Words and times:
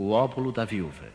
O 0.00 0.12
óbolo 0.12 0.50
da 0.50 0.64
viúva. 0.64 1.10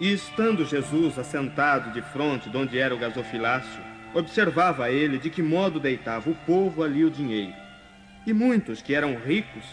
E 0.00 0.10
estando 0.10 0.64
Jesus 0.64 1.18
assentado 1.18 1.92
de 1.92 2.00
frente 2.00 2.48
de 2.48 2.56
onde 2.56 2.78
era 2.78 2.94
o 2.94 2.98
gasofilácio, 2.98 3.82
observava 4.14 4.90
ele 4.90 5.18
de 5.18 5.28
que 5.28 5.42
modo 5.42 5.78
deitava 5.78 6.30
o 6.30 6.34
povo 6.34 6.82
ali 6.82 7.04
o 7.04 7.10
dinheiro. 7.10 7.52
E 8.26 8.32
muitos 8.32 8.80
que 8.80 8.94
eram 8.94 9.16
ricos 9.16 9.66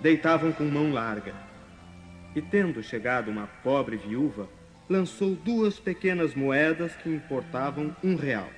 deitavam 0.00 0.52
com 0.52 0.64
mão 0.64 0.90
larga. 0.90 1.34
E 2.34 2.40
tendo 2.40 2.82
chegado 2.82 3.30
uma 3.30 3.46
pobre 3.62 3.98
viúva, 3.98 4.48
lançou 4.88 5.34
duas 5.34 5.78
pequenas 5.78 6.34
moedas 6.34 6.96
que 6.96 7.10
importavam 7.10 7.94
um 8.02 8.16
real. 8.16 8.48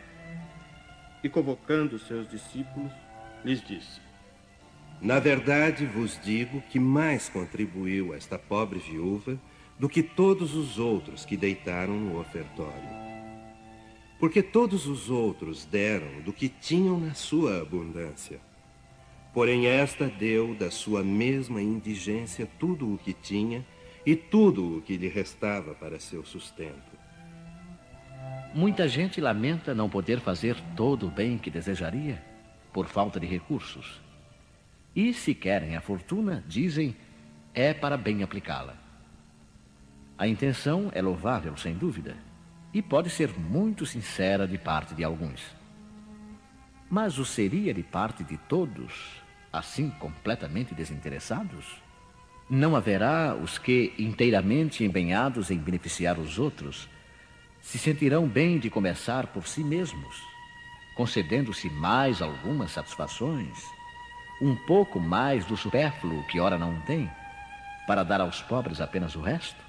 E 1.25 1.29
convocando 1.29 1.99
seus 1.99 2.29
discípulos, 2.29 2.93
lhes 3.45 3.61
disse: 3.61 4.01
Na 5.03 5.19
verdade 5.19 5.85
vos 5.85 6.17
digo 6.23 6.63
que 6.71 6.79
mais 6.79 7.29
contribuiu 7.29 8.15
esta 8.15 8.39
pobre 8.39 8.79
viúva 8.79 9.37
do 9.77 9.89
que 9.89 10.01
todos 10.01 10.55
os 10.55 10.79
outros 10.79 11.25
que 11.25 11.37
deitaram 11.37 11.99
no 11.99 12.21
ofertório. 12.21 13.03
Porque 14.21 14.41
todos 14.41 14.87
os 14.87 15.11
outros 15.11 15.65
deram 15.65 16.21
do 16.21 16.33
que 16.33 16.49
tinham 16.49 17.01
na 17.01 17.15
sua 17.15 17.61
abundância. 17.61 18.39
Porém, 19.35 19.67
esta 19.67 20.07
deu 20.07 20.55
da 20.55 20.71
sua 20.71 21.03
mesma 21.03 21.61
indigência 21.61 22.49
tudo 22.61 22.95
o 22.95 22.99
que 22.99 23.13
tinha 23.13 23.67
e 24.07 24.15
tudo 24.15 24.77
o 24.77 24.83
que 24.83 24.97
lhe 24.97 25.09
restava 25.09 25.75
para 25.75 25.99
seu 25.99 26.25
sustento. 26.25 26.93
Muita 28.55 28.87
gente 28.87 29.21
lamenta 29.21 29.75
não 29.75 29.89
poder 29.89 30.21
fazer 30.21 30.57
todo 30.77 31.09
o 31.09 31.11
bem 31.11 31.39
que 31.39 31.51
desejaria 31.51 32.23
por 32.73 32.87
falta 32.87 33.19
de 33.19 33.27
recursos. 33.27 34.02
E 34.95 35.13
se 35.15 35.35
querem 35.35 35.77
a 35.77 35.81
fortuna, 35.81 36.45
dizem, 36.47 36.97
é 37.55 37.73
para 37.73 37.97
bem 37.97 38.23
aplicá-la. 38.23 38.77
A 40.19 40.29
intenção 40.29 40.91
é 40.95 41.01
louvável, 41.01 41.57
sem 41.57 41.75
dúvida, 41.75 42.17
e 42.73 42.81
pode 42.81 43.11
ser 43.11 43.37
muito 43.39 43.87
sincera 43.87 44.47
de 44.47 44.59
parte 44.59 44.95
de 44.95 45.03
alguns. 45.03 45.43
Mas 46.91 47.19
o 47.19 47.25
seria 47.25 47.73
de 47.73 47.83
parte 47.83 48.23
de 48.23 48.37
todos, 48.37 49.23
assim 49.53 49.91
completamente 49.91 50.75
desinteressados? 50.75 51.83
Não 52.49 52.77
haverá 52.77 53.35
os 53.35 53.57
que, 53.59 53.95
inteiramente 53.99 54.85
empenhados 54.85 55.51
em 55.51 55.59
beneficiar 55.59 56.19
os 56.19 56.39
outros, 56.39 56.89
se 57.61 57.79
sentirão 57.79 58.29
bem 58.29 58.59
de 58.59 58.69
começar 58.69 59.29
por 59.29 59.47
si 59.47 59.65
mesmos 59.65 60.33
concedendo-se 60.95 61.71
mais 61.71 62.21
algumas 62.21 62.71
satisfações, 62.71 63.65
um 64.43 64.57
pouco 64.57 64.99
mais 64.99 65.47
do 65.47 65.57
supérfluo 65.57 66.27
que 66.27 66.41
ora 66.41 66.59
não 66.59 66.81
tem, 66.81 67.09
para 67.87 68.03
dar 68.03 68.21
aos 68.21 68.43
pobres 68.43 68.81
apenas 68.81 69.15
o 69.15 69.21
resto? 69.21 69.63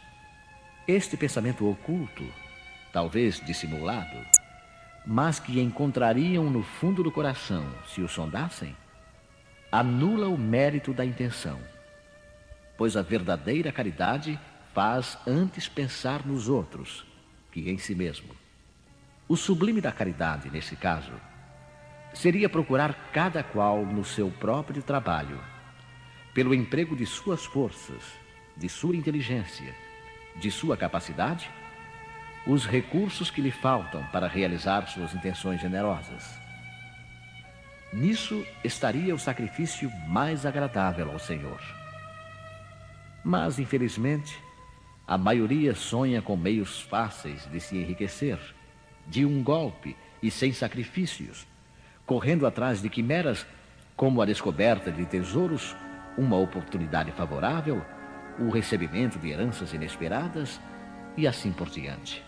Este 0.88 1.16
pensamento 1.16 1.70
oculto, 1.70 2.28
talvez 2.92 3.40
dissimulado, 3.46 4.18
mas 5.06 5.40
que 5.40 5.60
encontrariam 5.60 6.50
no 6.50 6.64
fundo 6.64 7.04
do 7.04 7.12
coração 7.12 7.64
se 7.86 8.02
o 8.02 8.10
sondassem, 8.10 8.76
anula 9.72 10.28
o 10.28 10.38
mérito 10.38 10.92
da 10.92 11.06
intenção, 11.06 11.60
pois 12.76 12.98
a 12.98 13.04
verdadeira 13.04 13.72
caridade 13.72 14.40
faz 14.74 15.20
antes 15.28 15.68
pensar 15.68 16.26
nos 16.26 16.50
outros 16.50 17.06
que 17.52 17.70
em 17.70 17.78
si 17.78 17.94
mesmo. 17.94 18.36
O 19.30 19.38
sublime 19.38 19.80
da 19.80 19.92
caridade, 19.92 20.50
nesse 20.50 20.76
caso, 20.76 21.14
seria 22.14 22.48
procurar 22.48 23.10
cada 23.12 23.44
qual 23.44 23.86
no 23.86 24.04
seu 24.04 24.30
próprio 24.30 24.82
trabalho, 24.82 25.40
pelo 26.34 26.54
emprego 26.54 26.96
de 26.96 27.06
suas 27.06 27.46
forças, 27.46 28.04
de 28.56 28.70
sua 28.70 28.96
inteligência, 28.96 29.74
de 30.36 30.52
sua 30.52 30.78
capacidade, 30.78 31.50
os 32.46 32.66
recursos 32.66 33.32
que 33.32 33.42
lhe 33.42 33.52
faltam 33.52 34.04
para 34.08 34.28
realizar 34.28 34.88
suas 34.88 35.14
intenções 35.14 35.62
generosas. 35.62 36.38
Nisso 37.92 38.46
estaria 38.64 39.14
o 39.14 39.20
sacrifício 39.20 39.90
mais 40.08 40.46
agradável 40.46 41.12
ao 41.12 41.20
Senhor. 41.20 41.62
Mas, 43.24 43.60
infelizmente, 43.60 44.38
a 45.08 45.18
maioria 45.18 45.76
sonha 45.76 46.22
com 46.22 46.36
meios 46.36 46.82
fáceis 46.82 47.50
de 47.52 47.60
se 47.60 47.78
enriquecer 47.78 48.40
de 49.08 49.26
um 49.26 49.44
golpe 49.44 49.96
e 50.22 50.32
sem 50.32 50.52
sacrifícios, 50.52 51.46
correndo 52.06 52.46
atrás 52.46 52.82
de 52.82 52.90
quimeras 52.90 53.46
como 53.96 54.22
a 54.22 54.26
descoberta 54.26 54.92
de 54.92 55.06
tesouros, 55.06 55.76
uma 56.18 56.38
oportunidade 56.38 57.12
favorável, 57.12 57.84
o 58.40 58.50
recebimento 58.50 59.20
de 59.20 59.30
heranças 59.30 59.74
inesperadas 59.74 60.60
e 61.16 61.28
assim 61.28 61.52
por 61.52 61.70
diante. 61.70 62.24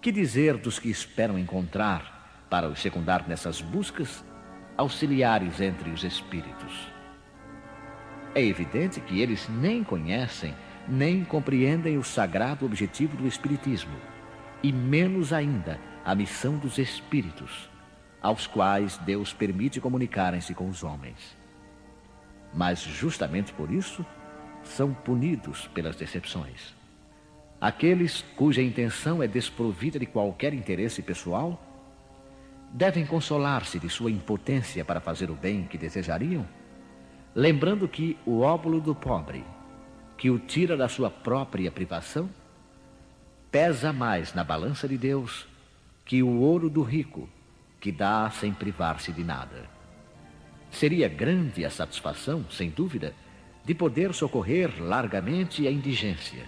Que 0.00 0.10
dizer 0.10 0.56
dos 0.56 0.78
que 0.78 0.90
esperam 0.90 1.38
encontrar, 1.38 2.46
para 2.48 2.68
os 2.68 2.80
secundar 2.80 3.26
nessas 3.26 3.60
buscas, 3.60 4.24
auxiliares 4.76 5.60
entre 5.60 5.90
os 5.90 6.04
espíritos? 6.04 6.88
É 8.34 8.42
evidente 8.42 9.00
que 9.00 9.20
eles 9.20 9.48
nem 9.48 9.84
conhecem, 9.84 10.54
nem 10.88 11.24
compreendem 11.24 11.98
o 11.98 12.02
sagrado 12.02 12.64
objetivo 12.64 13.16
do 13.16 13.26
Espiritismo 13.26 13.96
e 14.62 14.72
menos 14.72 15.32
ainda 15.32 15.78
a 16.04 16.14
missão 16.14 16.56
dos 16.56 16.78
espíritos, 16.78 17.68
aos 18.22 18.46
quais 18.46 18.96
Deus 18.98 19.32
permite 19.32 19.80
comunicarem-se 19.80 20.54
com 20.54 20.68
os 20.68 20.84
homens. 20.84 21.36
Mas 22.54 22.80
justamente 22.80 23.52
por 23.52 23.70
isso 23.70 24.04
são 24.62 24.94
punidos 24.94 25.66
pelas 25.68 25.96
decepções. 25.96 26.74
Aqueles 27.60 28.24
cuja 28.36 28.62
intenção 28.62 29.22
é 29.22 29.26
desprovida 29.26 29.98
de 29.98 30.06
qualquer 30.06 30.54
interesse 30.54 31.02
pessoal 31.02 31.60
devem 32.72 33.04
consolar-se 33.04 33.78
de 33.78 33.88
sua 33.88 34.10
impotência 34.10 34.84
para 34.84 35.00
fazer 35.00 35.30
o 35.30 35.34
bem 35.34 35.64
que 35.64 35.76
desejariam, 35.76 36.46
lembrando 37.34 37.86
que 37.86 38.16
o 38.24 38.40
óbolo 38.40 38.80
do 38.80 38.94
pobre, 38.94 39.44
que 40.16 40.30
o 40.30 40.38
tira 40.38 40.76
da 40.76 40.88
sua 40.88 41.10
própria 41.10 41.70
privação, 41.70 42.30
pesa 43.50 43.92
mais 43.92 44.32
na 44.32 44.42
balança 44.42 44.88
de 44.88 44.96
Deus 44.96 45.46
que 46.04 46.22
o 46.22 46.40
ouro 46.40 46.70
do 46.70 46.82
rico, 46.82 47.28
que 47.82 47.90
dá 47.90 48.30
sem 48.30 48.54
privar-se 48.54 49.10
de 49.10 49.24
nada. 49.24 49.68
Seria 50.70 51.08
grande 51.08 51.64
a 51.64 51.70
satisfação, 51.70 52.46
sem 52.48 52.70
dúvida, 52.70 53.12
de 53.64 53.74
poder 53.74 54.14
socorrer 54.14 54.80
largamente 54.80 55.66
a 55.66 55.70
indigência. 55.70 56.44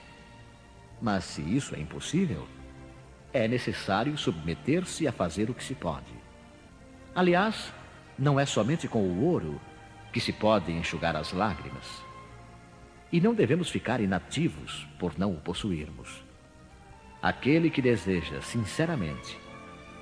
Mas 1.03 1.25
se 1.25 1.43
isso 1.43 1.75
é 1.75 1.81
impossível, 1.81 2.47
é 3.33 3.49
necessário 3.49 4.17
submeter-se 4.17 5.09
a 5.09 5.13
fazer 5.13 5.51
o 5.51 5.55
que 5.55 5.65
se 5.65 5.75
pode. 5.75 6.15
Aliás, 7.17 7.73
não 8.17 8.39
é 8.39 8.47
somente 8.47 8.87
com 8.87 9.03
o 9.03 9.25
ouro 9.25 9.61
que 10.13 10.21
se 10.21 10.33
pode 10.33 10.71
enxugar 10.71 11.17
as 11.17 11.33
lágrimas. 11.33 12.01
E 13.11 13.21
não 13.21 13.35
devemos 13.35 13.69
ficar 13.71 14.01
inativos 14.01 14.87
por 15.01 15.19
não 15.19 15.33
o 15.33 15.41
possuirmos. 15.41 16.25
Aquele 17.21 17.71
que 17.71 17.83
deseja, 17.83 18.41
sinceramente, 18.41 19.44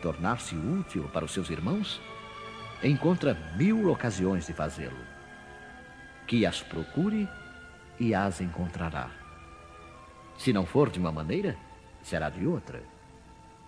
tornar-se 0.02 0.56
útil 0.56 1.08
para 1.12 1.24
os 1.24 1.32
seus 1.32 1.48
irmãos, 1.48 2.00
encontra 2.82 3.34
mil 3.56 3.90
ocasiões 3.90 4.46
de 4.46 4.52
fazê-lo. 4.52 4.98
Que 6.26 6.44
as 6.44 6.60
procure 6.60 7.28
e 7.98 8.14
as 8.14 8.40
encontrará. 8.40 9.08
Se 10.36 10.52
não 10.52 10.66
for 10.66 10.90
de 10.90 10.98
uma 10.98 11.12
maneira, 11.12 11.56
será 12.02 12.28
de 12.28 12.44
outra. 12.44 12.82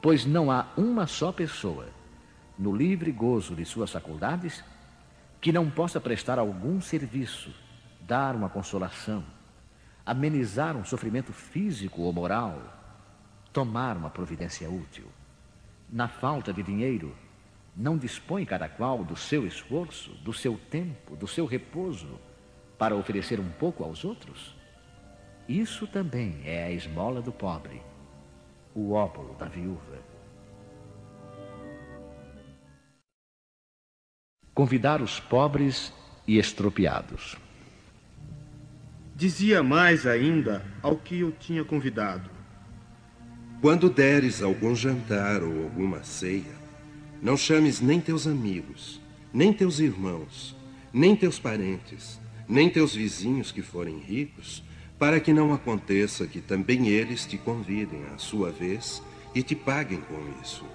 Pois 0.02 0.26
não 0.26 0.50
há 0.50 0.66
uma 0.76 1.06
só 1.06 1.30
pessoa, 1.30 1.86
no 2.58 2.74
livre 2.74 3.12
gozo 3.12 3.54
de 3.54 3.64
suas 3.64 3.92
faculdades, 3.92 4.62
que 5.40 5.52
não 5.52 5.70
possa 5.70 6.00
prestar 6.00 6.38
algum 6.38 6.80
serviço, 6.80 7.54
dar 8.00 8.34
uma 8.34 8.48
consolação, 8.48 9.24
amenizar 10.04 10.76
um 10.76 10.84
sofrimento 10.84 11.32
físico 11.32 12.02
ou 12.02 12.12
moral, 12.12 12.60
tomar 13.52 13.96
uma 13.96 14.10
providência 14.10 14.68
útil. 14.68 15.06
Na 15.90 16.08
falta 16.08 16.52
de 16.52 16.62
dinheiro, 16.62 17.14
não 17.76 17.98
dispõe 17.98 18.44
cada 18.44 18.68
qual 18.68 19.04
do 19.04 19.16
seu 19.16 19.46
esforço, 19.46 20.12
do 20.22 20.32
seu 20.32 20.58
tempo, 20.70 21.16
do 21.16 21.26
seu 21.26 21.46
repouso 21.46 22.18
para 22.78 22.96
oferecer 22.96 23.40
um 23.40 23.48
pouco 23.50 23.84
aos 23.84 24.04
outros? 24.04 24.54
Isso 25.48 25.86
também 25.86 26.40
é 26.44 26.64
a 26.64 26.70
esmola 26.70 27.20
do 27.20 27.32
pobre, 27.32 27.82
o 28.74 28.92
óbolo 28.92 29.34
da 29.34 29.46
viúva. 29.46 29.98
Convidar 34.54 35.02
os 35.02 35.18
pobres 35.18 35.92
e 36.26 36.38
estropiados. 36.38 37.36
Dizia 39.16 39.62
mais 39.62 40.06
ainda 40.06 40.64
ao 40.82 40.96
que 40.96 41.20
eu 41.20 41.30
tinha 41.32 41.64
convidado: 41.64 42.30
quando 43.64 43.88
deres 43.88 44.42
algum 44.42 44.76
jantar 44.76 45.42
ou 45.42 45.62
alguma 45.62 46.04
ceia, 46.04 46.52
não 47.22 47.34
chames 47.34 47.80
nem 47.80 47.98
teus 47.98 48.26
amigos, 48.26 49.00
nem 49.32 49.54
teus 49.54 49.78
irmãos, 49.78 50.54
nem 50.92 51.16
teus 51.16 51.38
parentes, 51.38 52.20
nem 52.46 52.68
teus 52.68 52.94
vizinhos 52.94 53.50
que 53.50 53.62
forem 53.62 54.00
ricos, 54.00 54.62
para 54.98 55.18
que 55.18 55.32
não 55.32 55.50
aconteça 55.50 56.26
que 56.26 56.42
também 56.42 56.88
eles 56.88 57.24
te 57.24 57.38
convidem 57.38 58.04
à 58.14 58.18
sua 58.18 58.50
vez 58.50 59.02
e 59.34 59.42
te 59.42 59.54
paguem 59.54 60.02
com 60.02 60.20
isso. 60.42 60.66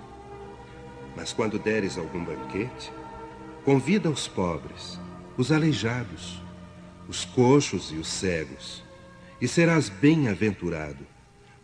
Mas 1.16 1.32
quando 1.32 1.60
deres 1.60 1.96
algum 1.96 2.26
banquete, 2.26 2.92
convida 3.64 4.10
os 4.10 4.28
pobres, 4.28 5.00
os 5.38 5.52
aleijados, 5.52 6.42
os 7.08 7.24
coxos 7.24 7.92
e 7.92 7.98
os 7.98 8.08
cegos, 8.08 8.84
e 9.40 9.48
serás 9.48 9.90
bem-aventurado, 9.90 11.06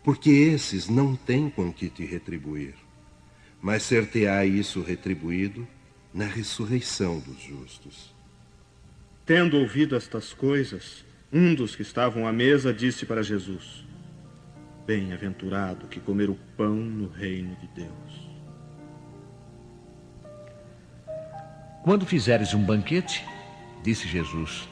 porque 0.06 0.30
esses 0.30 0.88
não 0.88 1.16
têm 1.16 1.50
com 1.50 1.72
que 1.72 1.90
te 1.90 2.06
retribuir, 2.06 2.74
mas 3.60 3.82
ser-te-á 3.82 4.46
isso 4.46 4.80
retribuído 4.80 5.66
na 6.14 6.26
ressurreição 6.26 7.18
dos 7.18 7.40
justos. 7.40 8.14
Tendo 9.24 9.58
ouvido 9.58 9.96
estas 9.96 10.32
coisas, 10.32 11.04
um 11.32 11.56
dos 11.56 11.74
que 11.74 11.82
estavam 11.82 12.24
à 12.24 12.32
mesa 12.32 12.72
disse 12.72 13.04
para 13.04 13.20
Jesus: 13.20 13.84
Bem-aventurado 14.86 15.88
que 15.88 15.98
comer 15.98 16.30
o 16.30 16.38
pão 16.56 16.76
no 16.76 17.08
reino 17.08 17.56
de 17.56 17.66
Deus. 17.66 18.30
Quando 21.82 22.06
fizeres 22.06 22.54
um 22.54 22.62
banquete, 22.62 23.24
disse 23.82 24.06
Jesus, 24.06 24.68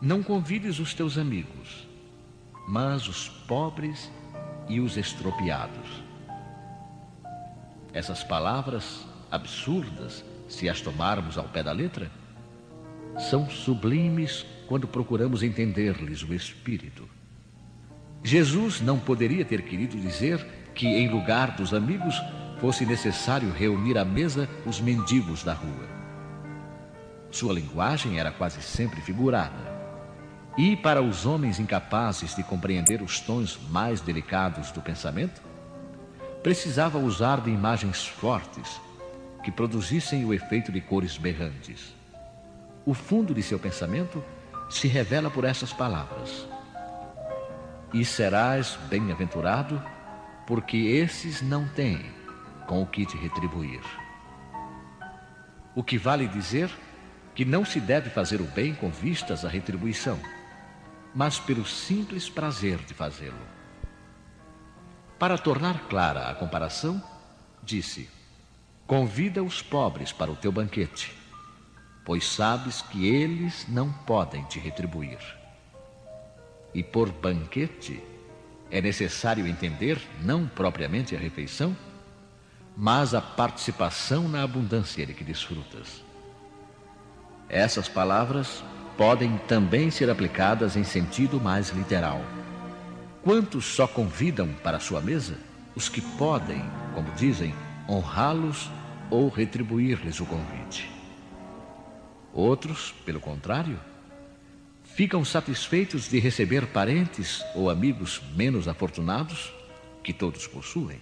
não 0.00 0.22
convides 0.22 0.78
os 0.78 0.94
teus 0.94 1.18
amigos, 1.18 1.88
mas 2.68 3.08
os 3.08 3.28
pobres 3.28 4.08
e 4.68 4.80
os 4.80 4.96
estropiados. 4.96 6.02
Essas 7.92 8.22
palavras 8.22 9.06
absurdas 9.30 10.24
se 10.48 10.68
as 10.68 10.80
tomarmos 10.80 11.36
ao 11.36 11.44
pé 11.44 11.62
da 11.62 11.72
letra, 11.72 12.10
são 13.30 13.48
sublimes 13.50 14.46
quando 14.66 14.88
procuramos 14.88 15.42
entender-lhes 15.42 16.22
o 16.22 16.34
espírito. 16.34 17.08
Jesus 18.22 18.80
não 18.80 18.98
poderia 18.98 19.44
ter 19.44 19.62
querido 19.62 19.96
dizer 19.98 20.44
que, 20.74 20.86
em 20.86 21.08
lugar 21.08 21.56
dos 21.56 21.72
amigos, 21.74 22.14
fosse 22.60 22.84
necessário 22.84 23.50
reunir 23.52 23.96
à 23.96 24.04
mesa 24.04 24.48
os 24.66 24.80
mendigos 24.80 25.44
da 25.44 25.52
rua. 25.52 25.88
Sua 27.30 27.52
linguagem 27.52 28.18
era 28.18 28.32
quase 28.32 28.60
sempre 28.62 29.00
figurada. 29.00 29.67
E 30.56 30.76
para 30.76 31.00
os 31.02 31.24
homens 31.26 31.58
incapazes 31.58 32.34
de 32.34 32.42
compreender 32.42 33.02
os 33.02 33.20
tons 33.20 33.58
mais 33.70 34.00
delicados 34.00 34.72
do 34.72 34.80
pensamento, 34.80 35.40
precisava 36.42 36.98
usar 36.98 37.40
de 37.40 37.50
imagens 37.50 38.06
fortes 38.06 38.80
que 39.44 39.52
produzissem 39.52 40.24
o 40.24 40.34
efeito 40.34 40.72
de 40.72 40.80
cores 40.80 41.16
berrantes. 41.16 41.94
O 42.84 42.94
fundo 42.94 43.34
de 43.34 43.42
seu 43.42 43.58
pensamento 43.58 44.22
se 44.68 44.88
revela 44.88 45.30
por 45.30 45.44
essas 45.44 45.72
palavras: 45.72 46.46
E 47.92 48.04
serás 48.04 48.78
bem-aventurado, 48.88 49.82
porque 50.46 50.76
esses 50.76 51.42
não 51.42 51.68
têm 51.68 52.00
com 52.66 52.82
o 52.82 52.86
que 52.86 53.06
te 53.06 53.16
retribuir. 53.16 53.80
O 55.74 55.82
que 55.82 55.96
vale 55.96 56.26
dizer 56.26 56.70
que 57.34 57.44
não 57.44 57.64
se 57.64 57.80
deve 57.80 58.10
fazer 58.10 58.40
o 58.40 58.44
bem 58.44 58.74
com 58.74 58.90
vistas 58.90 59.44
à 59.44 59.48
retribuição, 59.48 60.18
mas 61.14 61.38
pelo 61.38 61.64
simples 61.64 62.28
prazer 62.28 62.78
de 62.78 62.94
fazê-lo. 62.94 63.58
Para 65.18 65.36
tornar 65.36 65.88
clara 65.88 66.28
a 66.28 66.34
comparação, 66.34 67.02
disse: 67.62 68.08
Convida 68.86 69.42
os 69.42 69.60
pobres 69.60 70.12
para 70.12 70.30
o 70.30 70.36
teu 70.36 70.52
banquete, 70.52 71.12
pois 72.04 72.26
sabes 72.26 72.82
que 72.82 73.06
eles 73.06 73.66
não 73.68 73.92
podem 73.92 74.44
te 74.44 74.58
retribuir. 74.58 75.18
E 76.72 76.82
por 76.82 77.10
banquete 77.10 78.02
é 78.70 78.80
necessário 78.80 79.46
entender 79.46 80.00
não 80.22 80.46
propriamente 80.46 81.16
a 81.16 81.18
refeição, 81.18 81.76
mas 82.76 83.12
a 83.12 83.20
participação 83.20 84.28
na 84.28 84.42
abundância 84.42 85.04
de 85.04 85.12
que 85.12 85.24
desfrutas. 85.24 86.04
Essas 87.48 87.88
palavras 87.88 88.62
podem 88.98 89.38
também 89.46 89.92
ser 89.92 90.10
aplicadas 90.10 90.76
em 90.76 90.82
sentido 90.82 91.40
mais 91.40 91.68
literal. 91.68 92.20
Quantos 93.22 93.64
só 93.64 93.86
convidam 93.86 94.52
para 94.54 94.80
sua 94.80 95.00
mesa 95.00 95.38
os 95.76 95.88
que 95.88 96.00
podem, 96.00 96.60
como 96.92 97.08
dizem, 97.12 97.54
honrá-los 97.88 98.68
ou 99.08 99.28
retribuir-lhes 99.28 100.18
o 100.18 100.26
convite. 100.26 100.90
Outros, 102.34 102.92
pelo 103.06 103.20
contrário, 103.20 103.78
ficam 104.82 105.24
satisfeitos 105.24 106.08
de 106.08 106.18
receber 106.18 106.66
parentes 106.66 107.44
ou 107.54 107.70
amigos 107.70 108.20
menos 108.34 108.66
afortunados 108.66 109.54
que 110.02 110.12
todos 110.12 110.48
possuem. 110.48 111.00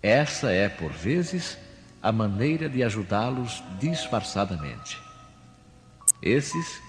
Essa 0.00 0.52
é, 0.52 0.68
por 0.68 0.92
vezes, 0.92 1.58
a 2.00 2.12
maneira 2.12 2.68
de 2.68 2.84
ajudá-los 2.84 3.64
disfarçadamente. 3.80 5.05
Esses, 6.26 6.82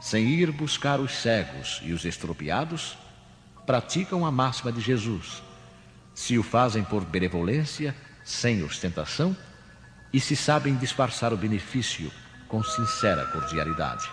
sem 0.00 0.28
ir 0.28 0.52
buscar 0.52 1.00
os 1.00 1.12
cegos 1.12 1.80
e 1.82 1.92
os 1.92 2.04
estropiados, 2.04 2.96
praticam 3.66 4.24
a 4.24 4.30
máxima 4.30 4.70
de 4.70 4.80
Jesus. 4.80 5.42
Se 6.14 6.38
o 6.38 6.42
fazem 6.44 6.84
por 6.84 7.04
benevolência, 7.04 7.94
sem 8.24 8.62
ostentação 8.62 9.36
e 10.12 10.20
se 10.20 10.36
sabem 10.36 10.76
disfarçar 10.76 11.32
o 11.32 11.36
benefício 11.36 12.12
com 12.46 12.62
sincera 12.62 13.26
cordialidade. 13.26 14.08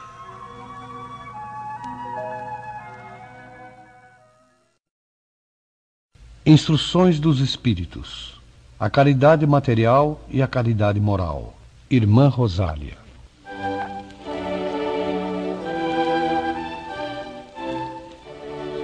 Instruções 6.43 7.19
dos 7.19 7.39
Espíritos: 7.41 8.41
A 8.79 8.89
caridade 8.89 9.45
material 9.45 10.19
e 10.29 10.41
a 10.41 10.47
caridade 10.47 10.99
moral. 10.99 11.55
Irmã 11.91 12.27
Rosália. 12.27 13.06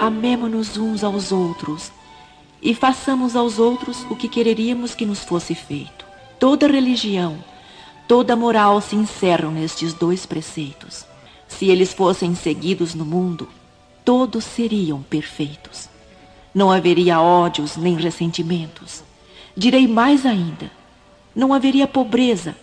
Amemo-nos 0.03 0.75
uns 0.75 1.01
aos 1.01 1.31
outros 1.31 1.89
e 2.61 2.75
façamos 2.75 3.38
aos 3.38 3.57
outros 3.57 4.05
o 4.09 4.17
que 4.17 4.27
quereríamos 4.27 4.94
que 4.94 5.05
nos 5.05 5.19
fosse 5.19 5.55
feito. 5.55 6.05
Toda 6.38 6.67
religião, 6.67 7.41
toda 8.05 8.35
moral 8.35 8.81
se 8.81 8.97
encerram 8.97 9.50
nestes 9.53 9.94
dois 9.94 10.25
preceitos. 10.25 11.05
Se 11.47 11.69
eles 11.69 11.94
fossem 11.94 12.35
seguidos 12.35 12.94
no 12.94 13.05
mundo, 13.05 13.47
todos 14.04 14.44
seriam 14.44 15.01
perfeitos. 15.04 15.87
Não 16.54 16.69
haveria 16.69 17.21
ódios 17.21 17.78
nem 17.78 17.95
ressentimentos. 17.95 19.06
Direi 19.56 19.87
mais 19.87 20.25
ainda: 20.25 20.69
não 21.33 21.54
haveria 21.54 21.87
pobreza, 21.87 22.57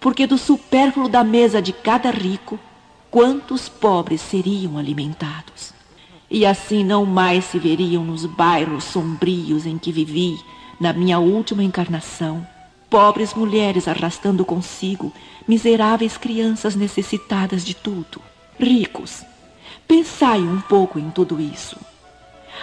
porque 0.00 0.26
do 0.26 0.36
supérfluo 0.36 1.08
da 1.08 1.22
mesa 1.22 1.62
de 1.62 1.72
cada 1.72 2.10
rico, 2.10 2.58
quantos 3.12 3.68
pobres 3.68 4.20
seriam 4.20 4.76
alimentados? 4.76 5.78
E 6.30 6.46
assim 6.46 6.84
não 6.84 7.04
mais 7.04 7.44
se 7.44 7.58
veriam 7.58 8.04
nos 8.04 8.24
bairros 8.24 8.84
sombrios 8.84 9.66
em 9.66 9.76
que 9.76 9.90
vivi 9.90 10.38
na 10.78 10.92
minha 10.92 11.18
última 11.18 11.64
encarnação, 11.64 12.46
pobres 12.88 13.34
mulheres 13.34 13.88
arrastando 13.88 14.44
consigo 14.44 15.12
miseráveis 15.46 16.16
crianças 16.16 16.76
necessitadas 16.76 17.64
de 17.64 17.74
tudo. 17.74 18.22
Ricos, 18.58 19.24
pensai 19.88 20.40
um 20.40 20.60
pouco 20.60 20.98
em 20.98 21.10
tudo 21.10 21.40
isso. 21.40 21.76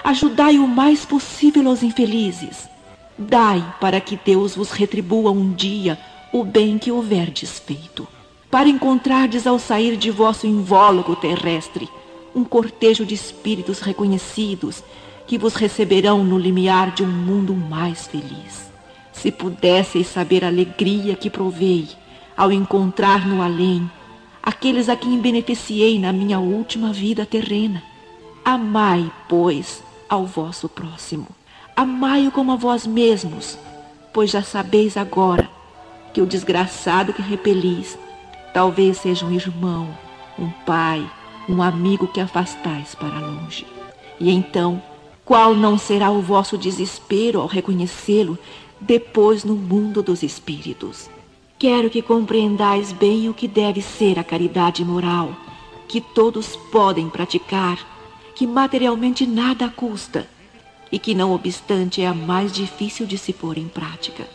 Ajudai 0.03 0.57
o 0.57 0.67
mais 0.67 1.05
possível 1.05 1.69
os 1.69 1.83
infelizes. 1.83 2.69
Dai 3.17 3.63
para 3.81 3.99
que 3.99 4.17
Deus 4.23 4.55
vos 4.55 4.71
retribua 4.71 5.31
um 5.31 5.51
dia 5.51 5.99
o 6.31 6.43
bem 6.43 6.77
que 6.77 6.91
houverdes 6.91 7.59
feito. 7.59 8.07
Para 8.49 8.69
encontrardes 8.69 9.45
ao 9.45 9.59
sair 9.59 9.97
de 9.97 10.09
vosso 10.09 10.47
invólucro 10.47 11.15
terrestre 11.15 11.89
um 12.37 12.43
cortejo 12.43 13.03
de 13.03 13.15
espíritos 13.15 13.79
reconhecidos 13.79 14.83
que 15.25 15.39
vos 15.39 15.55
receberão 15.55 16.23
no 16.23 16.37
limiar 16.37 16.91
de 16.91 17.01
um 17.01 17.07
mundo 17.07 17.55
mais 17.55 18.05
feliz. 18.05 18.71
Se 19.11 19.31
pudesseis 19.31 20.05
saber 20.05 20.45
a 20.45 20.47
alegria 20.47 21.15
que 21.15 21.31
provei 21.31 21.87
ao 22.37 22.51
encontrar 22.51 23.27
no 23.27 23.41
além 23.41 23.89
aqueles 24.43 24.87
a 24.87 24.95
quem 24.95 25.19
beneficiei 25.19 25.99
na 25.99 26.13
minha 26.13 26.37
última 26.39 26.93
vida 26.93 27.25
terrena. 27.25 27.81
Amai, 28.45 29.11
pois, 29.27 29.83
ao 30.07 30.23
vosso 30.23 30.69
próximo. 30.69 31.27
Amai-o 31.75 32.31
como 32.31 32.51
a 32.51 32.55
vós 32.55 32.85
mesmos, 32.85 33.57
pois 34.13 34.29
já 34.29 34.43
sabeis 34.43 34.95
agora 34.95 35.49
que 36.13 36.21
o 36.21 36.25
desgraçado 36.25 37.13
que 37.13 37.21
repelis 37.21 37.97
talvez 38.53 38.97
seja 38.97 39.25
um 39.25 39.31
irmão, 39.31 39.89
um 40.39 40.49
pai, 40.65 41.05
um 41.47 41.61
amigo 41.61 42.07
que 42.07 42.19
afastais 42.19 42.95
para 42.95 43.19
longe. 43.19 43.65
E 44.19 44.31
então, 44.31 44.81
qual 45.23 45.53
não 45.53 45.77
será 45.77 46.09
o 46.11 46.21
vosso 46.21 46.57
desespero 46.57 47.41
ao 47.41 47.47
reconhecê-lo 47.47 48.37
depois 48.79 49.43
no 49.43 49.55
mundo 49.55 50.01
dos 50.01 50.23
espíritos? 50.23 51.09
Quero 51.59 51.89
que 51.89 52.01
compreendais 52.01 52.91
bem 52.91 53.29
o 53.29 53.33
que 53.33 53.47
deve 53.47 53.81
ser 53.81 54.19
a 54.19 54.23
caridade 54.23 54.85
moral 54.85 55.35
que 55.87 56.01
todos 56.01 56.55
podem 56.55 57.09
praticar, 57.09 57.79
que 58.35 58.45
materialmente 58.45 59.25
nada 59.25 59.69
custa 59.69 60.27
e 60.91 60.99
que, 60.99 61.15
não 61.15 61.33
obstante, 61.33 62.01
é 62.01 62.07
a 62.07 62.13
mais 62.13 62.51
difícil 62.51 63.05
de 63.05 63.17
se 63.17 63.33
pôr 63.33 63.57
em 63.57 63.67
prática. 63.67 64.27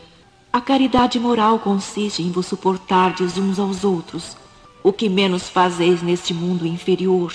A 0.52 0.60
caridade 0.60 1.18
moral 1.18 1.58
consiste 1.58 2.22
em 2.22 2.30
vos 2.30 2.46
suportardes 2.46 3.38
uns 3.38 3.58
aos 3.58 3.84
outros, 3.84 4.36
o 4.82 4.92
que 4.92 5.08
menos 5.08 5.48
fazeis 5.48 6.02
neste 6.02 6.34
mundo 6.34 6.66
inferior, 6.66 7.32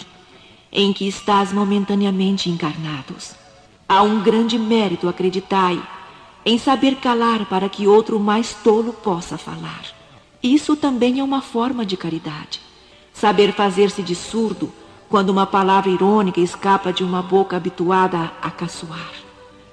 em 0.71 0.91
que 0.91 1.07
estás 1.07 1.53
momentaneamente 1.53 2.49
encarnados. 2.49 3.35
Há 3.87 4.03
um 4.03 4.21
grande 4.21 4.59
mérito, 4.59 5.07
acreditai, 5.07 5.81
em 6.45 6.57
saber 6.57 6.95
calar 6.95 7.45
para 7.45 7.69
que 7.69 7.87
outro 7.87 8.19
mais 8.19 8.53
tolo 8.53 8.93
possa 8.93 9.37
falar. 9.37 9.83
Isso 10.41 10.75
também 10.75 11.19
é 11.19 11.23
uma 11.23 11.41
forma 11.41 11.85
de 11.85 11.97
caridade. 11.97 12.61
Saber 13.13 13.53
fazer-se 13.53 14.03
de 14.03 14.13
surdo 14.13 14.71
quando 15.09 15.29
uma 15.29 15.45
palavra 15.45 15.89
irônica 15.89 16.39
escapa 16.39 16.91
de 16.91 17.03
uma 17.03 17.21
boca 17.21 17.57
habituada 17.57 18.31
a 18.41 18.51
caçoar. 18.51 19.11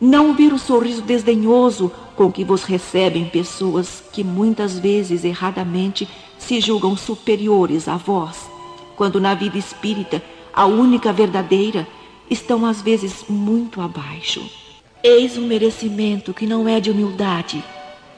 Não 0.01 0.35
ver 0.35 0.53
o 0.53 0.59
sorriso 0.59 1.03
desdenhoso 1.03 1.91
com 2.17 2.31
que 2.31 2.45
vos 2.45 2.65
recebem 2.65 3.27
pessoas 3.27 4.03
que 4.13 4.23
muitas 4.23 4.79
vezes 4.79 5.25
erradamente 5.25 6.09
se 6.45 6.61
julgam 6.61 6.97
superiores 6.97 7.89
a 7.89 7.97
vós, 7.97 8.49
quando 8.97 9.21
na 9.21 9.35
vida 9.35 9.59
espírita, 9.59 10.23
a 10.53 10.67
única 10.67 11.13
verdadeira, 11.13 11.87
estão 12.31 12.65
às 12.65 12.81
vezes 12.81 13.25
muito 13.29 13.81
abaixo. 13.81 14.43
Eis 15.03 15.37
um 15.37 15.47
merecimento 15.47 16.33
que 16.33 16.47
não 16.47 16.69
é 16.69 16.81
de 16.81 16.91
humildade, 16.91 17.63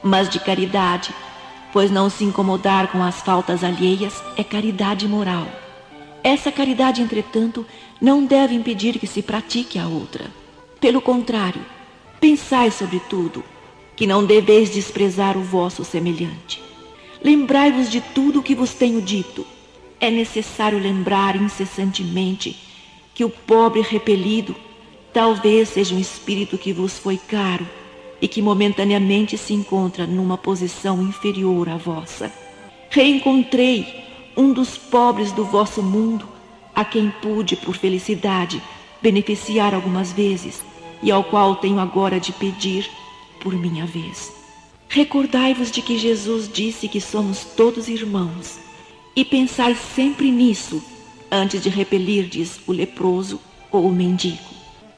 mas 0.03 0.29
de 0.29 0.39
caridade, 0.39 1.13
pois 1.73 1.89
não 1.89 2.09
se 2.09 2.23
incomodar 2.23 2.89
com 2.91 3.01
as 3.01 3.21
faltas 3.21 3.63
alheias 3.63 4.21
é 4.37 4.43
caridade 4.43 5.07
moral. 5.07 5.47
Essa 6.23 6.51
caridade, 6.51 7.01
entretanto, 7.01 7.65
não 8.01 8.25
deve 8.25 8.53
impedir 8.53 8.99
que 8.99 9.07
se 9.07 9.21
pratique 9.21 9.79
a 9.79 9.87
outra. 9.87 10.25
Pelo 10.79 11.01
contrário, 11.01 11.61
pensai 12.19 12.71
sobre 12.71 12.99
tudo, 13.09 13.43
que 13.95 14.05
não 14.05 14.25
deveis 14.25 14.69
desprezar 14.69 15.37
o 15.37 15.43
vosso 15.43 15.83
semelhante. 15.83 16.66
Lembrai-vos 17.27 17.91
de 17.91 17.99
tudo 17.99 18.39
o 18.39 18.41
que 18.41 18.55
vos 18.55 18.73
tenho 18.73 19.01
dito. 19.01 19.45
É 19.99 20.09
necessário 20.09 20.79
lembrar 20.79 21.35
incessantemente 21.35 22.55
que 23.13 23.25
o 23.25 23.29
pobre 23.29 23.81
repelido 23.81 24.55
talvez 25.11 25.67
seja 25.67 25.93
um 25.93 25.99
espírito 25.99 26.57
que 26.57 26.71
vos 26.71 26.97
foi 26.97 27.17
caro 27.17 27.67
e 28.21 28.29
que 28.29 28.41
momentaneamente 28.41 29.37
se 29.37 29.53
encontra 29.53 30.07
numa 30.07 30.37
posição 30.37 31.03
inferior 31.03 31.67
à 31.67 31.75
vossa. 31.75 32.31
Reencontrei 32.89 34.05
um 34.37 34.53
dos 34.53 34.77
pobres 34.77 35.33
do 35.33 35.43
vosso 35.43 35.83
mundo, 35.83 36.25
a 36.73 36.85
quem 36.85 37.11
pude, 37.21 37.57
por 37.57 37.75
felicidade, 37.75 38.63
beneficiar 39.01 39.75
algumas 39.75 40.13
vezes 40.13 40.63
e 41.03 41.11
ao 41.11 41.25
qual 41.25 41.57
tenho 41.57 41.81
agora 41.81 42.21
de 42.21 42.31
pedir 42.31 42.89
por 43.41 43.53
minha 43.53 43.85
vez. 43.85 44.36
Recordai-vos 44.89 45.69
de 45.69 45.81
que 45.81 45.97
Jesus 45.97 46.49
disse 46.51 46.87
que 46.87 47.01
somos 47.01 47.43
todos 47.43 47.87
irmãos 47.87 48.57
e 49.15 49.25
pensai 49.25 49.75
sempre 49.75 50.31
nisso 50.31 50.81
antes 51.31 51.61
de 51.61 51.69
repelirdes 51.69 52.59
o 52.65 52.71
leproso 52.71 53.39
ou 53.71 53.87
o 53.87 53.91
mendigo. 53.91 54.37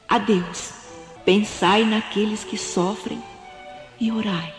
Adeus. 0.08 0.72
Pensai 1.24 1.84
naqueles 1.84 2.44
que 2.44 2.56
sofrem 2.56 3.22
e 4.00 4.10
orai. 4.10 4.54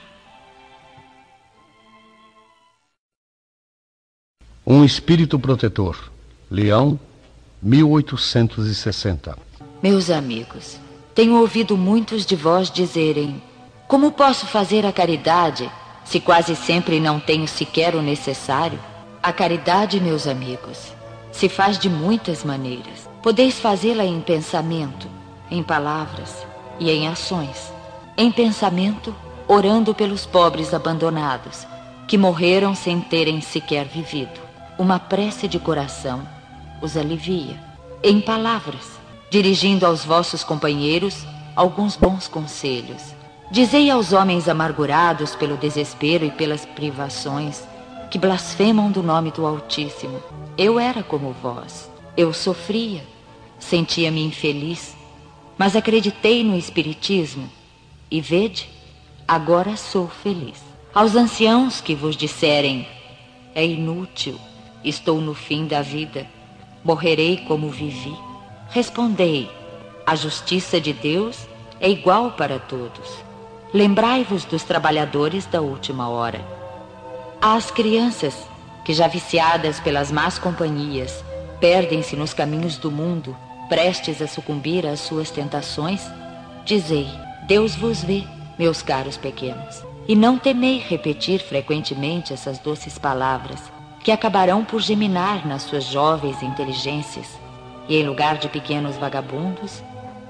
Um 4.66 4.86
espírito 4.86 5.40
protetor. 5.40 6.12
Leão, 6.50 7.00
1860. 7.62 9.38
Meus 9.82 10.10
amigos, 10.10 10.80
tenho 11.16 11.36
ouvido 11.36 11.76
muitos 11.76 12.26
de 12.26 12.36
vós 12.36 12.70
dizerem: 12.70 13.42
Como 13.92 14.10
posso 14.14 14.48
fazer 14.48 14.86
a 14.86 14.94
caridade 14.94 15.70
se 16.06 16.22
quase 16.22 16.56
sempre 16.56 16.98
não 16.98 17.20
tenho 17.20 17.46
sequer 17.46 17.94
o 17.94 18.02
necessário? 18.02 18.80
A 19.22 19.34
caridade, 19.34 20.00
meus 20.00 20.28
amigos, 20.28 20.94
se 21.30 21.50
faz 21.50 21.78
de 21.78 21.90
muitas 21.90 22.42
maneiras. 22.46 23.10
Podeis 23.22 23.60
fazê-la 23.60 24.06
em 24.06 24.22
pensamento, 24.22 25.10
em 25.50 25.62
palavras 25.62 26.48
e 26.80 26.90
em 26.90 27.10
ações. 27.10 27.74
Em 28.16 28.32
pensamento, 28.32 29.14
orando 29.46 29.94
pelos 29.94 30.26
pobres 30.26 30.74
abandonados, 30.74 31.68
que 32.08 32.18
morreram 32.18 32.74
sem 32.74 33.02
terem 33.02 33.42
sequer 33.42 33.84
vivido. 33.84 34.40
Uma 34.80 35.00
prece 35.00 35.50
de 35.50 35.60
coração 35.60 36.26
os 36.82 36.96
alivia. 36.96 37.62
Em 38.02 38.22
palavras, 38.22 39.02
dirigindo 39.30 39.86
aos 39.86 40.06
vossos 40.06 40.46
companheiros 40.46 41.26
alguns 41.58 41.98
bons 41.98 42.30
conselhos. 42.30 43.20
Dizei 43.52 43.90
aos 43.90 44.14
homens 44.14 44.48
amargurados 44.48 45.36
pelo 45.36 45.58
desespero 45.58 46.24
e 46.24 46.32
pelas 46.32 46.66
privações, 46.66 47.68
que 48.10 48.18
blasfemam 48.18 48.90
do 48.90 49.04
nome 49.04 49.30
do 49.30 49.46
Altíssimo. 49.46 50.24
Eu 50.58 50.80
era 50.80 51.04
como 51.04 51.34
vós. 51.34 51.92
Eu 52.16 52.32
sofria, 52.32 53.04
sentia-me 53.60 54.24
infeliz, 54.24 54.96
mas 55.58 55.76
acreditei 55.76 56.46
no 56.46 56.58
Espiritismo 56.58 57.52
e 58.10 58.22
vede, 58.22 58.70
agora 59.28 59.76
sou 59.76 60.08
feliz. 60.08 60.64
Aos 60.94 61.18
anciãos 61.18 61.82
que 61.82 61.94
vos 61.94 62.16
disserem, 62.16 62.88
é 63.54 63.66
inútil, 63.66 64.40
estou 64.82 65.20
no 65.20 65.34
fim 65.34 65.68
da 65.68 65.82
vida, 65.82 66.26
morrerei 66.86 67.44
como 67.46 67.70
vivi. 67.70 68.16
Respondei, 68.70 69.52
a 70.08 70.16
justiça 70.16 70.80
de 70.80 70.94
Deus 70.94 71.46
é 71.82 71.90
igual 71.90 72.32
para 72.32 72.58
todos. 72.58 73.30
Lembrai-vos 73.74 74.44
dos 74.46 74.64
trabalhadores 74.64 75.46
da 75.46 75.62
última 75.62 76.10
hora 76.10 76.62
às 77.42 77.72
crianças 77.72 78.36
que, 78.86 78.94
já 78.94 79.08
viciadas 79.08 79.80
pelas 79.80 80.12
más 80.12 80.38
companhias, 80.38 81.24
perdem-se 81.60 82.16
nos 82.16 82.34
caminhos 82.34 82.78
do 82.78 82.92
mundo, 82.92 83.36
prestes 83.68 84.22
a 84.22 84.28
sucumbir 84.28 84.86
às 84.86 85.00
suas 85.00 85.32
tentações, 85.32 86.02
dizei: 86.64 87.08
Deus 87.48 87.76
vos 87.76 88.04
vê, 88.04 88.24
meus 88.60 88.84
caros 88.84 89.18
pequenos. 89.18 89.84
E 90.08 90.16
não 90.16 90.38
temei 90.38 90.80
repetir 90.80 91.40
frequentemente 91.40 92.34
essas 92.34 92.60
doces 92.60 92.98
palavras, 92.98 93.60
que 94.04 94.12
acabarão 94.12 94.64
por 94.64 94.82
geminar 94.82 95.48
nas 95.48 95.64
suas 95.64 95.86
jovens 95.86 96.44
inteligências, 96.44 97.40
e 97.88 97.96
em 97.96 98.06
lugar 98.06 98.38
de 98.38 98.50
pequenos 98.50 98.98
vagabundos, 98.98 99.82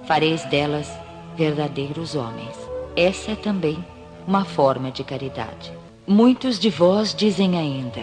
fareis 0.06 0.46
delas 0.46 0.90
verdadeiros 1.36 2.16
homens. 2.16 2.61
Essa 2.96 3.32
é 3.32 3.36
também 3.36 3.84
uma 4.28 4.44
forma 4.44 4.92
de 4.92 5.04
caridade. 5.04 5.72
Muitos 6.06 6.60
de 6.60 6.70
vós 6.70 7.16
dizem 7.16 7.58
ainda: 7.58 8.02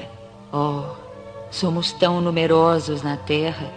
Oh, 0.53 0.95
somos 1.51 1.93
tão 1.93 2.21
numerosos 2.21 3.03
na 3.03 3.17
terra 3.17 3.71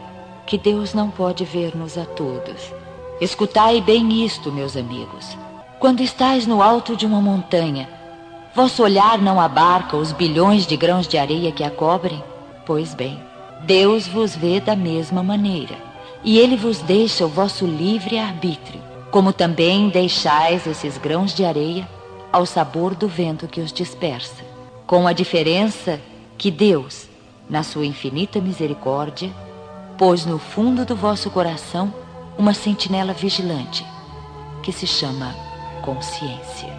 que 0.48 0.58
Deus 0.58 0.94
não 0.94 1.10
pode 1.10 1.44
ver-nos 1.44 1.98
a 1.98 2.06
todos. 2.06 2.74
Escutai 3.20 3.82
bem 3.82 4.24
isto, 4.24 4.52
meus 4.52 4.78
amigos. 4.78 5.38
Quando 5.80 6.02
estais 6.02 6.48
no 6.48 6.62
alto 6.62 6.96
de 6.96 7.06
uma 7.06 7.22
montanha, 7.22 7.90
vosso 8.56 8.82
olhar 8.82 9.22
não 9.22 9.40
abarca 9.40 9.98
os 9.98 10.12
bilhões 10.14 10.66
de 10.66 10.78
grãos 10.78 11.08
de 11.08 11.18
areia 11.18 11.52
que 11.52 11.64
a 11.64 11.70
cobrem? 11.70 12.24
Pois 12.66 12.94
bem, 12.94 13.20
Deus 13.64 14.08
vos 14.08 14.36
vê 14.36 14.60
da 14.60 14.76
mesma 14.76 15.22
maneira, 15.22 15.76
e 16.24 16.40
Ele 16.40 16.56
vos 16.56 16.80
deixa 16.80 17.26
o 17.26 17.30
vosso 17.30 17.66
livre 17.66 18.18
arbítrio, 18.18 18.91
como 19.12 19.34
também 19.34 19.90
deixais 19.90 20.66
esses 20.66 20.98
grãos 20.98 21.36
de 21.36 21.44
areia 21.44 21.88
ao 22.32 22.46
sabor 22.46 22.96
do 22.96 23.10
vento 23.10 23.46
que 23.48 23.60
os 23.60 23.74
dispersa, 23.74 24.44
com 24.88 25.06
a 25.06 25.12
diferença 25.12 26.00
que 26.38 26.50
Deus, 26.50 27.10
na 27.50 27.62
sua 27.62 27.86
infinita 27.86 28.40
misericórdia, 28.40 29.30
pôs 29.98 30.26
no 30.26 30.40
fundo 30.40 30.86
do 30.86 30.96
vosso 30.96 31.30
coração 31.30 31.94
uma 32.38 32.54
sentinela 32.54 33.14
vigilante, 33.14 33.86
que 34.64 34.72
se 34.72 34.88
chama 34.88 35.36
consciência. 35.82 36.70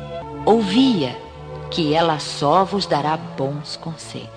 Ouvia 0.46 1.14
que 1.70 1.92
ela 1.94 2.18
só 2.18 2.64
vos 2.64 2.86
dará 2.86 3.16
bons 3.16 3.76
conselhos. 3.76 4.28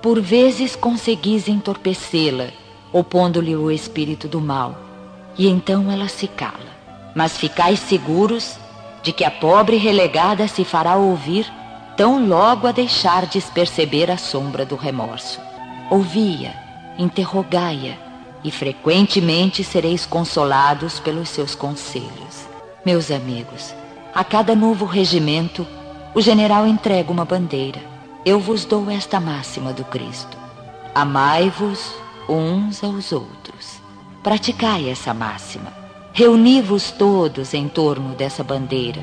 Por 0.00 0.20
vezes 0.20 0.76
conseguis 0.76 1.48
entorpecê-la, 1.48 2.48
opondo-lhe 2.92 3.54
o 3.54 3.70
espírito 3.70 4.28
do 4.28 4.40
mal, 4.40 4.76
e 5.36 5.48
então 5.48 5.90
ela 5.90 6.08
se 6.08 6.26
cala. 6.28 6.72
Mas 7.14 7.36
ficais 7.36 7.78
seguros 7.78 8.56
de 9.02 9.12
que 9.12 9.24
a 9.24 9.30
pobre 9.30 9.76
relegada 9.76 10.46
se 10.48 10.64
fará 10.64 10.96
ouvir 10.96 11.46
tão 11.96 12.26
logo 12.26 12.66
a 12.66 12.72
deixardes 12.72 13.44
perceber 13.50 14.10
a 14.10 14.16
sombra 14.16 14.64
do 14.64 14.76
remorso. 14.76 15.40
Ouvia, 15.90 16.54
interrogai-a, 16.98 18.12
e 18.44 18.50
frequentemente 18.50 19.62
sereis 19.62 20.04
consolados 20.04 20.98
pelos 20.98 21.28
seus 21.28 21.54
conselhos. 21.54 22.48
Meus 22.84 23.10
amigos, 23.10 23.74
a 24.14 24.24
cada 24.24 24.54
novo 24.54 24.84
regimento, 24.84 25.66
o 26.14 26.20
general 26.20 26.66
entrega 26.66 27.12
uma 27.12 27.24
bandeira. 27.24 27.80
Eu 28.24 28.40
vos 28.40 28.64
dou 28.64 28.90
esta 28.90 29.20
máxima 29.20 29.72
do 29.72 29.84
Cristo: 29.84 30.36
Amai-vos 30.94 31.94
uns 32.28 32.82
aos 32.82 33.12
outros. 33.12 33.80
Praticai 34.22 34.88
essa 34.88 35.14
máxima. 35.14 35.81
Reuni-vos 36.14 36.90
todos 36.90 37.54
em 37.54 37.66
torno 37.66 38.14
dessa 38.14 38.44
bandeira, 38.44 39.00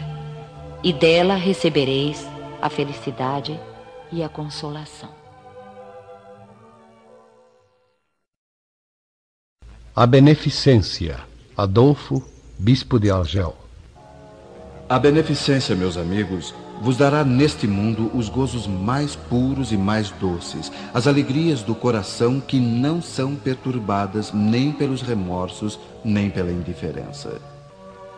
e 0.83 0.93
dela 0.93 1.33
recebereis 1.33 2.23
a 2.61 2.69
felicidade 2.69 3.59
e 4.11 4.21
a 4.21 4.29
consolação. 4.29 5.09
A 9.95 10.05
Beneficência, 10.05 11.19
Adolfo, 11.57 12.23
Bispo 12.59 12.99
de 12.99 13.09
Argel. 13.09 13.57
A 14.87 14.99
beneficência, 14.99 15.75
meus 15.75 15.97
amigos, 15.97 16.53
vos 16.81 16.97
dará 16.97 17.23
neste 17.23 17.67
mundo 17.67 18.09
os 18.13 18.29
gozos 18.29 18.67
mais 18.67 19.15
puros 19.15 19.71
e 19.71 19.77
mais 19.77 20.11
doces, 20.11 20.71
as 20.93 21.07
alegrias 21.07 21.61
do 21.61 21.75
coração 21.75 22.39
que 22.39 22.59
não 22.59 23.01
são 23.01 23.35
perturbadas 23.35 24.31
nem 24.33 24.71
pelos 24.71 25.01
remorsos, 25.01 25.79
nem 26.03 26.29
pela 26.29 26.51
indiferença. 26.51 27.39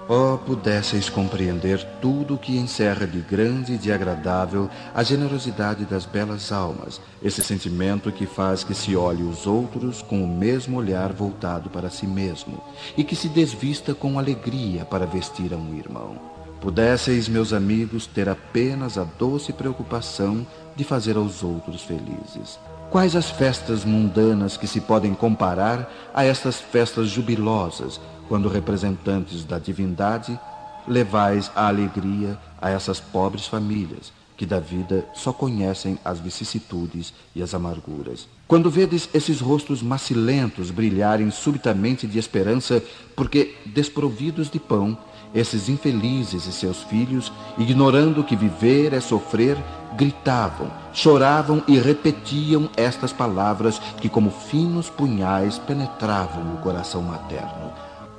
Oh, 0.10 0.38
pudesseis 0.38 1.10
compreender 1.10 1.82
tudo 2.02 2.34
o 2.34 2.38
que 2.38 2.58
encerra 2.58 3.08
de 3.08 3.20
grande 3.20 3.74
e 3.74 3.78
de 3.78 3.94
agradável 3.94 4.70
a 4.94 5.04
generosidade 5.04 5.86
das 5.86 6.06
belas 6.06 6.52
almas, 6.52 7.00
esse 7.24 7.42
sentimento 7.42 8.12
que 8.12 8.26
faz 8.26 8.64
que 8.64 8.74
se 8.74 8.96
olhe 8.96 9.24
os 9.24 9.48
outros 9.48 10.02
com 10.02 10.22
o 10.24 10.28
mesmo 10.28 10.78
olhar 10.78 11.14
voltado 11.14 11.70
para 11.70 11.90
si 11.90 12.08
mesmo, 12.08 12.62
e 12.98 13.04
que 13.04 13.16
se 13.16 13.30
desvista 13.30 13.94
com 13.94 14.20
alegria 14.20 14.84
para 14.84 15.06
vestir 15.06 15.54
a 15.54 15.58
um 15.58 15.78
irmão. 15.78 16.31
Pudesseis, 16.62 17.28
meus 17.28 17.54
amigos, 17.54 18.06
ter 18.06 18.30
apenas 18.30 18.96
a 18.96 19.04
doce 19.04 19.52
preocupação 19.52 20.46
de 20.76 20.84
fazer 20.84 21.18
aos 21.18 21.42
outros 21.42 21.82
felizes. 21.82 22.60
Quais 22.92 23.16
as 23.16 23.32
festas 23.32 23.84
mundanas 23.84 24.58
que 24.58 24.68
se 24.68 24.80
podem 24.80 25.16
comparar 25.16 25.92
a 26.14 26.24
estas 26.24 26.62
festas 26.62 27.08
jubilosas, 27.08 28.00
quando 28.28 28.48
representantes 28.48 29.44
da 29.44 29.58
divindade 29.58 30.40
levais 30.88 31.50
a 31.56 31.68
alegria 31.68 32.38
a 32.62 32.70
essas 32.70 33.00
pobres 33.00 33.48
famílias, 33.48 34.14
que 34.38 34.46
da 34.46 34.60
vida 34.60 35.04
só 35.16 35.34
conhecem 35.34 35.98
as 36.06 36.20
vicissitudes 36.20 37.12
e 37.36 37.42
as 37.42 37.56
amarguras. 37.56 38.28
Quando 38.48 38.70
vedes 38.70 39.10
esses 39.16 39.40
rostos 39.40 39.82
macilentos 39.82 40.70
brilharem 40.70 41.32
subitamente 41.32 42.06
de 42.06 42.20
esperança, 42.20 42.84
porque 43.16 43.56
desprovidos 43.66 44.48
de 44.50 44.60
pão, 44.60 44.98
esses 45.34 45.70
infelizes 45.70 46.46
e 46.46 46.52
seus 46.52 46.84
filhos, 46.84 47.32
ignorando 47.58 48.24
que 48.24 48.36
viver 48.36 48.94
é 48.94 49.00
sofrer, 49.00 49.58
gritavam, 49.96 50.70
choravam 50.94 51.64
e 51.68 51.78
repetiam 51.78 52.70
estas 52.76 53.14
palavras 53.14 53.80
que, 54.00 54.10
como 54.10 54.30
finos 54.30 54.90
punhais, 54.90 55.58
penetravam 55.58 56.54
o 56.54 56.58
coração 56.58 57.02
materno: 57.02 57.72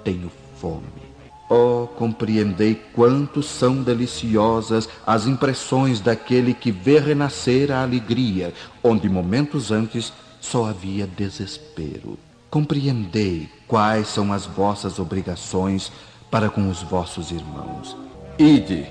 Tenho 0.03 0.31
fome. 0.57 1.13
Oh, 1.51 1.87
compreendei 1.99 2.75
quanto 2.95 3.43
são 3.43 3.83
deliciosas 3.83 4.89
as 5.07 5.27
impressões 5.27 6.01
daquele 6.01 6.55
que 6.55 6.71
vê 6.71 6.99
renascer 6.99 7.71
a 7.71 7.83
alegria, 7.83 8.55
onde 8.83 9.07
momentos 9.07 9.71
antes 9.71 10.15
só 10.41 10.65
havia 10.65 11.07
desespero. 11.07 12.19
Compreendei 12.49 13.51
quais 13.67 14.09
são 14.09 14.33
as 14.33 14.47
vossas 14.47 14.99
obrigações 14.99 15.93
para 16.33 16.49
com 16.49 16.71
os 16.71 16.83
vossos 16.83 17.31
irmãos. 17.31 17.95
Ide, 18.39 18.87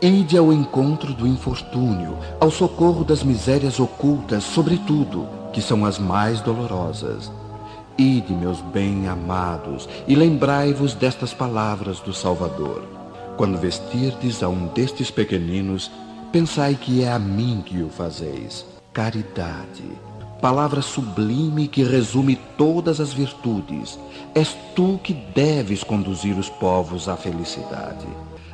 ide 0.00 0.38
ao 0.38 0.52
encontro 0.52 1.12
do 1.12 1.26
infortúnio, 1.26 2.16
ao 2.40 2.48
socorro 2.48 3.02
das 3.02 3.24
misérias 3.24 3.80
ocultas, 3.80 4.44
sobretudo, 4.44 5.28
que 5.52 5.60
são 5.60 5.84
as 5.84 5.98
mais 5.98 6.40
dolorosas. 6.40 7.32
Ide, 7.98 8.32
meus 8.32 8.60
bem-amados, 8.60 9.88
e 10.06 10.14
lembrai-vos 10.14 10.94
destas 10.94 11.34
palavras 11.34 11.98
do 11.98 12.14
Salvador. 12.14 12.84
Quando 13.36 13.58
vestirdes 13.58 14.40
a 14.40 14.48
um 14.48 14.68
destes 14.68 15.10
pequeninos, 15.10 15.90
pensai 16.30 16.76
que 16.76 17.02
é 17.02 17.10
a 17.10 17.18
mim 17.18 17.64
que 17.66 17.82
o 17.82 17.88
fazeis. 17.88 18.64
Caridade 18.92 20.05
palavra 20.40 20.82
sublime 20.82 21.68
que 21.68 21.82
resume 21.82 22.36
todas 22.56 23.00
as 23.00 23.12
virtudes. 23.12 23.98
És 24.34 24.56
tu 24.74 25.00
que 25.02 25.12
deves 25.12 25.82
conduzir 25.82 26.36
os 26.38 26.48
povos 26.48 27.08
à 27.08 27.16
felicidade. 27.16 28.06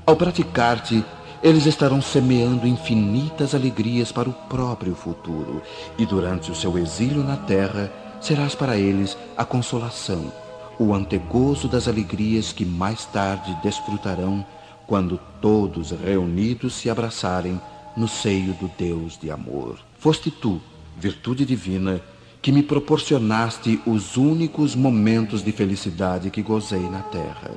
Ao 0.06 0.16
praticar-te, 0.16 1.04
eles 1.42 1.66
estarão 1.66 2.00
semeando 2.00 2.66
infinitas 2.66 3.54
alegrias 3.54 4.12
para 4.12 4.28
o 4.28 4.32
próprio 4.32 4.94
futuro, 4.94 5.60
e 5.98 6.06
durante 6.06 6.50
o 6.50 6.54
seu 6.54 6.78
exílio 6.78 7.24
na 7.24 7.36
terra, 7.36 7.92
serás 8.20 8.54
para 8.54 8.76
eles 8.76 9.18
a 9.36 9.44
consolação, 9.44 10.32
o 10.78 10.94
antegozo 10.94 11.66
das 11.66 11.88
alegrias 11.88 12.52
que 12.52 12.64
mais 12.64 13.04
tarde 13.06 13.56
desfrutarão 13.62 14.46
quando 14.86 15.18
todos 15.40 15.90
reunidos 15.90 16.74
se 16.74 16.88
abraçarem 16.88 17.60
no 17.96 18.06
seio 18.06 18.52
do 18.54 18.70
Deus 18.78 19.18
de 19.18 19.30
amor. 19.30 19.78
Foste 19.98 20.30
tu, 20.30 20.60
virtude 20.96 21.44
divina, 21.44 22.00
que 22.40 22.50
me 22.50 22.62
proporcionaste 22.62 23.80
os 23.86 24.16
únicos 24.16 24.74
momentos 24.74 25.44
de 25.44 25.52
felicidade 25.52 26.30
que 26.30 26.42
gozei 26.42 26.82
na 26.90 27.00
terra. 27.00 27.52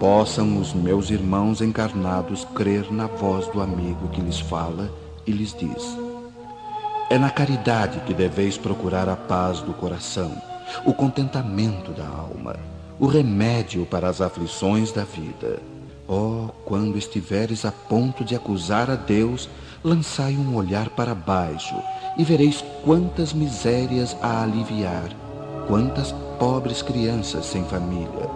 Possam 0.00 0.58
os 0.58 0.74
meus 0.74 1.08
irmãos 1.08 1.62
encarnados 1.62 2.44
crer 2.54 2.92
na 2.92 3.06
voz 3.06 3.46
do 3.48 3.62
amigo 3.62 4.08
que 4.08 4.20
lhes 4.20 4.40
fala 4.40 4.92
e 5.26 5.32
lhes 5.32 5.54
diz: 5.54 5.96
É 7.08 7.16
na 7.16 7.30
caridade 7.30 8.00
que 8.00 8.12
deveis 8.12 8.58
procurar 8.58 9.08
a 9.08 9.16
paz 9.16 9.60
do 9.60 9.72
coração, 9.72 10.36
o 10.84 10.92
contentamento 10.92 11.92
da 11.92 12.06
alma, 12.06 12.56
o 12.98 13.06
remédio 13.06 13.86
para 13.86 14.08
as 14.08 14.20
aflições 14.20 14.92
da 14.92 15.04
vida. 15.04 15.60
Oh, 16.08 16.48
quando 16.64 16.98
estiveres 16.98 17.64
a 17.64 17.72
ponto 17.72 18.24
de 18.24 18.34
acusar 18.34 18.90
a 18.90 18.94
Deus, 18.94 19.48
lançai 19.86 20.36
um 20.36 20.56
olhar 20.56 20.90
para 20.90 21.14
baixo 21.14 21.76
e 22.18 22.24
vereis 22.24 22.64
quantas 22.84 23.32
misérias 23.32 24.16
a 24.20 24.42
aliviar, 24.42 25.08
quantas 25.68 26.10
pobres 26.40 26.82
crianças 26.82 27.46
sem 27.46 27.64
família, 27.64 28.26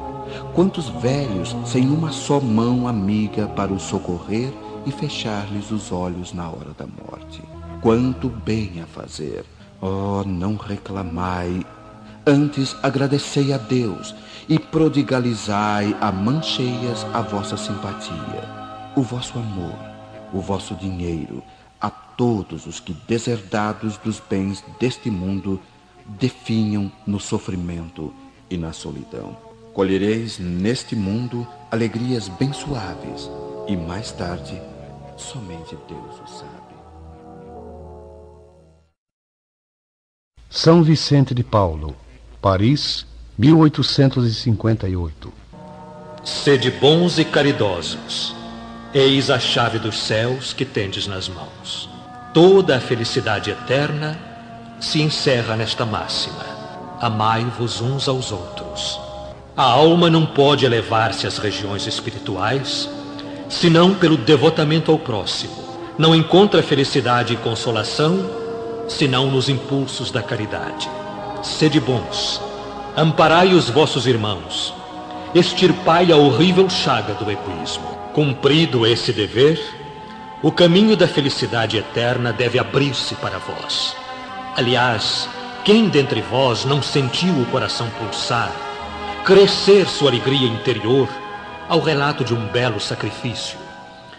quantos 0.55 0.89
velhos 0.89 1.57
sem 1.67 1.89
uma 1.89 2.13
só 2.13 2.39
mão 2.41 2.87
amiga 2.87 3.49
para 3.49 3.73
os 3.73 3.83
socorrer 3.83 4.53
e 4.87 4.93
fechar-lhes 4.93 5.73
os 5.73 5.91
olhos 5.91 6.33
na 6.33 6.49
hora 6.49 6.73
da 6.79 6.87
morte. 6.87 7.43
Quanto 7.83 8.29
bem 8.29 8.81
a 8.81 8.87
fazer! 8.87 9.45
Oh, 9.83 10.23
não 10.25 10.55
reclamai, 10.55 11.65
antes 12.27 12.77
agradecei 12.81 13.53
a 13.53 13.57
Deus 13.57 14.15
e 14.49 14.57
prodigalizai 14.59 15.97
a 16.01 16.13
mancheias 16.13 17.05
a 17.13 17.23
vossa 17.23 17.57
simpatia, 17.57 18.45
o 18.95 19.03
vosso 19.03 19.39
amor, 19.39 19.90
o 20.33 20.41
vosso 20.41 20.75
dinheiro, 20.75 21.43
a 21.81 21.91
todos 21.91 22.67
os 22.67 22.79
que, 22.79 22.93
deserdados 22.93 23.97
dos 23.99 24.21
bens 24.21 24.63
deste 24.79 25.11
mundo, 25.11 25.61
definham 26.07 26.93
no 27.07 27.19
sofrimento 27.19 28.13
e 28.49 28.57
na 28.57 28.73
solidão. 28.73 29.37
Colhereis 29.73 30.39
neste 30.39 30.97
mundo 30.97 31.47
alegrias 31.71 32.29
bem 32.29 32.53
suaves, 32.53 33.31
e 33.69 33.77
mais 33.77 34.11
tarde, 34.13 34.61
somente 35.17 35.77
Deus 35.89 36.21
o 36.21 36.27
sabe. 36.27 36.61
São 40.49 40.83
Vicente 40.83 41.33
de 41.33 41.45
Paulo, 41.45 41.95
Paris, 42.43 43.07
1858. 43.39 45.33
Sede 46.25 46.71
bons 46.73 47.19
e 47.19 47.25
caridosos 47.25 48.40
Eis 48.93 49.31
a 49.31 49.39
chave 49.39 49.79
dos 49.79 49.97
céus 49.97 50.53
que 50.53 50.65
tendes 50.65 51.07
nas 51.07 51.29
mãos. 51.29 51.89
Toda 52.35 52.77
a 52.77 52.81
felicidade 52.81 53.49
eterna 53.49 54.19
se 54.81 55.01
encerra 55.01 55.55
nesta 55.55 55.87
máxima: 55.87 56.45
amai-vos 57.01 57.81
uns 57.81 58.09
aos 58.09 58.33
outros. 58.33 58.99
A 59.57 59.63
alma 59.63 60.11
não 60.11 60.27
pode 60.27 60.67
elevar-se 60.67 61.25
às 61.25 61.39
regiões 61.39 61.87
espirituais 61.87 62.89
senão 63.49 63.95
pelo 63.95 64.17
devotamento 64.17 64.91
ao 64.91 64.99
próximo. 64.99 65.55
Não 65.97 66.13
encontra 66.13 66.61
felicidade 66.61 67.35
e 67.35 67.37
consolação 67.37 68.29
senão 68.89 69.31
nos 69.31 69.49
impulsos 69.49 70.11
da 70.11 70.21
caridade. 70.21 70.91
Sede 71.45 71.79
bons, 71.79 72.43
amparai 72.97 73.55
os 73.55 73.71
vossos 73.71 74.09
irmãos, 74.09 74.75
extirpai 75.33 76.11
a 76.11 76.17
horrível 76.17 76.69
chaga 76.69 77.15
do 77.15 77.31
egoísmo. 77.31 78.00
Cumprido 78.13 78.85
esse 78.85 79.13
dever, 79.13 79.61
o 80.43 80.51
caminho 80.51 80.97
da 80.97 81.07
felicidade 81.07 81.77
eterna 81.77 82.33
deve 82.33 82.59
abrir-se 82.59 83.15
para 83.15 83.39
vós. 83.39 83.95
Aliás, 84.57 85.29
quem 85.65 85.89
dentre 85.89 86.21
vós 86.21 86.65
não 86.65 86.83
sentiu 86.83 87.33
o 87.35 87.47
coração 87.47 87.89
pulsar, 87.91 88.51
crescer 89.25 89.87
sua 89.87 90.11
alegria 90.11 90.49
interior 90.49 91.09
ao 91.69 91.79
relato 91.79 92.25
de 92.25 92.35
um 92.35 92.49
belo 92.49 92.81
sacrifício, 92.81 93.57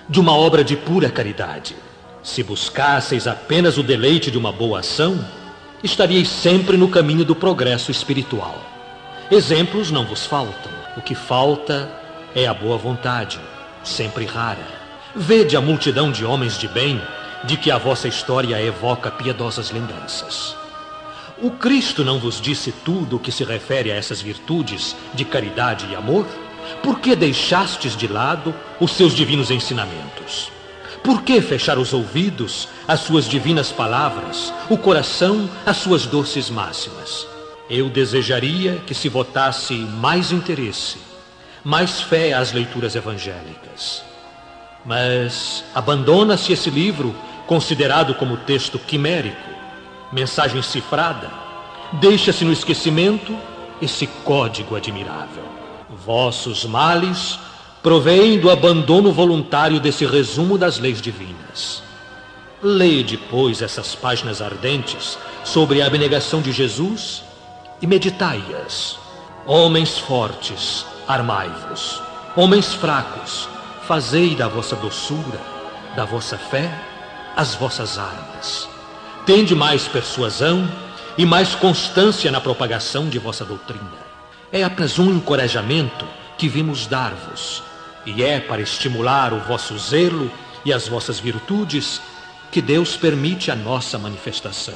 de 0.08 0.22
uma 0.22 0.38
obra 0.38 0.64
de 0.64 0.78
pura 0.78 1.10
caridade? 1.10 1.76
Se 2.24 2.44
buscasseis 2.44 3.28
apenas 3.28 3.78
o 3.78 3.84
deleite 3.84 4.32
de 4.32 4.38
uma 4.38 4.54
boa 4.54 4.80
ação, 4.80 5.20
estaríeis 5.84 6.30
sempre 6.30 6.78
no 6.78 6.88
caminho 6.88 7.26
do 7.26 7.36
progresso 7.36 7.92
espiritual. 7.92 8.58
Exemplos 9.30 9.92
não 9.92 10.06
vos 10.06 10.26
faltam. 10.26 10.72
O 10.96 11.02
que 11.02 11.14
falta 11.14 11.92
é 12.34 12.48
a 12.48 12.54
boa 12.54 12.78
vontade, 12.78 13.40
sempre 13.84 14.26
rara. 14.26 14.66
Vede 15.16 15.58
a 15.58 15.62
multidão 15.62 16.12
de 16.12 16.24
homens 16.24 16.58
de 16.58 16.68
bem 16.68 17.02
de 17.44 17.58
que 17.58 17.72
a 17.72 17.78
vossa 17.78 18.08
história 18.08 18.62
evoca 18.62 19.12
piedosas 19.12 19.72
lembranças. 19.72 20.56
O 21.42 21.50
Cristo 21.52 22.06
não 22.06 22.20
vos 22.20 22.40
disse 22.40 22.72
tudo 22.72 23.16
o 23.16 23.20
que 23.20 23.32
se 23.32 23.44
refere 23.44 23.92
a 23.92 23.96
essas 23.96 24.22
virtudes 24.22 24.96
de 25.14 25.26
caridade 25.26 25.88
e 25.90 25.96
amor? 25.96 26.26
Por 26.84 27.00
que 27.00 27.16
deixastes 27.16 27.98
de 27.98 28.08
lado 28.08 28.54
os 28.80 28.92
seus 28.92 29.14
divinos 29.14 29.50
ensinamentos? 29.50 30.52
Por 31.04 31.24
que 31.24 31.42
fechar 31.42 31.80
os 31.80 31.94
ouvidos 31.94 32.68
às 32.88 33.00
suas 33.00 33.28
divinas 33.28 33.72
palavras, 33.72 34.54
o 34.70 34.78
coração 34.78 35.50
às 35.66 35.78
suas 35.78 36.06
doces 36.06 36.48
máximas? 36.50 37.28
Eu 37.68 37.90
desejaria 37.90 38.76
que 38.86 38.94
se 38.94 39.10
votasse 39.10 39.74
mais 39.74 40.32
interesse, 40.32 41.00
mais 41.64 42.02
fé 42.02 42.34
às 42.34 42.52
leituras 42.52 42.96
evangélicas. 42.96 44.04
Mas 44.86 45.64
abandona-se 45.76 46.52
esse 46.52 46.70
livro 46.70 47.16
considerado 47.46 48.16
como 48.16 48.38
texto 48.38 48.80
quimérico, 48.80 49.50
mensagem 50.12 50.62
cifrada, 50.62 51.30
deixa-se 51.94 52.44
no 52.44 52.52
esquecimento 52.52 53.38
esse 53.82 54.08
código 54.08 54.76
admirável. 54.76 55.44
Vossos 55.90 56.66
males 56.66 57.38
provém 57.84 58.40
do 58.40 58.50
abandono 58.50 59.12
voluntário 59.12 59.80
desse 59.80 60.06
resumo 60.06 60.58
das 60.58 60.80
leis 60.80 61.02
divinas. 61.02 61.84
Leia 62.62 63.04
depois 63.04 63.62
essas 63.62 63.96
páginas 63.96 64.42
ardentes 64.42 65.18
sobre 65.44 65.82
a 65.82 65.88
abnegação 65.88 66.42
de 66.42 66.52
Jesus 66.52 67.24
e 67.82 67.88
meditai-as. 67.88 69.00
Homens 69.48 69.98
fortes, 69.98 70.86
armai-vos. 71.14 72.02
Homens 72.36 72.74
fracos, 72.74 73.48
fazei 73.88 74.36
da 74.36 74.48
vossa 74.48 74.76
doçura, 74.76 75.40
da 75.96 76.06
vossa 76.06 76.38
fé, 76.38 76.72
as 77.36 77.56
vossas 77.56 77.98
armas. 77.98 78.70
Tende 79.26 79.54
mais 79.54 79.88
persuasão 79.88 80.68
e 81.18 81.26
mais 81.26 81.54
constância 81.56 82.32
na 82.32 82.42
propagação 82.42 83.10
de 83.10 83.20
vossa 83.20 83.44
doutrina. 83.44 84.02
É 84.52 84.64
apenas 84.64 84.98
um 85.00 85.12
encorajamento 85.12 86.06
que 86.38 86.48
vimos 86.48 86.88
dar-vos, 86.88 87.64
e 88.06 88.24
é 88.24 88.40
para 88.40 88.62
estimular 88.62 89.34
o 89.34 89.40
vosso 89.40 89.78
zelo 89.78 90.32
e 90.66 90.74
as 90.74 90.88
vossas 90.88 91.20
virtudes 91.20 92.02
que 92.52 92.62
Deus 92.62 92.98
permite 92.98 93.52
a 93.52 93.56
nossa 93.56 93.98
manifestação. 93.98 94.76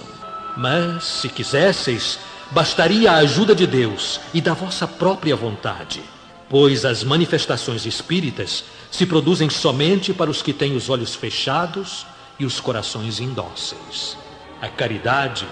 Mas, 0.55 1.03
se 1.03 1.29
quisesseis, 1.29 2.19
bastaria 2.51 3.11
a 3.11 3.17
ajuda 3.17 3.55
de 3.55 3.67
Deus 3.67 4.19
e 4.33 4.39
da 4.39 4.53
vossa 4.53 4.87
própria 4.87 5.35
vontade, 5.35 6.01
pois 6.49 6.85
as 6.85 7.03
manifestações 7.03 7.85
espíritas 7.85 8.63
se 8.91 9.05
produzem 9.05 9.49
somente 9.49 10.13
para 10.13 10.29
os 10.29 10.41
que 10.41 10.53
têm 10.53 10.75
os 10.75 10.89
olhos 10.89 11.15
fechados 11.15 12.05
e 12.39 12.45
os 12.45 12.59
corações 12.59 13.19
indóceis. 13.19 14.17
A 14.61 14.67
caridade 14.67 15.47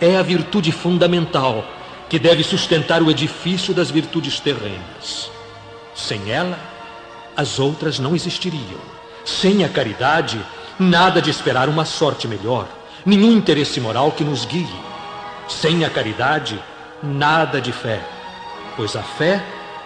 é 0.00 0.16
a 0.16 0.22
virtude 0.22 0.72
fundamental 0.72 1.64
que 2.08 2.18
deve 2.18 2.42
sustentar 2.42 3.02
o 3.02 3.10
edifício 3.10 3.74
das 3.74 3.90
virtudes 3.90 4.40
terrenas. 4.40 5.30
Sem 5.94 6.30
ela, 6.30 6.58
as 7.36 7.58
outras 7.58 7.98
não 7.98 8.14
existiriam. 8.14 8.80
Sem 9.24 9.64
a 9.64 9.68
caridade, 9.68 10.40
nada 10.78 11.20
de 11.20 11.30
esperar 11.30 11.68
uma 11.68 11.84
sorte 11.84 12.26
melhor, 12.26 12.66
nenhum 13.04 13.32
interesse 13.32 13.80
moral 13.80 14.12
que 14.12 14.24
nos 14.24 14.44
guie. 14.44 14.68
Sem 15.48 15.84
a 15.84 15.90
caridade, 15.90 16.58
nada 17.02 17.60
de 17.60 17.72
fé, 17.72 18.00
pois 18.76 18.96
a 18.96 19.02
fé 19.02 19.44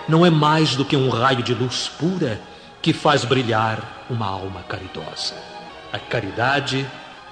não 0.08 0.24
é 0.24 0.30
mais 0.30 0.76
do 0.76 0.84
que 0.84 0.96
um 0.96 1.08
raio 1.08 1.42
de 1.42 1.54
luz 1.54 1.90
pura 1.98 2.40
que 2.80 2.92
faz 2.92 3.24
brilhar 3.24 4.04
uma 4.10 4.26
alma 4.26 4.62
caridosa. 4.62 5.34
A 5.92 5.98
caridade 5.98 6.86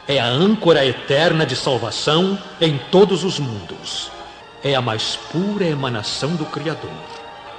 é 0.06 0.18
a 0.18 0.26
âncora 0.26 0.84
eterna 0.84 1.44
de 1.44 1.56
salvação 1.56 2.38
em 2.60 2.78
todos 2.90 3.24
os 3.24 3.38
mundos. 3.38 4.10
É 4.62 4.74
a 4.74 4.80
mais 4.80 5.16
pura 5.32 5.64
emanação 5.64 6.36
do 6.36 6.44
Criador. 6.44 6.90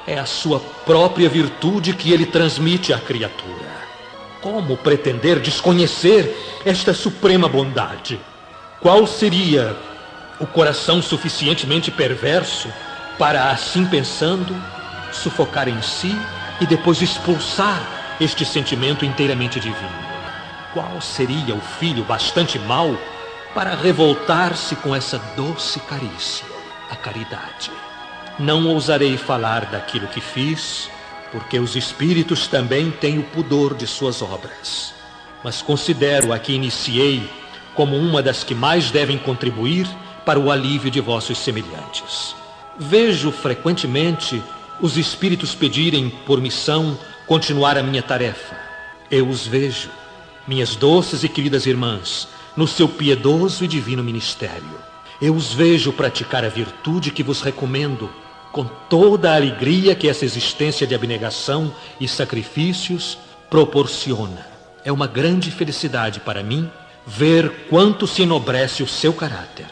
É 0.08 0.17
a 0.17 0.26
sua 0.26 0.60
própria 0.86 1.30
virtude 1.30 1.93
que 1.93 2.12
ele 2.12 2.26
transmite 2.26 2.93
à 2.93 3.00
criatura. 3.00 3.71
Como 4.41 4.76
pretender 4.78 5.39
desconhecer 5.39 6.62
esta 6.65 6.93
suprema 6.93 7.47
bondade? 7.47 8.19
Qual 8.80 9.06
seria 9.06 9.76
o 10.39 10.47
coração 10.47 11.02
suficientemente 11.02 11.91
perverso 11.91 12.67
para, 13.17 13.52
assim 13.52 13.86
pensando, 13.86 14.56
sufocar 15.12 15.67
em 15.67 15.82
si 15.82 16.15
e 16.60 16.65
depois 16.65 17.02
expulsar 17.02 17.82
este 18.19 18.45
sentimento 18.45 19.06
inteiramente 19.06 19.60
divino? 19.60 20.12
Qual 20.74 21.02
seria 21.02 21.54
o 21.54 21.62
filho 21.62 22.04
bastante 22.04 22.58
mau 22.60 22.97
para 23.54 23.76
revoltar-se 23.76 24.76
com 24.78 24.95
essa 24.95 25.17
doce 25.36 25.80
carícia, 25.82 26.45
a 26.89 26.95
caridade? 26.95 27.71
Não 28.39 28.67
ousarei 28.67 29.17
falar 29.17 29.65
daquilo 29.65 30.08
que 30.08 30.21
fiz, 30.21 30.89
porque 31.32 31.60
os 31.60 31.76
espíritos 31.76 32.47
também 32.47 32.91
têm 32.91 33.19
o 33.19 33.24
pudor 33.24 33.76
de 33.76 33.88
suas 33.88 34.21
obras. 34.21 34.93
Mas 35.43 35.62
considero 35.62 36.32
a 36.32 36.39
que 36.39 36.54
iniciei 36.54 37.30
como 37.74 37.97
uma 37.97 38.21
das 38.21 38.43
que 38.43 38.54
mais 38.54 38.91
devem 38.91 39.17
contribuir 39.17 39.88
para 40.26 40.39
o 40.39 40.52
alívio 40.52 40.91
de 40.91 41.00
vossos 41.00 41.38
semelhantes. 41.38 42.36
Vejo 42.78 43.32
frequentemente 43.32 44.41
os 44.82 44.98
espíritos 44.98 45.54
pedirem 45.54 46.10
por 46.26 46.41
missão 46.41 46.98
continuar 47.28 47.78
a 47.78 47.84
minha 47.84 48.02
tarefa. 48.02 48.56
Eu 49.10 49.28
os 49.28 49.46
vejo, 49.46 49.89
minhas 50.48 50.76
doces 50.76 51.24
e 51.24 51.30
queridas 51.30 51.65
irmãs, 51.65 52.28
no 52.58 52.67
seu 52.67 52.89
piedoso 52.89 53.63
e 53.63 53.67
divino 53.67 54.04
ministério. 54.04 54.80
Eu 55.22 55.36
os 55.36 55.54
vejo 55.54 55.94
praticar 55.94 56.44
a 56.44 56.50
virtude 56.50 57.12
que 57.12 57.22
vos 57.22 57.41
recomendo 57.41 58.10
com 58.52 58.65
toda 58.65 59.32
a 59.32 59.36
alegria 59.36 59.96
que 59.96 60.10
essa 60.10 60.26
existência 60.26 60.86
de 60.86 60.96
abnegação 60.96 61.74
e 62.00 62.08
sacrifícios 62.08 63.17
proporciona. 63.50 64.48
É 64.84 64.91
uma 64.91 65.08
grande 65.08 65.52
felicidade 65.52 66.20
para 66.20 66.41
mim 66.41 66.70
ver 67.06 67.67
quanto 67.70 68.08
se 68.08 68.24
enobrece 68.24 68.84
o 68.84 68.88
seu 68.88 69.13
caráter, 69.13 69.67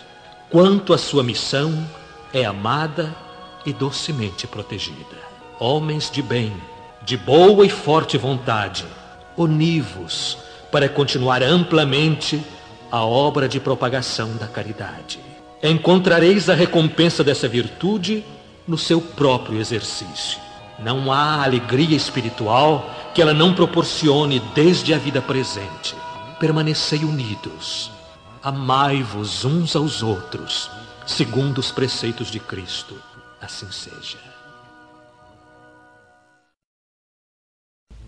quanto 0.49 0.93
a 0.93 0.97
sua 0.97 1.23
missão 1.23 1.85
é 2.31 2.45
amada 2.45 3.15
e 3.65 3.73
docemente 3.73 4.47
protegida. 4.47 5.17
Homens 5.59 6.09
de 6.09 6.21
bem, 6.21 6.53
de 7.03 7.17
boa 7.17 7.65
e 7.65 7.69
forte 7.69 8.17
vontade, 8.17 8.85
univos 9.35 10.37
para 10.71 10.87
continuar 10.87 11.41
amplamente 11.43 12.41
a 12.91 13.03
obra 13.03 13.47
de 13.47 13.59
propagação 13.59 14.35
da 14.37 14.47
caridade. 14.47 15.19
Encontrareis 15.61 16.49
a 16.49 16.53
recompensa 16.53 17.23
dessa 17.23 17.47
virtude 17.47 18.23
no 18.67 18.77
seu 18.77 19.01
próprio 19.01 19.59
exercício. 19.59 20.39
Não 20.79 21.11
há 21.11 21.43
alegria 21.43 21.97
espiritual 21.97 22.89
que 23.13 23.21
ela 23.21 23.33
não 23.33 23.53
proporcione 23.53 24.39
desde 24.55 24.93
a 24.93 24.97
vida 24.97 25.21
presente. 25.21 25.95
Permanecei 26.39 27.03
unidos. 27.03 27.91
Amai-vos 28.41 29.43
uns 29.43 29.75
aos 29.75 30.01
outros, 30.01 30.69
segundo 31.05 31.57
os 31.57 31.71
preceitos 31.71 32.31
de 32.31 32.39
Cristo. 32.39 32.95
Assim 33.49 33.71
seja. 33.71 34.19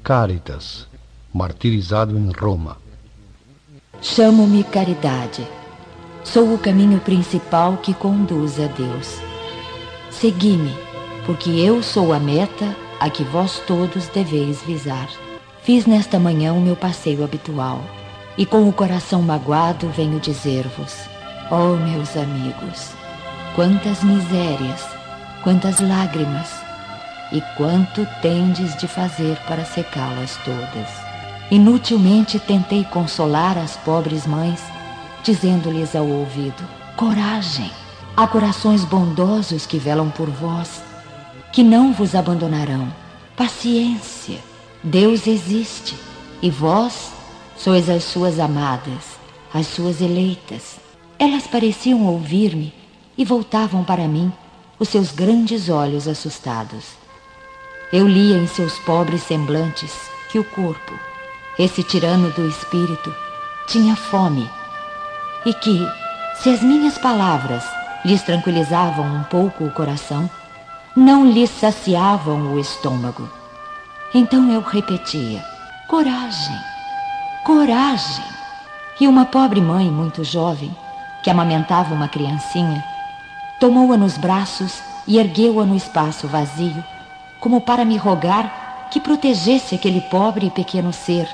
Caritas, 0.04 0.88
martirizado 1.34 2.15
em 2.15 2.32
Roma. 2.32 2.77
Chamo-me 4.04 4.63
caridade. 4.63 5.47
Sou 6.23 6.54
o 6.54 6.60
caminho 6.60 6.99
principal 6.99 7.77
que 7.77 7.91
conduz 7.91 8.60
a 8.60 8.67
Deus. 8.67 9.19
Segui-me, 10.12 10.75
porque 11.25 11.49
eu 11.49 11.82
sou 11.82 12.13
a 12.13 12.19
meta 12.19 12.75
a 12.99 13.10
que 13.10 13.23
vós 13.23 13.58
todos 13.65 14.08
deveis 14.10 14.62
visar. 14.62 15.10
Fiz 15.63 15.88
nesta 15.88 16.19
manhã 16.19 16.54
o 16.54 16.62
meu 16.62 16.75
passeio 16.75 17.23
habitual 17.23 17.82
e 18.38 18.45
com 18.45 18.69
o 18.69 18.71
coração 18.71 19.23
magoado 19.23 19.89
venho 19.89 20.19
dizer-vos: 20.19 20.99
ó 21.49 21.71
oh, 21.71 21.77
meus 21.77 22.15
amigos, 22.15 22.91
quantas 23.56 24.04
misérias, 24.04 25.00
quantas 25.43 25.80
lágrimas 25.80 26.49
e 27.32 27.41
quanto 27.56 28.08
tendes 28.21 28.75
de 28.77 28.88
fazer 28.88 29.38
para 29.47 29.65
secá-las 29.65 30.38
todas. 30.43 30.88
Inutilmente 31.49 32.39
tentei 32.39 32.84
consolar 32.86 33.58
as 33.58 33.75
pobres 33.77 34.25
mães, 34.25 34.62
dizendo-lhes 35.23 35.95
ao 35.95 36.08
ouvido: 36.08 36.63
coragem! 36.95 37.71
Há 38.15 38.27
corações 38.27 38.84
bondosos 38.84 39.65
que 39.65 39.77
velam 39.77 40.10
por 40.10 40.30
vós, 40.30 40.84
que 41.51 41.63
não 41.63 41.93
vos 41.93 42.13
abandonarão. 42.13 42.88
Paciência. 43.36 44.39
Deus 44.84 45.27
existe 45.27 45.95
e 46.41 46.49
vós 46.49 47.12
sois 47.56 47.89
as 47.89 48.04
suas 48.04 48.39
amadas, 48.39 49.19
as 49.54 49.67
suas 49.67 50.01
eleitas. 50.01 50.77
Elas 51.17 51.47
pareciam 51.47 52.06
ouvir-me 52.06 52.73
e 53.17 53.23
voltavam 53.23 53.84
para 53.84 54.08
mim 54.08 54.32
os 54.81 54.89
seus 54.89 55.11
grandes 55.11 55.69
olhos 55.69 56.07
assustados. 56.07 56.95
Eu 57.93 58.07
lia 58.07 58.35
em 58.35 58.47
seus 58.47 58.79
pobres 58.79 59.21
semblantes 59.21 59.93
que 60.31 60.39
o 60.39 60.43
corpo, 60.43 60.93
esse 61.59 61.83
tirano 61.83 62.31
do 62.31 62.49
espírito, 62.49 63.15
tinha 63.67 63.95
fome 63.95 64.49
e 65.45 65.53
que, 65.53 65.87
se 66.41 66.49
as 66.49 66.63
minhas 66.63 66.97
palavras 66.97 67.63
lhes 68.03 68.23
tranquilizavam 68.23 69.05
um 69.05 69.21
pouco 69.25 69.65
o 69.65 69.71
coração, 69.71 70.27
não 70.95 71.29
lhes 71.29 71.51
saciavam 71.51 72.51
o 72.51 72.59
estômago. 72.59 73.29
Então 74.15 74.51
eu 74.51 74.61
repetia: 74.61 75.45
coragem, 75.87 76.57
coragem. 77.45 78.25
E 78.99 79.07
uma 79.07 79.25
pobre 79.25 79.61
mãe 79.61 79.91
muito 79.91 80.23
jovem, 80.23 80.75
que 81.23 81.29
amamentava 81.29 81.93
uma 81.93 82.07
criancinha, 82.07 82.83
tomou-a 83.62 83.95
nos 83.95 84.17
braços 84.17 84.82
e 85.08 85.19
ergueu-a 85.19 85.63
no 85.63 85.76
espaço 85.76 86.28
vazio, 86.28 86.84
como 87.39 87.62
para 87.62 87.86
me 87.86 87.95
rogar 87.95 88.89
que 88.91 89.00
protegesse 89.00 89.76
aquele 89.76 90.02
pobre 90.02 90.47
e 90.47 90.50
pequeno 90.50 90.91
ser, 90.91 91.30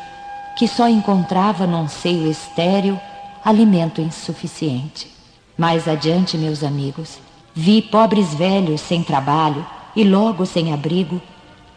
que 0.58 0.68
só 0.68 0.90
encontrava 0.90 1.66
num 1.66 1.88
seio 1.88 2.30
estéril 2.30 3.00
alimento 3.46 4.02
insuficiente. 4.02 5.10
Mais 5.58 5.88
adiante, 5.88 6.38
meus 6.38 6.66
amigos, 6.66 7.18
vi 7.56 7.82
pobres 7.82 8.34
velhos 8.34 8.82
sem 8.82 9.02
trabalho 9.02 9.66
e 9.96 10.04
logo 10.04 10.46
sem 10.46 10.74
abrigo, 10.74 11.22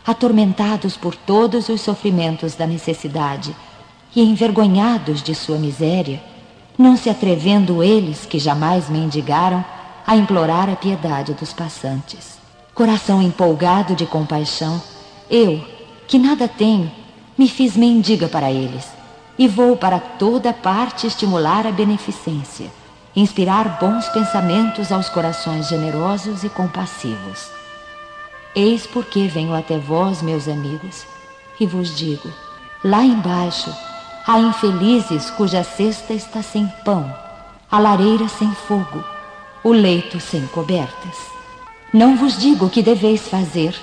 atormentados 0.04 0.96
por 0.96 1.14
todos 1.14 1.68
os 1.68 1.80
sofrimentos 1.80 2.56
da 2.56 2.66
necessidade 2.66 3.54
e 4.16 4.20
envergonhados 4.20 5.22
de 5.22 5.32
sua 5.32 5.58
miséria, 5.58 6.20
não 6.76 6.96
se 6.96 7.08
atrevendo 7.08 7.84
eles, 7.84 8.26
que 8.26 8.40
jamais 8.40 8.90
mendigaram, 8.90 9.64
a 10.10 10.16
implorar 10.16 10.68
a 10.68 10.74
piedade 10.74 11.34
dos 11.34 11.52
passantes. 11.52 12.36
Coração 12.74 13.22
empolgado 13.22 13.94
de 13.94 14.04
compaixão, 14.04 14.82
eu, 15.30 15.64
que 16.08 16.18
nada 16.18 16.48
tenho, 16.48 16.90
me 17.38 17.48
fiz 17.48 17.76
mendiga 17.76 18.26
para 18.26 18.50
eles 18.50 18.88
e 19.38 19.46
vou 19.46 19.76
para 19.76 20.00
toda 20.00 20.52
parte 20.52 21.06
estimular 21.06 21.64
a 21.64 21.70
beneficência, 21.70 22.72
inspirar 23.14 23.78
bons 23.78 24.08
pensamentos 24.08 24.90
aos 24.90 25.08
corações 25.08 25.68
generosos 25.68 26.42
e 26.42 26.48
compassivos. 26.48 27.48
Eis 28.52 28.88
porque 28.88 29.28
venho 29.28 29.54
até 29.54 29.78
vós, 29.78 30.22
meus 30.22 30.48
amigos, 30.48 31.06
e 31.60 31.66
vos 31.66 31.96
digo: 31.96 32.28
lá 32.82 33.04
embaixo 33.04 33.72
há 34.26 34.40
infelizes 34.40 35.30
cuja 35.30 35.62
cesta 35.62 36.12
está 36.12 36.42
sem 36.42 36.66
pão, 36.84 37.14
a 37.70 37.78
lareira 37.78 38.26
sem 38.26 38.52
fogo, 38.52 39.04
o 39.62 39.72
leito 39.72 40.18
sem 40.18 40.46
cobertas. 40.46 41.16
Não 41.92 42.16
vos 42.16 42.38
digo 42.38 42.66
o 42.66 42.70
que 42.70 42.82
deveis 42.82 43.28
fazer, 43.28 43.74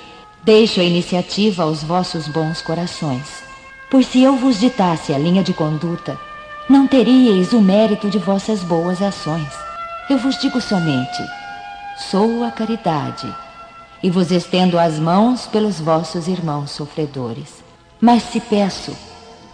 deixo 0.42 0.80
a 0.80 0.84
iniciativa 0.84 1.62
aos 1.62 1.82
vossos 1.82 2.26
bons 2.26 2.60
corações. 2.62 3.42
Pois 3.90 4.06
se 4.06 4.22
eu 4.22 4.36
vos 4.36 4.58
ditasse 4.58 5.12
a 5.12 5.18
linha 5.18 5.42
de 5.42 5.52
conduta, 5.52 6.18
não 6.68 6.86
teríeis 6.86 7.52
o 7.52 7.60
mérito 7.60 8.10
de 8.10 8.18
vossas 8.18 8.62
boas 8.62 9.00
ações. 9.00 9.48
Eu 10.10 10.18
vos 10.18 10.38
digo 10.40 10.60
somente: 10.60 11.22
sou 12.10 12.44
a 12.44 12.50
caridade, 12.50 13.32
e 14.02 14.10
vos 14.10 14.30
estendo 14.30 14.78
as 14.78 14.98
mãos 14.98 15.46
pelos 15.46 15.80
vossos 15.80 16.28
irmãos 16.28 16.70
sofredores. 16.70 17.62
Mas 18.00 18.24
se 18.24 18.40
peço, 18.40 18.96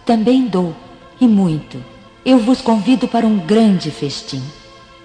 também 0.05 0.47
dou, 0.47 0.75
e 1.19 1.27
muito. 1.27 1.81
Eu 2.25 2.39
vos 2.39 2.61
convido 2.61 3.07
para 3.07 3.25
um 3.25 3.37
grande 3.37 3.91
festim, 3.91 4.43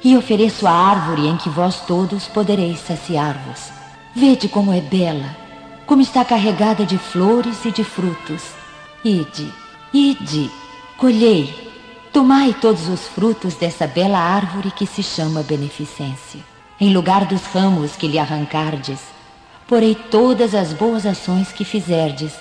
e 0.03 0.17
ofereço 0.17 0.67
a 0.67 0.73
árvore 0.73 1.27
em 1.27 1.37
que 1.37 1.49
vós 1.49 1.81
todos 1.87 2.27
podereis 2.27 2.81
saciar-vos. 2.81 3.71
Vede 4.15 4.49
como 4.49 4.73
é 4.73 4.81
bela, 4.81 5.37
como 5.87 6.01
está 6.01 6.25
carregada 6.25 6.85
de 6.85 6.99
flores 6.99 7.65
e 7.65 7.71
de 7.71 7.85
frutos 7.85 8.61
Ide, 9.03 9.51
ide, 9.95 10.51
colhei, 10.99 11.73
tomai 12.13 12.53
todos 12.53 12.87
os 12.87 13.09
frutos 13.09 13.55
dessa 13.55 13.87
bela 13.87 14.19
árvore 14.19 14.71
que 14.71 14.85
se 14.85 15.03
chama 15.03 15.43
beneficência. 15.43 16.41
Em 16.79 16.93
lugar 16.93 17.25
dos 17.25 17.43
ramos 17.45 17.97
que 17.97 18.07
lhe 18.07 18.19
arrancardes, 18.19 19.01
porei 19.67 19.95
todas 19.95 20.55
as 20.55 20.75
boas 20.75 21.07
ações 21.07 21.51
que 21.51 21.65
fizerdes, 21.65 22.35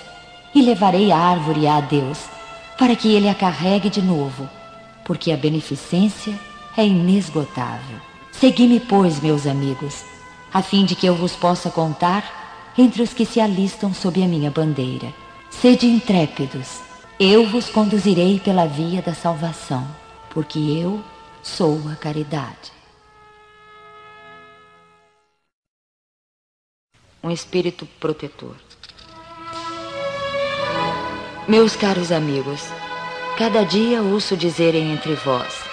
e 0.54 0.60
levarei 0.60 1.10
a 1.10 1.16
árvore 1.16 1.66
a 1.66 1.80
Deus, 1.80 2.18
para 2.76 2.94
que 2.94 3.14
ele 3.14 3.30
a 3.30 3.34
carregue 3.34 3.88
de 3.88 4.02
novo, 4.02 4.46
porque 5.02 5.32
a 5.32 5.38
beneficência 5.38 6.38
é 6.76 6.86
inesgotável. 6.86 7.98
Segui-me, 8.32 8.80
pois, 8.80 9.20
meus 9.20 9.46
amigos, 9.46 10.04
a 10.52 10.62
fim 10.62 10.84
de 10.84 10.94
que 10.94 11.06
eu 11.06 11.14
vos 11.14 11.36
possa 11.36 11.70
contar 11.70 12.72
entre 12.76 13.02
os 13.02 13.12
que 13.12 13.26
se 13.26 13.40
alistam 13.40 13.92
sob 13.92 14.22
a 14.22 14.26
minha 14.26 14.50
bandeira. 14.50 15.12
Sede 15.50 15.86
intrépidos, 15.86 16.80
eu 17.18 17.46
vos 17.46 17.68
conduzirei 17.68 18.40
pela 18.40 18.66
via 18.66 19.02
da 19.02 19.12
salvação, 19.12 19.86
porque 20.30 20.58
eu 20.58 21.02
sou 21.42 21.80
a 21.90 21.96
caridade. 21.96 22.72
Um 27.22 27.30
espírito 27.30 27.86
protetor. 27.98 28.56
Meus 31.46 31.76
caros 31.76 32.10
amigos, 32.10 32.62
cada 33.36 33.64
dia 33.64 34.00
ouço 34.00 34.36
dizerem 34.36 34.92
entre 34.92 35.14
vós: 35.14 35.69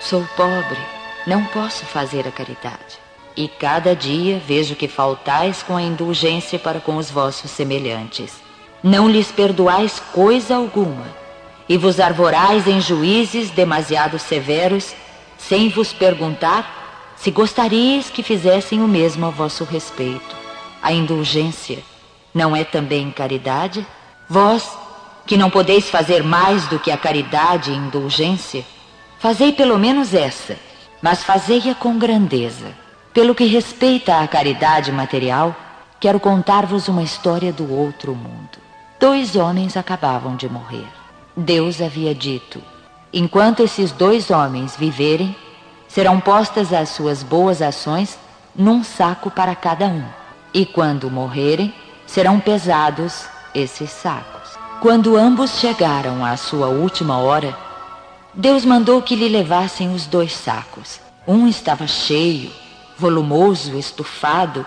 sou 0.00 0.24
pobre, 0.36 0.78
não 1.26 1.44
posso 1.46 1.84
fazer 1.84 2.26
a 2.26 2.32
caridade. 2.32 2.98
E 3.36 3.48
cada 3.48 3.94
dia 3.94 4.40
vejo 4.46 4.74
que 4.74 4.88
faltais 4.88 5.62
com 5.62 5.76
a 5.76 5.82
indulgência 5.82 6.58
para 6.58 6.80
com 6.80 6.96
os 6.96 7.10
vossos 7.10 7.50
semelhantes 7.50 8.46
não 8.86 9.08
lhes 9.08 9.32
perdoais 9.32 10.00
coisa 10.12 10.54
alguma, 10.56 11.06
e 11.68 11.76
vos 11.76 11.98
arvorais 11.98 12.68
em 12.68 12.80
juízes 12.80 13.50
demasiado 13.50 14.16
severos, 14.16 14.94
sem 15.36 15.68
vos 15.68 15.92
perguntar 15.92 17.14
se 17.16 17.30
gostaríeis 17.32 18.10
que 18.10 18.22
fizessem 18.22 18.80
o 18.80 18.86
mesmo 18.86 19.26
a 19.26 19.30
vosso 19.30 19.64
respeito. 19.64 20.36
A 20.80 20.92
indulgência 20.92 21.78
não 22.32 22.54
é 22.54 22.62
também 22.62 23.10
caridade? 23.10 23.84
Vós, 24.28 24.70
que 25.26 25.36
não 25.36 25.50
podeis 25.50 25.90
fazer 25.90 26.22
mais 26.22 26.68
do 26.68 26.78
que 26.78 26.92
a 26.92 26.96
caridade 26.96 27.72
e 27.72 27.74
indulgência, 27.74 28.64
fazei 29.26 29.52
pelo 29.52 29.76
menos 29.76 30.14
essa, 30.14 30.54
mas 31.02 31.24
fazei-a 31.24 31.74
com 31.74 31.98
grandeza. 31.98 32.66
Pelo 33.12 33.34
que 33.34 33.44
respeita 33.44 34.20
à 34.20 34.28
caridade 34.28 34.92
material, 34.92 35.52
quero 35.98 36.20
contar-vos 36.20 36.86
uma 36.86 37.02
história 37.02 37.52
do 37.52 37.68
outro 37.74 38.14
mundo. 38.14 38.56
Dois 39.00 39.34
homens 39.34 39.76
acabavam 39.76 40.36
de 40.36 40.48
morrer. 40.48 40.86
Deus 41.36 41.82
havia 41.82 42.14
dito: 42.14 42.62
enquanto 43.12 43.64
esses 43.64 43.90
dois 43.90 44.30
homens 44.30 44.76
viverem, 44.76 45.34
serão 45.88 46.20
postas 46.20 46.72
as 46.72 46.90
suas 46.90 47.24
boas 47.24 47.60
ações 47.60 48.16
num 48.54 48.84
saco 48.84 49.28
para 49.28 49.56
cada 49.56 49.86
um. 49.86 50.04
E 50.54 50.64
quando 50.64 51.10
morrerem, 51.10 51.74
serão 52.06 52.38
pesados 52.38 53.26
esses 53.52 53.90
sacos. 53.90 54.56
Quando 54.80 55.16
ambos 55.16 55.58
chegaram 55.58 56.24
à 56.24 56.36
sua 56.36 56.68
última 56.68 57.18
hora, 57.18 57.65
Deus 58.36 58.66
mandou 58.66 59.00
que 59.00 59.16
lhe 59.16 59.30
levassem 59.30 59.94
os 59.94 60.04
dois 60.04 60.30
sacos. 60.32 61.00
Um 61.26 61.48
estava 61.48 61.86
cheio, 61.86 62.50
volumoso, 62.98 63.78
estufado, 63.78 64.66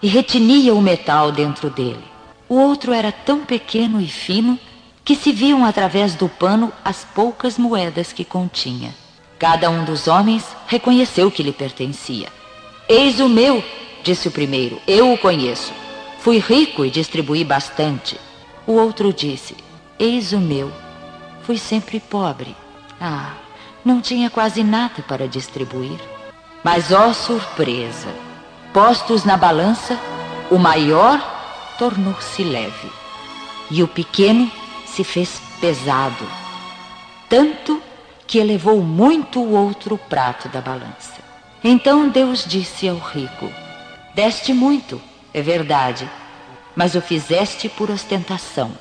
e 0.00 0.06
retinia 0.06 0.72
o 0.72 0.80
metal 0.80 1.32
dentro 1.32 1.68
dele. 1.68 2.04
O 2.48 2.54
outro 2.54 2.92
era 2.92 3.10
tão 3.10 3.44
pequeno 3.44 4.00
e 4.00 4.06
fino 4.06 4.56
que 5.04 5.16
se 5.16 5.32
viam 5.32 5.64
através 5.64 6.14
do 6.14 6.28
pano 6.28 6.72
as 6.84 7.04
poucas 7.04 7.58
moedas 7.58 8.12
que 8.12 8.24
continha. 8.24 8.94
Cada 9.40 9.68
um 9.68 9.84
dos 9.84 10.06
homens 10.06 10.44
reconheceu 10.68 11.32
que 11.32 11.42
lhe 11.42 11.52
pertencia. 11.52 12.28
Eis 12.88 13.18
o 13.18 13.28
meu, 13.28 13.64
disse 14.04 14.28
o 14.28 14.30
primeiro, 14.30 14.80
eu 14.86 15.12
o 15.12 15.18
conheço. 15.18 15.72
Fui 16.20 16.38
rico 16.38 16.84
e 16.84 16.90
distribuí 16.90 17.42
bastante. 17.42 18.16
O 18.68 18.72
outro 18.74 19.12
disse, 19.12 19.56
eis 19.98 20.32
o 20.32 20.38
meu, 20.38 20.70
fui 21.42 21.58
sempre 21.58 21.98
pobre. 21.98 22.54
Ah, 23.00 23.32
não 23.84 24.00
tinha 24.00 24.28
quase 24.28 24.62
nada 24.62 25.02
para 25.08 25.26
distribuir. 25.26 25.98
Mas, 26.62 26.92
ó 26.92 27.12
surpresa! 27.14 28.08
Postos 28.72 29.24
na 29.24 29.36
balança, 29.36 29.98
o 30.50 30.58
maior 30.58 31.18
tornou-se 31.78 32.44
leve 32.44 32.92
e 33.70 33.82
o 33.82 33.88
pequeno 33.88 34.50
se 34.86 35.02
fez 35.02 35.40
pesado, 35.60 36.26
tanto 37.28 37.82
que 38.26 38.38
elevou 38.38 38.80
muito 38.82 39.40
o 39.40 39.52
outro 39.52 39.96
prato 39.96 40.48
da 40.48 40.60
balança. 40.60 41.20
Então 41.64 42.08
Deus 42.08 42.44
disse 42.46 42.88
ao 42.88 42.98
rico: 42.98 43.50
Deste 44.14 44.52
muito, 44.52 45.00
é 45.32 45.40
verdade, 45.40 46.08
mas 46.76 46.94
o 46.94 47.00
fizeste 47.00 47.68
por 47.68 47.90
ostentação 47.90 48.72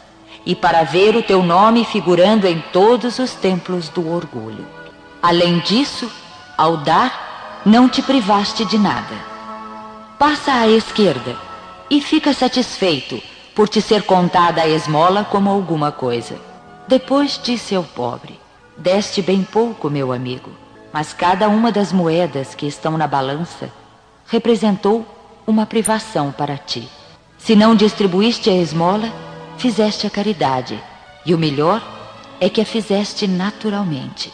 e 0.45 0.55
para 0.55 0.83
ver 0.83 1.15
o 1.15 1.23
teu 1.23 1.43
nome 1.43 1.85
figurando 1.85 2.47
em 2.47 2.59
todos 2.73 3.19
os 3.19 3.33
templos 3.33 3.89
do 3.89 4.11
orgulho. 4.11 4.65
Além 5.21 5.59
disso, 5.59 6.09
Ao 6.57 6.75
dar, 6.75 7.61
não 7.65 7.87
te 7.87 8.01
privaste 8.01 8.65
de 8.65 8.77
nada. 8.77 9.15
Passa 10.17 10.51
à 10.51 10.67
esquerda 10.67 11.37
e 11.89 12.01
fica 12.01 12.33
satisfeito 12.33 13.21
por 13.55 13.69
te 13.69 13.81
ser 13.81 14.03
contada 14.03 14.61
a 14.61 14.67
esmola 14.67 15.23
como 15.23 15.49
alguma 15.49 15.89
coisa. 15.89 16.37
Depois 16.85 17.39
disse 17.41 17.73
ao 17.73 17.83
pobre: 17.83 18.37
Deste 18.75 19.21
bem 19.21 19.41
pouco, 19.41 19.89
meu 19.89 20.11
amigo, 20.11 20.51
mas 20.91 21.13
cada 21.13 21.47
uma 21.47 21.71
das 21.71 21.93
moedas 21.93 22.53
que 22.53 22.67
estão 22.67 22.97
na 22.97 23.07
balança 23.07 23.71
representou 24.27 25.05
uma 25.47 25.65
privação 25.65 26.31
para 26.31 26.57
ti. 26.57 26.89
Se 27.37 27.55
não 27.55 27.73
distribuíste 27.73 28.49
a 28.49 28.53
esmola, 28.53 29.09
fizeste 29.59 30.07
a 30.07 30.09
caridade, 30.09 30.81
e 31.25 31.35
o 31.35 31.37
melhor 31.37 31.83
é 32.39 32.49
que 32.49 32.61
a 32.61 32.65
fizeste 32.65 33.27
naturalmente 33.27 34.31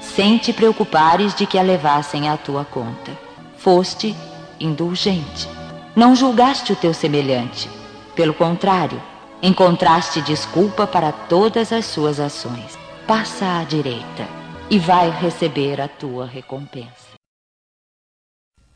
sem 0.00 0.38
te 0.38 0.52
preocupares 0.52 1.34
de 1.34 1.46
que 1.46 1.58
a 1.58 1.62
levassem 1.62 2.28
à 2.28 2.36
tua 2.36 2.64
conta. 2.64 3.12
Foste 3.56 4.14
indulgente. 4.58 5.48
Não 5.94 6.16
julgaste 6.16 6.72
o 6.72 6.76
teu 6.76 6.94
semelhante. 6.94 7.68
Pelo 8.14 8.34
contrário, 8.34 9.00
encontraste 9.42 10.22
desculpa 10.22 10.86
para 10.86 11.12
todas 11.12 11.72
as 11.72 11.84
suas 11.84 12.18
ações. 12.18 12.78
Passa 13.06 13.60
à 13.60 13.64
direita 13.64 14.26
e 14.70 14.78
vai 14.78 15.10
receber 15.10 15.80
a 15.80 15.88
tua 15.88 16.26
recompensa. 16.26 17.08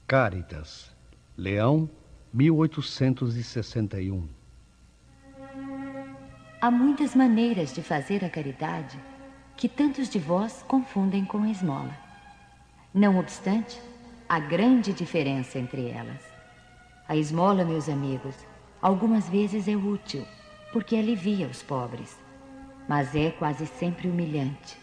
Caritas, 0.07 0.91
Leão, 1.37 1.89
1861. 2.33 4.42
Há 6.63 6.71
muitas 6.71 7.17
maneiras 7.17 7.75
de 7.75 7.83
fazer 7.83 8.25
a 8.25 8.31
caridade 8.31 8.97
que 9.57 9.69
tantos 9.69 10.09
de 10.09 10.21
vós 10.21 10.65
confundem 10.69 11.25
com 11.25 11.43
a 11.43 11.49
esmola. 11.49 11.93
Não 12.95 13.19
obstante, 13.19 13.81
há 14.29 14.39
grande 14.39 14.93
diferença 14.93 15.59
entre 15.59 15.89
elas. 15.89 16.23
A 17.09 17.17
esmola, 17.17 17.65
meus 17.65 17.89
amigos, 17.89 18.37
algumas 18.81 19.29
vezes 19.29 19.67
é 19.67 19.75
útil, 19.75 20.25
porque 20.73 20.95
alivia 20.95 21.49
os 21.49 21.65
pobres, 21.65 22.17
mas 22.89 23.13
é 23.17 23.33
quase 23.33 23.67
sempre 23.67 24.07
humilhante, 24.07 24.79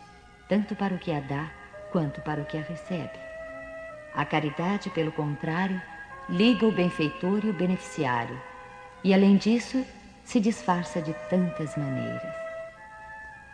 tanto 0.49 0.75
para 0.75 0.93
o 0.93 0.99
que 0.99 1.13
a 1.13 1.21
dá 1.21 1.49
quanto 1.93 2.19
para 2.19 2.41
o 2.41 2.45
que 2.45 2.57
a 2.57 2.61
recebe. 2.61 3.17
A 4.13 4.25
caridade, 4.25 4.89
pelo 4.89 5.13
contrário, 5.13 5.81
liga 6.27 6.67
o 6.67 6.73
benfeitor 6.73 7.39
e 7.45 7.49
o 7.49 7.53
beneficiário, 7.53 8.37
e 9.01 9.13
além 9.13 9.37
disso, 9.37 9.81
se 10.29 10.39
disfarça 10.39 11.01
de 11.01 11.11
tantas 11.27 11.75
maneiras. 11.75 12.35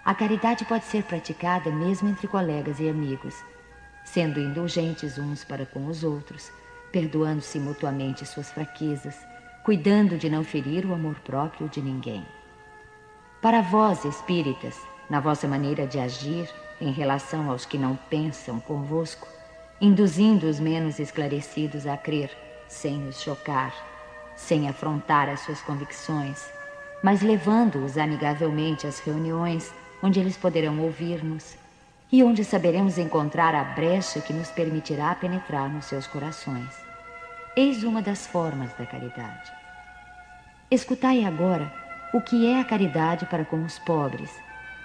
A 0.04 0.14
caridade 0.14 0.66
pode 0.66 0.84
ser 0.84 1.04
praticada 1.04 1.72
mesmo 1.72 2.10
entre 2.10 2.28
colegas 2.28 2.82
e 2.82 2.90
amigos, 2.90 3.34
sendo 4.04 4.42
indulgentes 4.42 5.18
uns 5.18 5.42
para 5.42 5.66
com 5.66 5.86
os 5.86 6.04
outros, 6.04 6.52
perdoando-se 6.92 7.60
mutuamente 7.60 8.26
suas 8.26 8.52
fraquezas, 8.52 9.16
cuidando 9.64 10.18
de 10.18 10.30
não 10.30 10.44
ferir 10.44 10.86
o 10.86 10.94
amor 10.94 11.16
próprio 11.22 11.70
de 11.70 11.82
ninguém. 11.82 12.26
Para 13.42 13.62
vós, 13.62 14.04
espíritas, 14.04 14.78
na 15.10 15.22
vossa 15.22 15.48
maneira 15.48 15.88
de 15.88 15.98
agir 15.98 16.54
em 16.82 16.92
relação 16.92 17.50
aos 17.50 17.66
que 17.66 17.78
não 17.78 17.96
pensam 18.10 18.60
convosco, 18.60 19.30
induzindo 19.80 20.46
os 20.46 20.60
menos 20.60 21.00
esclarecidos 21.00 21.88
a 21.88 21.96
crer, 21.96 22.30
sem 22.68 23.08
os 23.08 23.22
chocar, 23.22 23.74
sem 24.36 24.68
afrontar 24.68 25.30
as 25.30 25.40
suas 25.40 25.62
convicções, 25.62 26.54
mas 27.06 27.22
levando-os 27.22 28.00
amigavelmente 28.00 28.88
às 28.88 28.98
reuniões 28.98 29.72
onde 30.02 30.20
eles 30.20 30.36
poderão 30.36 30.80
ouvir-nos 30.80 31.56
e 32.12 32.24
onde 32.24 32.44
saberemos 32.44 32.98
encontrar 32.98 33.54
a 33.54 33.64
brecha 33.64 34.20
que 34.20 34.34
nos 34.34 34.50
permitirá 34.50 35.14
penetrar 35.14 35.70
nos 35.70 35.86
seus 35.86 36.08
corações. 36.08 36.74
Eis 37.56 37.84
uma 37.84 38.02
das 38.02 38.26
formas 38.26 38.74
da 38.74 38.88
caridade. 38.88 39.52
Escutai 40.72 41.24
agora 41.24 41.72
o 42.12 42.20
que 42.20 42.48
é 42.52 42.60
a 42.60 42.66
caridade 42.66 43.28
para 43.28 43.46
com 43.46 43.64
os 43.64 43.78
pobres, 43.78 44.32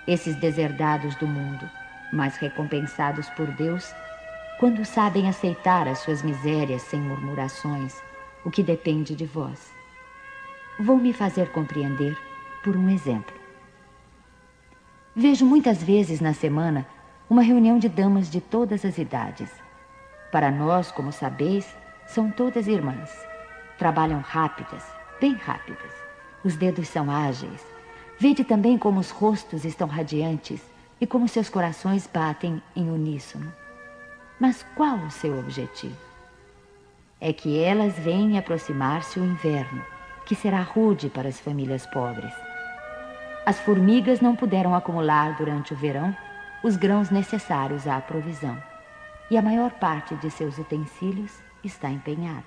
esses 0.06 0.36
deserdados 0.36 1.14
do 1.14 1.26
mundo, 1.26 1.70
mas 2.12 2.36
recompensados 2.36 3.30
por 3.30 3.46
Deus 3.46 3.94
quando 4.58 4.84
sabem 4.84 5.26
aceitar 5.26 5.88
as 5.88 6.00
suas 6.00 6.22
misérias 6.22 6.82
sem 6.82 7.00
murmurações, 7.00 7.96
o 8.44 8.50
que 8.50 8.62
depende 8.62 9.16
de 9.16 9.24
vós. 9.24 9.79
Vou 10.82 10.96
me 10.96 11.12
fazer 11.12 11.50
compreender 11.50 12.16
por 12.64 12.74
um 12.74 12.88
exemplo. 12.88 13.34
Vejo 15.14 15.44
muitas 15.44 15.82
vezes 15.82 16.22
na 16.22 16.32
semana 16.32 16.86
uma 17.28 17.42
reunião 17.42 17.78
de 17.78 17.86
damas 17.86 18.30
de 18.30 18.40
todas 18.40 18.82
as 18.86 18.96
idades. 18.96 19.50
Para 20.32 20.50
nós, 20.50 20.90
como 20.90 21.12
sabeis, 21.12 21.76
são 22.06 22.30
todas 22.30 22.66
irmãs. 22.66 23.14
Trabalham 23.76 24.20
rápidas, 24.20 24.82
bem 25.20 25.34
rápidas. 25.34 25.92
Os 26.42 26.56
dedos 26.56 26.88
são 26.88 27.10
ágeis. 27.10 27.62
Vede 28.18 28.42
também 28.42 28.78
como 28.78 29.00
os 29.00 29.10
rostos 29.10 29.66
estão 29.66 29.86
radiantes 29.86 30.62
e 30.98 31.06
como 31.06 31.28
seus 31.28 31.50
corações 31.50 32.06
batem 32.06 32.62
em 32.74 32.88
uníssono. 32.88 33.52
Mas 34.40 34.64
qual 34.74 34.96
o 34.96 35.10
seu 35.10 35.38
objetivo? 35.38 35.98
É 37.20 37.34
que 37.34 37.62
elas 37.62 37.98
veem 37.98 38.38
aproximar-se 38.38 39.20
o 39.20 39.24
inverno, 39.26 39.84
que 40.30 40.36
será 40.36 40.60
rude 40.60 41.10
para 41.10 41.28
as 41.28 41.40
famílias 41.40 41.86
pobres. 41.86 42.32
As 43.44 43.58
formigas 43.58 44.20
não 44.20 44.36
puderam 44.36 44.76
acumular 44.76 45.36
durante 45.36 45.74
o 45.74 45.76
verão 45.76 46.16
os 46.62 46.76
grãos 46.76 47.10
necessários 47.10 47.84
à 47.88 48.00
provisão, 48.00 48.56
e 49.28 49.36
a 49.36 49.42
maior 49.42 49.72
parte 49.72 50.14
de 50.14 50.30
seus 50.30 50.56
utensílios 50.56 51.36
está 51.64 51.90
empenhada. 51.90 52.46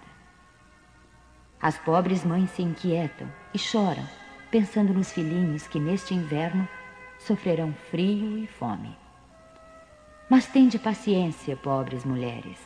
As 1.62 1.78
pobres 1.78 2.24
mães 2.24 2.52
se 2.52 2.64
inquietam 2.64 3.28
e 3.54 3.60
choram, 3.60 4.08
pensando 4.50 4.94
nos 4.94 5.12
filhinhos 5.12 5.68
que 5.68 5.78
neste 5.78 6.14
inverno 6.14 6.66
sofrerão 7.20 7.74
frio 7.92 8.38
e 8.38 8.48
fome. 8.48 8.98
Mas 10.30 10.48
tende 10.48 10.80
paciência, 10.80 11.58
pobres 11.58 12.06
mulheres. 12.06 12.66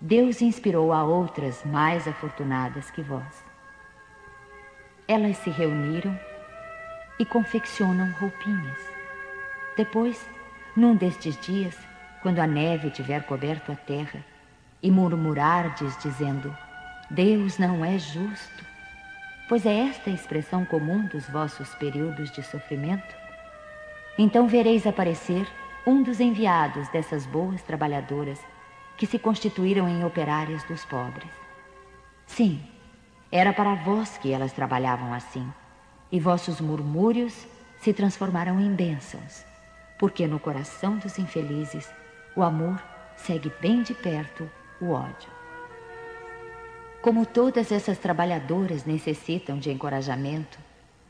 Deus 0.00 0.42
inspirou 0.42 0.92
a 0.92 1.04
outras 1.04 1.64
mais 1.64 2.08
afortunadas 2.08 2.90
que 2.90 3.02
vós. 3.02 3.51
Elas 5.12 5.36
se 5.36 5.50
reuniram 5.50 6.18
e 7.18 7.26
confeccionam 7.26 8.10
roupinhas. 8.12 8.78
Depois, 9.76 10.26
num 10.74 10.96
destes 10.96 11.38
dias, 11.38 11.78
quando 12.22 12.38
a 12.38 12.46
neve 12.46 12.88
tiver 12.88 13.22
coberto 13.24 13.70
a 13.70 13.76
terra, 13.76 14.24
e 14.82 14.90
murmurardes 14.90 15.98
dizendo: 15.98 16.56
Deus 17.10 17.58
não 17.58 17.84
é 17.84 17.98
justo, 17.98 18.64
pois 19.50 19.66
é 19.66 19.86
esta 19.86 20.08
a 20.08 20.14
expressão 20.14 20.64
comum 20.64 21.04
dos 21.08 21.28
vossos 21.28 21.74
períodos 21.74 22.30
de 22.30 22.42
sofrimento, 22.42 23.14
então 24.16 24.48
vereis 24.48 24.86
aparecer 24.86 25.46
um 25.86 26.02
dos 26.02 26.20
enviados 26.20 26.88
dessas 26.88 27.26
boas 27.26 27.60
trabalhadoras 27.60 28.40
que 28.96 29.04
se 29.04 29.18
constituíram 29.18 29.86
em 29.86 30.06
operárias 30.06 30.64
dos 30.64 30.86
pobres. 30.86 31.30
Sim, 32.26 32.71
era 33.32 33.54
para 33.54 33.74
vós 33.74 34.18
que 34.18 34.30
elas 34.30 34.52
trabalhavam 34.52 35.14
assim 35.14 35.50
e 36.12 36.20
vossos 36.20 36.60
murmúrios 36.60 37.46
se 37.80 37.94
transformarão 37.94 38.60
em 38.60 38.70
bênçãos, 38.74 39.42
porque 39.98 40.26
no 40.26 40.38
coração 40.38 40.98
dos 40.98 41.18
infelizes 41.18 41.88
o 42.36 42.42
amor 42.42 42.78
segue 43.16 43.50
bem 43.58 43.82
de 43.82 43.94
perto 43.94 44.48
o 44.78 44.90
ódio. 44.90 45.30
Como 47.00 47.24
todas 47.24 47.72
essas 47.72 47.98
trabalhadoras 47.98 48.84
necessitam 48.84 49.58
de 49.58 49.70
encorajamento, 49.70 50.58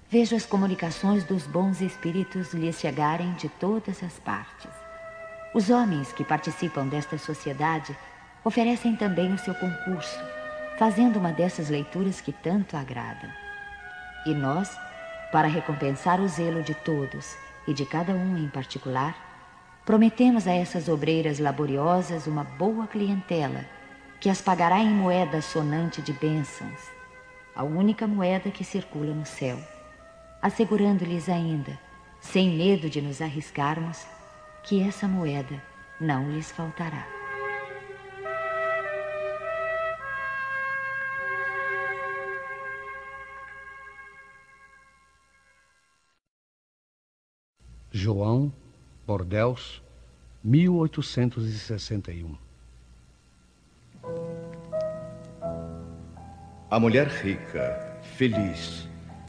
vejo 0.09 0.37
as 0.37 0.47
comunicações 0.47 1.25
dos 1.25 1.45
bons 1.47 1.81
espíritos 1.81 2.55
lhes 2.55 2.79
chegarem 2.79 3.33
de 3.33 3.49
todas 3.49 4.01
as 4.03 4.19
partes. 4.21 4.71
Os 5.53 5.69
homens 5.71 6.13
que 6.13 6.25
participam 6.25 6.87
desta 6.87 7.19
sociedade 7.19 7.95
oferecem 8.45 8.97
também 8.97 9.35
o 9.35 9.39
seu 9.39 9.55
concurso, 9.55 10.19
fazendo 10.83 11.21
uma 11.21 11.31
dessas 11.33 11.69
leituras 11.69 12.21
que 12.21 12.33
tanto 12.33 12.77
agradam. 12.77 13.31
E 14.27 14.35
nós, 14.35 14.77
para 15.31 15.47
recompensar 15.47 16.21
o 16.21 16.27
zelo 16.27 16.61
de 16.61 16.75
todos 16.75 17.37
e 17.69 17.73
de 17.73 17.87
cada 17.87 18.13
um 18.13 18.37
em 18.37 18.49
particular, 18.49 19.15
prometemos 19.85 20.49
a 20.49 20.53
essas 20.53 20.89
obreiras 20.89 21.39
laboriosas 21.39 22.27
uma 22.27 22.43
boa 22.43 22.89
clientela 22.89 23.65
que 24.19 24.29
as 24.29 24.43
pagará 24.43 24.81
em 24.81 24.91
moeda 24.91 25.41
sonante 25.41 26.03
de 26.03 26.13
bênçãos, 26.15 26.81
a 27.55 27.63
única 27.63 28.05
moeda 28.05 28.51
que 28.51 28.65
circula 28.65 29.15
no 29.15 29.25
céu, 29.25 29.61
assegurando-lhes 30.43 31.29
ainda, 31.29 31.79
sem 32.21 32.57
medo 32.57 32.91
de 32.91 33.01
nos 33.01 33.23
arriscarmos, 33.23 34.05
que 34.65 34.83
essa 34.83 35.07
moeda 35.07 35.63
não 36.01 36.29
lhes 36.33 36.51
faltará. 36.51 37.22
João 47.95 48.51
Bordeus, 49.07 49.83
1861. 50.43 52.35
A 56.71 56.81
mulher 56.81 57.07
rica, 57.09 58.01
feliz, 58.17 58.89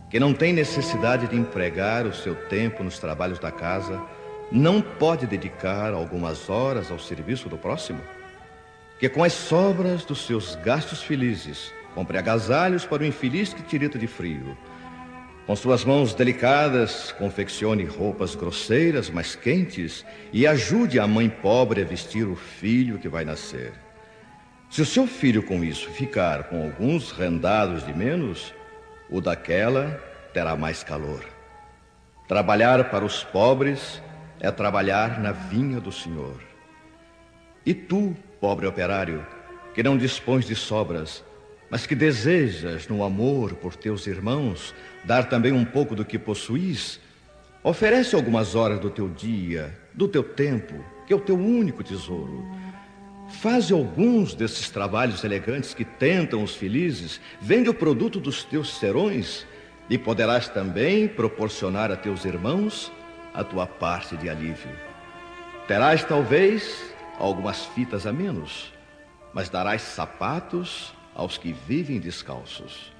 que 0.10 0.18
não 0.18 0.34
tem 0.34 0.54
necessidade 0.54 1.28
de 1.28 1.36
empregar 1.36 2.06
o 2.06 2.14
seu 2.14 2.36
tempo 2.48 2.86
nos 2.86 3.00
trabalhos 3.00 3.38
da 3.38 3.52
casa, 3.52 4.02
não 4.50 4.82
pode 4.82 5.28
dedicar 5.28 5.94
algumas 5.94 6.50
horas 6.50 6.90
ao 6.90 6.98
serviço 6.98 7.50
do 7.50 7.58
próximo? 7.58 8.00
Que 8.98 9.10
com 9.10 9.26
as 9.26 9.34
sobras 9.34 10.06
dos 10.06 10.26
seus 10.26 10.56
gastos 10.56 11.04
felizes, 11.04 11.74
compre 11.94 12.18
agasalhos 12.18 12.86
para 12.86 13.04
o 13.04 13.06
infeliz 13.06 13.54
que 13.54 13.62
tirita 13.62 14.00
de 14.00 14.08
frio, 14.08 14.58
com 15.46 15.58
suas 15.58 15.84
mãos 15.84 16.14
delicadas, 16.14 17.12
confeccione 17.12 17.84
roupas 17.84 18.34
grosseiras, 18.34 19.10
mas 19.10 19.36
quentes, 19.36 20.06
e 20.32 20.48
ajude 20.48 21.00
a 21.00 21.06
mãe 21.06 21.30
pobre 21.30 21.82
a 21.82 21.86
vestir 21.86 22.26
o 22.26 22.36
filho 22.36 22.98
que 22.98 23.10
vai 23.10 23.26
nascer. 23.26 23.74
Se 24.70 24.82
o 24.82 24.86
seu 24.86 25.06
filho 25.06 25.44
com 25.44 25.62
isso 25.62 25.90
ficar 25.92 26.46
com 26.46 26.64
alguns 26.64 27.12
rendados 27.12 27.86
de 27.86 27.94
menos, 27.94 28.54
o 29.10 29.20
daquela 29.20 30.02
terá 30.34 30.56
mais 30.56 30.82
calor. 30.82 31.26
Trabalhar 32.26 32.90
para 32.90 33.04
os 33.04 33.22
pobres 33.22 34.02
é 34.40 34.50
trabalhar 34.50 35.20
na 35.20 35.34
vinha 35.34 35.80
do 35.82 35.92
Senhor. 35.92 36.40
E 37.66 37.74
tu, 37.74 38.16
pobre 38.40 38.66
operário, 38.66 39.28
que 39.76 39.84
não 39.84 39.98
dispões 39.98 40.46
de 40.46 40.56
sobras, 40.56 41.24
mas 41.70 41.86
que 41.86 41.96
desejas, 41.96 42.88
no 42.88 43.04
amor 43.04 43.56
por 43.56 43.76
teus 43.76 44.08
irmãos, 44.08 44.74
dar 45.04 45.30
também 45.30 45.52
um 45.52 45.66
pouco 45.66 45.96
do 45.96 46.06
que 46.06 46.18
possuis, 46.18 47.00
oferece 47.64 48.16
algumas 48.16 48.56
horas 48.56 48.80
do 48.80 48.90
teu 48.90 49.10
dia, 49.10 49.78
do 49.94 50.08
teu 50.08 50.24
tempo, 50.24 50.74
que 51.06 51.14
é 51.14 51.16
o 51.16 51.20
teu 51.20 51.38
único 51.38 51.84
tesouro. 51.84 52.46
Faze 53.30 53.74
alguns 53.74 54.34
desses 54.34 54.70
trabalhos 54.70 55.24
elegantes 55.24 55.74
que 55.74 55.84
tentam 55.84 56.44
os 56.44 56.56
felizes, 56.56 57.20
vende 57.42 57.70
o 57.70 57.74
produto 57.74 58.20
dos 58.20 58.44
teus 58.44 58.78
serões 58.78 59.46
e 59.90 59.98
poderás 59.98 60.48
também 60.48 61.08
proporcionar 61.08 61.92
a 61.92 61.96
teus 61.96 62.26
irmãos 62.26 62.92
a 63.34 63.44
tua 63.44 63.66
parte 63.66 64.16
de 64.16 64.30
alívio. 64.30 64.72
Terás 65.68 66.04
talvez 66.04 66.94
algumas 67.18 67.66
fitas 67.68 68.06
a 68.06 68.14
menos, 68.14 68.72
mas 69.34 69.50
darás 69.50 69.82
sapatos 69.82 70.94
aos 71.16 71.38
que 71.38 71.54
vivem 71.54 72.00
descalços. 72.00 72.93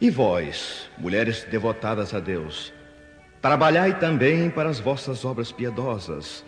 E 0.00 0.10
vós, 0.10 0.88
mulheres 0.96 1.42
devotadas 1.50 2.14
a 2.14 2.20
Deus, 2.20 2.72
trabalhai 3.42 3.98
também 3.98 4.48
para 4.48 4.68
as 4.68 4.78
vossas 4.78 5.24
obras 5.24 5.50
piedosas, 5.50 6.44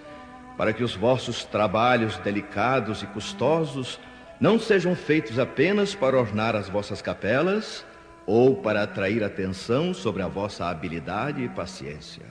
para 0.56 0.72
que 0.72 0.84
os 0.84 0.94
vossos 0.94 1.44
trabalhos 1.44 2.16
delicados 2.18 3.02
e 3.02 3.06
custosos 3.06 3.98
não 4.38 4.56
sejam 4.56 4.94
feitos 4.94 5.36
apenas 5.36 5.96
para 5.96 6.16
ornar 6.16 6.54
as 6.54 6.68
vossas 6.68 7.02
capelas 7.02 7.84
ou 8.24 8.54
para 8.54 8.84
atrair 8.84 9.24
atenção 9.24 9.92
sobre 9.92 10.22
a 10.22 10.28
vossa 10.28 10.66
habilidade 10.66 11.42
e 11.42 11.48
paciência. 11.48 12.26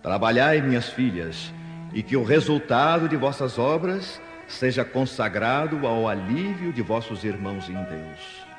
Trabalhai, 0.00 0.60
minhas 0.60 0.90
filhas, 0.90 1.52
e 1.92 2.04
que 2.04 2.16
o 2.16 2.22
resultado 2.22 3.08
de 3.08 3.16
vossas 3.16 3.58
obras 3.58 4.20
seja 4.46 4.84
consagrado 4.84 5.84
ao 5.88 6.08
alívio 6.08 6.72
de 6.72 6.82
vossos 6.82 7.24
irmãos 7.24 7.68
em 7.68 7.74
Deus. 7.74 8.53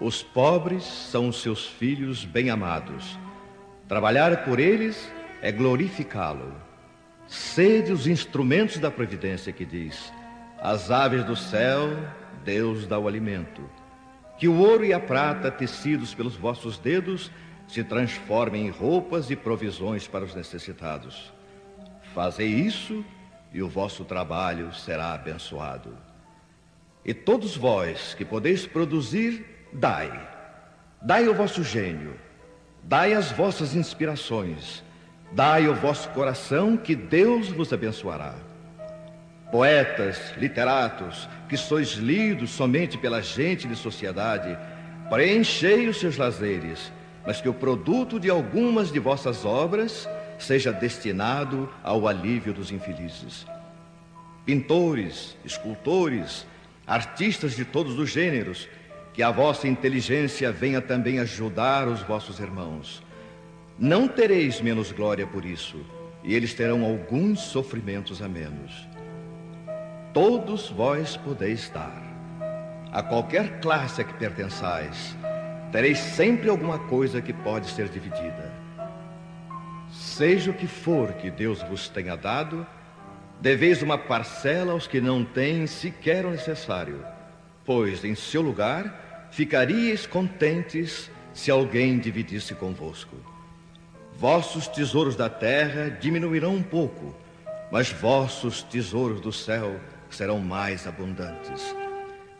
Os 0.00 0.22
pobres 0.22 0.82
são 0.82 1.30
seus 1.30 1.66
filhos 1.66 2.24
bem-amados. 2.24 3.16
Trabalhar 3.86 4.44
por 4.44 4.58
eles 4.58 5.10
é 5.40 5.52
glorificá-lo. 5.52 6.52
Sede 7.28 7.92
os 7.92 8.06
instrumentos 8.06 8.78
da 8.78 8.90
providência 8.90 9.52
que 9.52 9.64
diz: 9.64 10.12
As 10.60 10.90
aves 10.90 11.24
do 11.24 11.36
céu, 11.36 11.90
Deus 12.44 12.86
dá 12.86 12.98
o 12.98 13.06
alimento. 13.06 13.62
Que 14.36 14.48
o 14.48 14.58
ouro 14.58 14.84
e 14.84 14.92
a 14.92 14.98
prata, 14.98 15.50
tecidos 15.50 16.12
pelos 16.12 16.34
vossos 16.34 16.76
dedos, 16.76 17.30
se 17.68 17.84
transformem 17.84 18.66
em 18.66 18.70
roupas 18.70 19.30
e 19.30 19.36
provisões 19.36 20.08
para 20.08 20.24
os 20.24 20.34
necessitados. 20.34 21.32
Fazei 22.12 22.48
isso 22.48 23.04
e 23.52 23.62
o 23.62 23.68
vosso 23.68 24.04
trabalho 24.04 24.74
será 24.74 25.14
abençoado. 25.14 25.96
E 27.04 27.14
todos 27.14 27.56
vós 27.56 28.12
que 28.14 28.24
podeis 28.24 28.66
produzir, 28.66 29.53
dai. 29.74 30.10
Dai 31.02 31.28
o 31.28 31.34
vosso 31.34 31.62
gênio, 31.62 32.14
dai 32.82 33.12
as 33.12 33.30
vossas 33.32 33.74
inspirações, 33.74 34.82
dai 35.32 35.68
o 35.68 35.74
vosso 35.74 36.08
coração, 36.10 36.76
que 36.76 36.94
Deus 36.94 37.48
vos 37.48 37.72
abençoará. 37.72 38.34
Poetas, 39.52 40.32
literatos, 40.38 41.28
que 41.48 41.56
sois 41.56 41.90
lidos 41.90 42.50
somente 42.50 42.96
pela 42.96 43.20
gente 43.20 43.68
de 43.68 43.76
sociedade, 43.76 44.56
preenchei 45.10 45.88
os 45.88 45.98
seus 45.98 46.16
lazeres, 46.16 46.90
mas 47.26 47.40
que 47.40 47.48
o 47.48 47.54
produto 47.54 48.18
de 48.18 48.30
algumas 48.30 48.90
de 48.90 48.98
vossas 48.98 49.44
obras 49.44 50.08
seja 50.38 50.72
destinado 50.72 51.70
ao 51.82 52.08
alívio 52.08 52.54
dos 52.54 52.70
infelizes. 52.70 53.46
Pintores, 54.46 55.36
escultores, 55.44 56.46
artistas 56.86 57.54
de 57.54 57.64
todos 57.64 57.98
os 57.98 58.10
gêneros, 58.10 58.68
que 59.14 59.22
a 59.22 59.30
vossa 59.30 59.68
inteligência 59.68 60.50
venha 60.50 60.80
também 60.80 61.20
ajudar 61.20 61.86
os 61.86 62.02
vossos 62.02 62.40
irmãos. 62.40 63.00
Não 63.78 64.08
tereis 64.08 64.60
menos 64.60 64.90
glória 64.90 65.24
por 65.24 65.44
isso, 65.44 65.80
e 66.24 66.34
eles 66.34 66.52
terão 66.52 66.84
alguns 66.84 67.40
sofrimentos 67.40 68.20
a 68.20 68.28
menos. 68.28 68.88
Todos 70.12 70.68
vós 70.68 71.16
podeis 71.16 71.70
dar. 71.70 72.02
A 72.90 73.02
qualquer 73.04 73.60
classe 73.60 74.00
a 74.00 74.04
que 74.04 74.14
pertençais, 74.14 75.16
tereis 75.70 75.98
sempre 75.98 76.48
alguma 76.48 76.80
coisa 76.80 77.22
que 77.22 77.32
pode 77.32 77.68
ser 77.70 77.88
dividida. 77.88 78.52
Seja 79.90 80.50
o 80.50 80.54
que 80.54 80.66
for 80.66 81.12
que 81.14 81.30
Deus 81.30 81.62
vos 81.62 81.88
tenha 81.88 82.16
dado, 82.16 82.66
deveis 83.40 83.80
uma 83.80 83.98
parcela 83.98 84.72
aos 84.72 84.88
que 84.88 85.00
não 85.00 85.24
têm 85.24 85.68
sequer 85.68 86.26
o 86.26 86.30
necessário, 86.30 87.04
pois 87.64 88.04
em 88.04 88.16
seu 88.16 88.42
lugar 88.42 89.03
ficaríeis 89.34 90.06
contentes 90.06 91.10
se 91.32 91.50
alguém 91.50 91.98
dividisse 91.98 92.54
convosco. 92.54 93.16
Vossos 94.16 94.68
tesouros 94.68 95.16
da 95.16 95.28
terra 95.28 95.90
diminuirão 95.90 96.54
um 96.54 96.62
pouco, 96.62 97.12
mas 97.68 97.90
vossos 97.90 98.62
tesouros 98.62 99.20
do 99.20 99.32
céu 99.32 99.80
serão 100.08 100.38
mais 100.38 100.86
abundantes. 100.86 101.74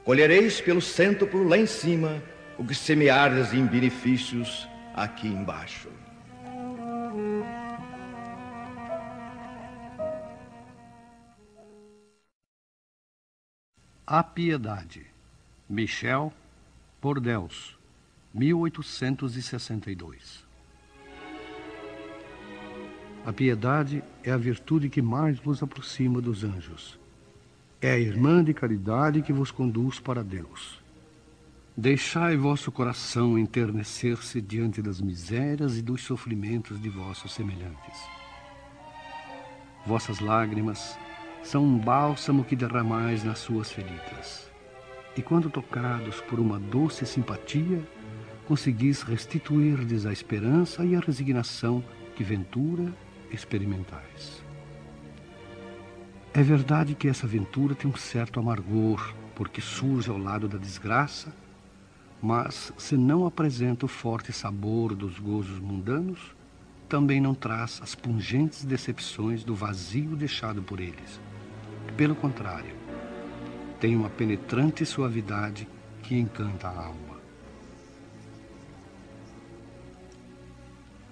Colhereis 0.04 0.60
pelo 0.60 0.80
cêntuplo 0.80 1.42
lá 1.42 1.58
em 1.58 1.66
cima 1.66 2.22
o 2.56 2.64
que 2.64 2.76
semeardes 2.76 3.52
em 3.52 3.66
benefícios 3.66 4.68
aqui 4.94 5.26
embaixo. 5.26 5.88
A 14.06 14.22
Piedade, 14.22 15.04
Michel 15.68 16.32
Bordeus, 17.04 17.76
1862. 18.32 20.42
A 23.26 23.30
piedade 23.30 24.02
é 24.22 24.30
a 24.30 24.38
virtude 24.38 24.88
que 24.88 25.02
mais 25.02 25.38
vos 25.38 25.62
aproxima 25.62 26.18
dos 26.18 26.44
anjos. 26.44 26.98
É 27.78 27.90
a 27.90 27.98
irmã 27.98 28.42
de 28.42 28.54
caridade 28.54 29.20
que 29.20 29.34
vos 29.34 29.50
conduz 29.50 30.00
para 30.00 30.24
Deus. 30.24 30.82
Deixai 31.76 32.38
vosso 32.38 32.72
coração 32.72 33.38
enternecer-se 33.38 34.40
diante 34.40 34.80
das 34.80 34.98
misérias 34.98 35.76
e 35.76 35.82
dos 35.82 36.00
sofrimentos 36.00 36.80
de 36.80 36.88
vossos 36.88 37.34
semelhantes. 37.34 38.00
Vossas 39.84 40.20
lágrimas 40.20 40.98
são 41.42 41.64
um 41.64 41.76
bálsamo 41.76 42.44
que 42.44 42.56
derramais 42.56 43.22
nas 43.22 43.40
suas 43.40 43.70
feridas. 43.70 44.53
E 45.16 45.22
quando 45.22 45.48
tocados 45.48 46.20
por 46.22 46.40
uma 46.40 46.58
doce 46.58 47.06
simpatia, 47.06 47.80
conseguis 48.46 49.02
restituir-lhes 49.02 50.06
a 50.06 50.12
esperança 50.12 50.84
e 50.84 50.94
a 50.94 51.00
resignação 51.00 51.82
que 52.14 52.24
ventura 52.24 52.92
experimentais. 53.30 54.42
É 56.32 56.42
verdade 56.42 56.94
que 56.94 57.08
essa 57.08 57.26
aventura 57.26 57.74
tem 57.74 57.88
um 57.90 57.96
certo 57.96 58.40
amargor, 58.40 59.14
porque 59.36 59.60
surge 59.60 60.10
ao 60.10 60.18
lado 60.18 60.48
da 60.48 60.58
desgraça, 60.58 61.32
mas 62.20 62.72
se 62.76 62.96
não 62.96 63.26
apresenta 63.26 63.86
o 63.86 63.88
forte 63.88 64.32
sabor 64.32 64.94
dos 64.94 65.18
gozos 65.18 65.60
mundanos, 65.60 66.34
também 66.88 67.20
não 67.20 67.34
traz 67.34 67.80
as 67.82 67.94
pungentes 67.94 68.64
decepções 68.64 69.44
do 69.44 69.54
vazio 69.54 70.16
deixado 70.16 70.62
por 70.62 70.80
eles. 70.80 71.20
Pelo 71.96 72.14
contrário, 72.14 72.74
tem 73.84 73.94
uma 73.94 74.08
penetrante 74.08 74.86
suavidade 74.86 75.68
que 76.02 76.18
encanta 76.18 76.68
a 76.68 76.86
alma. 76.86 77.20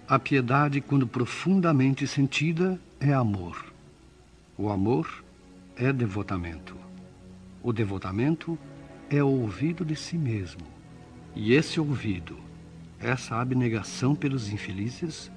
A 0.08 0.18
piedade, 0.18 0.80
quando 0.80 1.06
profundamente 1.06 2.06
sentida, 2.06 2.80
é 2.98 3.12
amor. 3.12 3.62
O 4.56 4.70
amor 4.70 5.22
é 5.76 5.92
devotamento. 5.92 6.74
O 7.62 7.74
devotamento 7.74 8.58
é 9.10 9.22
o 9.22 9.28
ouvido 9.28 9.84
de 9.84 9.94
si 9.94 10.16
mesmo. 10.16 10.66
E 11.36 11.52
esse 11.52 11.78
ouvido, 11.78 12.38
essa 12.98 13.36
abnegação 13.38 14.14
pelos 14.14 14.50
infelizes, 14.50 15.30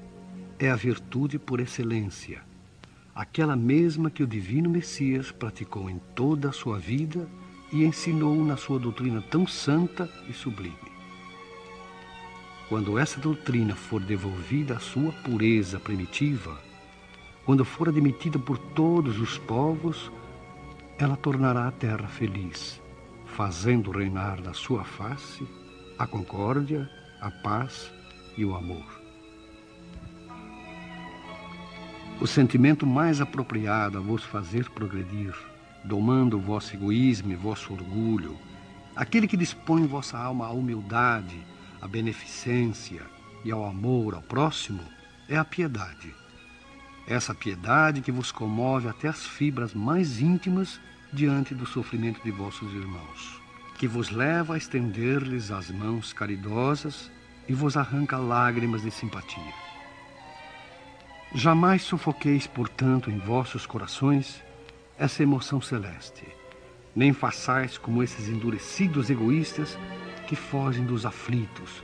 é 0.57 0.71
a 0.71 0.75
virtude 0.77 1.37
por 1.37 1.59
excelência, 1.59 2.41
aquela 3.15 3.55
mesma 3.55 4.11
que 4.11 4.21
o 4.21 4.27
divino 4.27 4.69
Messias 4.69 5.31
praticou 5.31 5.89
em 5.89 5.99
toda 6.13 6.49
a 6.49 6.53
sua 6.53 6.77
vida 6.77 7.29
e 7.71 7.85
ensinou 7.85 8.43
na 8.43 8.57
sua 8.57 8.77
doutrina 8.77 9.23
tão 9.31 9.47
santa 9.47 10.09
e 10.29 10.33
sublime. 10.33 10.75
Quando 12.67 12.99
essa 12.99 13.19
doutrina 13.19 13.73
for 13.73 14.01
devolvida 14.01 14.75
à 14.75 14.79
sua 14.79 15.13
pureza 15.23 15.79
primitiva, 15.79 16.59
quando 17.45 17.63
for 17.63 17.87
admitida 17.87 18.37
por 18.37 18.57
todos 18.57 19.19
os 19.19 19.37
povos, 19.37 20.11
ela 20.97 21.15
tornará 21.15 21.67
a 21.67 21.71
terra 21.71 22.07
feliz, 22.07 22.81
fazendo 23.25 23.91
reinar 23.91 24.41
na 24.41 24.53
sua 24.53 24.83
face 24.83 25.47
a 25.97 26.05
concórdia, 26.05 26.89
a 27.21 27.31
paz 27.31 27.93
e 28.35 28.43
o 28.43 28.55
amor. 28.55 29.04
O 32.19 32.25
sentimento 32.25 32.87
mais 32.87 33.19
apropriado 33.19 33.97
a 33.97 34.01
vos 34.01 34.23
fazer 34.23 34.69
progredir, 34.69 35.35
domando 35.83 36.37
o 36.37 36.39
vosso 36.39 36.73
egoísmo 36.73 37.33
e 37.33 37.35
vosso 37.35 37.73
orgulho, 37.73 38.37
aquele 38.95 39.27
que 39.27 39.35
dispõe 39.35 39.85
vossa 39.85 40.17
alma 40.17 40.47
à 40.47 40.51
humildade, 40.51 41.45
à 41.81 41.87
beneficência 41.87 43.01
e 43.43 43.51
ao 43.51 43.65
amor 43.65 44.15
ao 44.15 44.21
próximo, 44.21 44.81
é 45.27 45.35
a 45.35 45.43
piedade. 45.43 46.15
Essa 47.05 47.35
piedade 47.35 48.01
que 48.01 48.13
vos 48.13 48.31
comove 48.31 48.87
até 48.87 49.09
as 49.09 49.25
fibras 49.25 49.73
mais 49.73 50.21
íntimas 50.21 50.79
diante 51.11 51.53
do 51.53 51.65
sofrimento 51.65 52.23
de 52.23 52.31
vossos 52.31 52.73
irmãos, 52.73 53.41
que 53.77 53.87
vos 53.87 54.09
leva 54.09 54.55
a 54.55 54.57
estender-lhes 54.57 55.51
as 55.51 55.69
mãos 55.69 56.13
caridosas 56.13 57.11
e 57.47 57.53
vos 57.53 57.75
arranca 57.75 58.17
lágrimas 58.17 58.83
de 58.83 58.89
simpatia. 58.89 59.53
Jamais 61.37 61.81
sufoqueis, 61.81 62.47
portanto, 62.47 63.11
em 63.11 63.17
vossos 63.17 63.65
corações 63.65 64.41
essa 64.97 65.21
emoção 65.21 65.59
celeste, 65.59 66.23
nem 66.95 67.11
façais 67.11 67.77
como 67.77 68.01
esses 68.01 68.29
endurecidos 68.29 69.09
egoístas 69.09 69.77
que 70.27 70.35
fogem 70.37 70.85
dos 70.85 71.05
aflitos, 71.05 71.83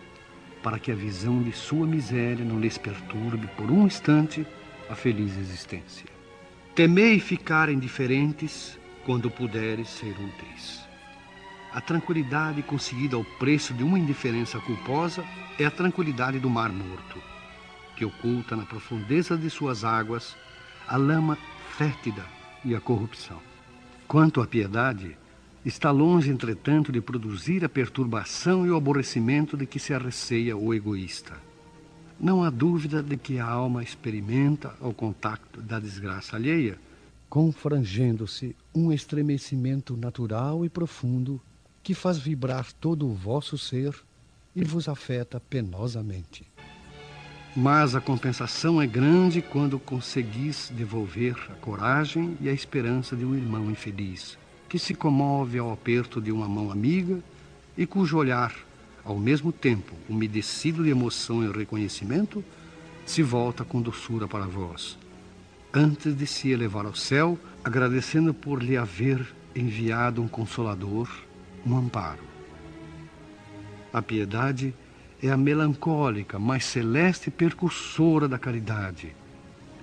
para 0.64 0.80
que 0.80 0.90
a 0.90 0.96
visão 0.96 1.44
de 1.44 1.52
sua 1.52 1.86
miséria 1.86 2.46
não 2.46 2.62
lhes 2.62 2.78
perturbe 2.78 3.46
por 3.58 3.70
um 3.70 3.86
instante 3.86 4.48
a 4.90 4.96
feliz 4.96 5.38
existência. 5.38 6.06
Temei 6.74 7.20
ficar 7.20 7.68
indiferentes 7.68 8.80
quando 9.06 9.30
puderes 9.30 9.90
ser 9.90 10.12
úteis. 10.12 10.80
A 11.74 11.82
tranquilidade 11.82 12.64
conseguida 12.64 13.18
ao 13.18 13.26
preço 13.38 13.74
de 13.74 13.84
uma 13.84 14.00
indiferença 14.00 14.62
culposa 14.62 15.26
é 15.60 15.66
a 15.66 15.72
tranquilidade 15.72 16.40
do 16.40 16.50
mar 16.50 16.72
morto 16.72 17.31
que 18.02 18.06
oculta 18.06 18.56
na 18.56 18.66
profundeza 18.66 19.38
de 19.38 19.48
suas 19.48 19.84
águas 19.84 20.36
a 20.88 20.98
lama 20.98 21.38
fétida 21.78 22.26
e 22.66 22.74
a 22.74 22.82
corrupção. 22.82 23.40
Quanto 24.08 24.42
à 24.42 24.48
piedade, 24.48 25.16
está 25.64 25.92
longe, 25.92 26.32
entretanto, 26.32 26.92
de 26.92 27.00
produzir 27.00 27.64
a 27.64 27.70
perturbação 27.70 28.66
e 28.66 28.72
o 28.72 28.76
aborrecimento 28.76 29.56
de 29.56 29.68
que 29.68 29.78
se 29.78 29.94
arreceia 29.94 30.58
o 30.58 30.74
egoísta. 30.74 31.38
Não 32.20 32.44
há 32.44 32.50
dúvida 32.50 33.04
de 33.04 33.18
que 33.18 33.38
a 33.38 33.46
alma 33.46 33.84
experimenta, 33.84 34.76
ao 34.82 34.96
contato 34.96 35.62
da 35.62 35.80
desgraça 35.80 36.36
alheia, 36.36 36.80
confrangendo-se 37.30 38.56
um 38.74 38.92
estremecimento 38.92 39.96
natural 39.96 40.66
e 40.66 40.70
profundo 40.70 41.40
que 41.84 41.94
faz 41.94 42.18
vibrar 42.18 42.74
todo 42.74 43.08
o 43.08 43.14
vosso 43.14 43.60
ser 43.60 43.94
e 44.56 44.64
vos 44.64 44.90
afeta 44.90 45.40
penosamente. 45.40 46.51
Mas 47.56 47.96
a 47.96 48.00
compensação 48.00 48.82
é 48.82 48.88
grande 48.88 49.42
quando 49.42 49.78
conseguis 49.78 50.72
devolver 50.74 51.36
a 51.50 51.56
coragem 51.56 52.38
e 52.40 52.48
a 52.48 52.54
esperança 52.54 53.14
de 53.14 53.26
um 53.26 53.36
irmão 53.36 53.70
infeliz, 53.70 54.38
que 54.70 54.80
se 54.80 54.96
comove 54.96 55.60
ao 55.60 55.74
aperto 55.74 56.22
de 56.22 56.32
uma 56.32 56.48
mão 56.48 56.72
amiga 56.72 57.20
e 57.78 57.86
cujo 57.86 58.16
olhar, 58.16 58.56
ao 59.04 59.18
mesmo 59.18 59.52
tempo 59.52 59.94
umedecido 60.08 60.82
de 60.82 60.92
emoção 60.92 61.44
e 61.44 61.52
reconhecimento, 61.52 62.42
se 63.06 63.22
volta 63.22 63.66
com 63.66 63.82
doçura 63.82 64.30
para 64.30 64.46
vós, 64.46 64.98
antes 65.74 66.16
de 66.16 66.26
se 66.26 66.52
elevar 66.52 66.86
ao 66.86 66.96
céu, 66.96 67.38
agradecendo 67.66 68.34
por 68.34 68.64
lhe 68.64 68.78
haver 68.78 69.36
enviado 69.54 70.22
um 70.22 70.28
consolador, 70.28 71.10
um 71.66 71.76
amparo. 71.76 72.24
A 73.92 74.02
piedade 74.02 74.74
é 75.22 75.30
a 75.30 75.38
melancólica, 75.38 76.40
mas 76.40 76.66
celeste 76.66 77.30
percursora 77.30 78.28
da 78.28 78.40
caridade. 78.40 79.16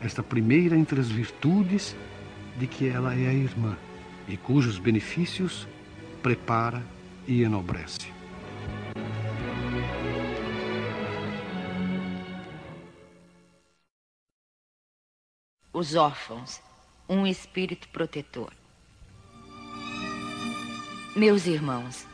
Esta 0.01 0.23
primeira 0.23 0.77
entre 0.77 1.01
as 1.01 1.09
virtudes 1.09 1.97
de 2.57 2.67
que 2.67 2.89
ela 2.89 3.15
é 3.15 3.29
a 3.29 3.33
irmã 3.33 3.77
e 4.27 4.37
cujos 4.37 4.79
benefícios 4.79 5.69
prepara 6.23 6.83
e 7.27 7.43
enobrece. 7.43 8.13
Os 15.73 15.95
órfãos, 15.95 16.61
um 17.09 17.25
espírito 17.25 17.89
protetor. 17.91 18.53
Meus 21.15 21.47
irmãos, 21.47 22.05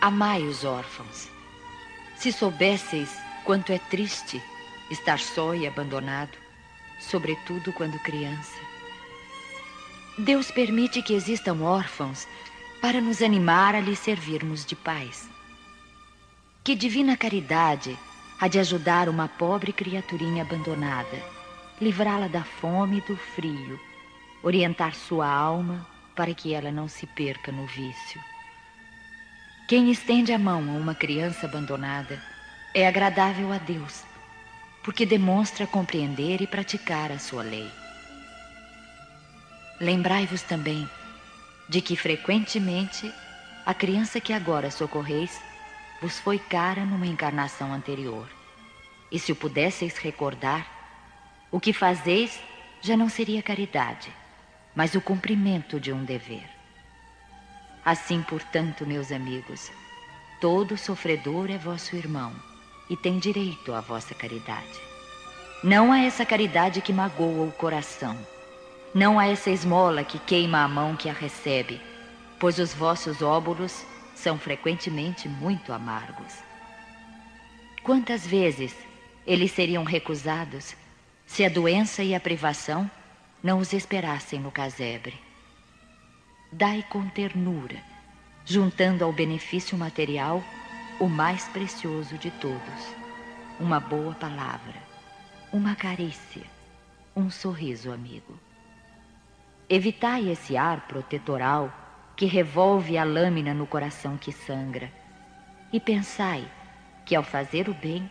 amai 0.00 0.42
os 0.46 0.64
órfãos 0.64 1.33
se 2.24 2.32
soubesseis 2.32 3.18
quanto 3.44 3.70
é 3.70 3.78
triste 3.78 4.42
estar 4.90 5.18
só 5.18 5.54
e 5.54 5.66
abandonado, 5.66 6.38
sobretudo 6.98 7.70
quando 7.74 7.98
criança. 7.98 8.58
Deus 10.16 10.50
permite 10.50 11.02
que 11.02 11.12
existam 11.12 11.60
órfãos 11.60 12.26
para 12.80 12.98
nos 12.98 13.20
animar 13.20 13.74
a 13.74 13.80
lhe 13.80 13.94
servirmos 13.94 14.64
de 14.64 14.74
pais. 14.74 15.28
Que 16.64 16.74
divina 16.74 17.14
caridade 17.14 17.94
há 18.40 18.48
de 18.48 18.58
ajudar 18.58 19.10
uma 19.10 19.28
pobre 19.28 19.70
criaturinha 19.70 20.44
abandonada, 20.44 21.22
livrá-la 21.78 22.26
da 22.26 22.42
fome 22.42 22.98
e 22.98 23.00
do 23.02 23.18
frio, 23.18 23.78
orientar 24.42 24.94
sua 24.94 25.28
alma 25.28 25.86
para 26.16 26.32
que 26.32 26.54
ela 26.54 26.72
não 26.72 26.88
se 26.88 27.06
perca 27.06 27.52
no 27.52 27.66
vício. 27.66 28.18
Quem 29.66 29.90
estende 29.90 30.30
a 30.30 30.38
mão 30.38 30.58
a 30.68 30.78
uma 30.78 30.94
criança 30.94 31.46
abandonada 31.46 32.22
é 32.74 32.86
agradável 32.86 33.50
a 33.50 33.56
Deus, 33.56 34.04
porque 34.82 35.06
demonstra 35.06 35.66
compreender 35.66 36.42
e 36.42 36.46
praticar 36.46 37.10
a 37.10 37.18
sua 37.18 37.42
lei. 37.42 37.70
Lembrai-vos 39.80 40.42
também 40.42 40.86
de 41.66 41.80
que 41.80 41.96
frequentemente 41.96 43.10
a 43.64 43.72
criança 43.72 44.20
que 44.20 44.34
agora 44.34 44.70
socorreis 44.70 45.40
vos 45.98 46.20
foi 46.20 46.38
cara 46.38 46.84
numa 46.84 47.06
encarnação 47.06 47.72
anterior. 47.72 48.28
E 49.10 49.18
se 49.18 49.32
o 49.32 49.36
pudesseis 49.36 49.96
recordar, 49.96 50.66
o 51.50 51.58
que 51.58 51.72
fazeis 51.72 52.38
já 52.82 52.98
não 52.98 53.08
seria 53.08 53.42
caridade, 53.42 54.12
mas 54.74 54.94
o 54.94 55.00
cumprimento 55.00 55.80
de 55.80 55.90
um 55.90 56.04
dever. 56.04 56.53
Assim, 57.84 58.22
portanto, 58.22 58.86
meus 58.86 59.12
amigos, 59.12 59.70
todo 60.40 60.78
sofredor 60.78 61.50
é 61.50 61.58
vosso 61.58 61.94
irmão 61.94 62.32
e 62.88 62.96
tem 62.96 63.18
direito 63.18 63.74
à 63.74 63.80
vossa 63.80 64.14
caridade. 64.14 64.80
Não 65.62 65.92
a 65.92 66.00
essa 66.00 66.24
caridade 66.24 66.80
que 66.80 66.92
magoa 66.94 67.46
o 67.46 67.52
coração, 67.52 68.16
não 68.94 69.18
a 69.18 69.26
essa 69.26 69.50
esmola 69.50 70.02
que 70.02 70.18
queima 70.18 70.62
a 70.62 70.68
mão 70.68 70.96
que 70.96 71.10
a 71.10 71.12
recebe, 71.12 71.80
pois 72.40 72.58
os 72.58 72.72
vossos 72.72 73.20
óbolos 73.20 73.84
são 74.14 74.38
frequentemente 74.38 75.28
muito 75.28 75.72
amargos. 75.72 76.38
Quantas 77.82 78.26
vezes 78.26 78.74
eles 79.26 79.52
seriam 79.52 79.84
recusados 79.84 80.74
se 81.26 81.44
a 81.44 81.50
doença 81.50 82.02
e 82.02 82.14
a 82.14 82.20
privação 82.20 82.90
não 83.42 83.58
os 83.58 83.74
esperassem 83.74 84.40
no 84.40 84.50
casebre? 84.50 85.18
Dai 86.56 86.84
com 86.88 87.08
ternura, 87.08 87.82
juntando 88.44 89.04
ao 89.04 89.12
benefício 89.12 89.76
material 89.76 90.40
o 91.00 91.08
mais 91.08 91.48
precioso 91.48 92.16
de 92.16 92.30
todos, 92.30 92.94
uma 93.58 93.80
boa 93.80 94.14
palavra, 94.14 94.80
uma 95.52 95.74
carícia, 95.74 96.44
um 97.16 97.28
sorriso 97.28 97.90
amigo. 97.90 98.38
Evitai 99.68 100.30
esse 100.30 100.56
ar 100.56 100.86
protetoral 100.86 101.72
que 102.14 102.24
revolve 102.24 102.96
a 102.96 103.02
lâmina 103.02 103.52
no 103.52 103.66
coração 103.66 104.16
que 104.16 104.30
sangra, 104.30 104.92
e 105.72 105.80
pensai 105.80 106.48
que 107.04 107.16
ao 107.16 107.24
fazer 107.24 107.68
o 107.68 107.74
bem, 107.74 108.08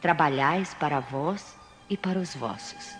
trabalhais 0.00 0.74
para 0.74 0.98
vós 0.98 1.56
e 1.88 1.96
para 1.96 2.18
os 2.18 2.34
vossos. 2.34 2.96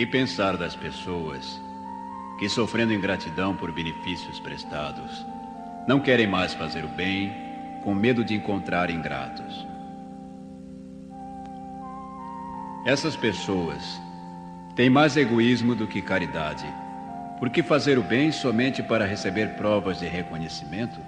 Que 0.00 0.06
pensar 0.06 0.56
das 0.56 0.74
pessoas 0.74 1.60
que, 2.38 2.48
sofrendo 2.48 2.90
ingratidão 2.90 3.54
por 3.54 3.70
benefícios 3.70 4.40
prestados, 4.40 5.26
não 5.86 6.00
querem 6.00 6.26
mais 6.26 6.54
fazer 6.54 6.86
o 6.86 6.88
bem 6.88 7.30
com 7.84 7.94
medo 7.94 8.24
de 8.24 8.34
encontrar 8.34 8.88
ingratos? 8.88 9.66
Essas 12.86 13.14
pessoas 13.14 14.00
têm 14.74 14.88
mais 14.88 15.18
egoísmo 15.18 15.74
do 15.74 15.86
que 15.86 16.00
caridade, 16.00 16.64
porque 17.38 17.62
fazer 17.62 17.98
o 17.98 18.02
bem 18.02 18.32
somente 18.32 18.82
para 18.82 19.04
receber 19.04 19.48
provas 19.56 19.98
de 19.98 20.06
reconhecimento 20.06 20.98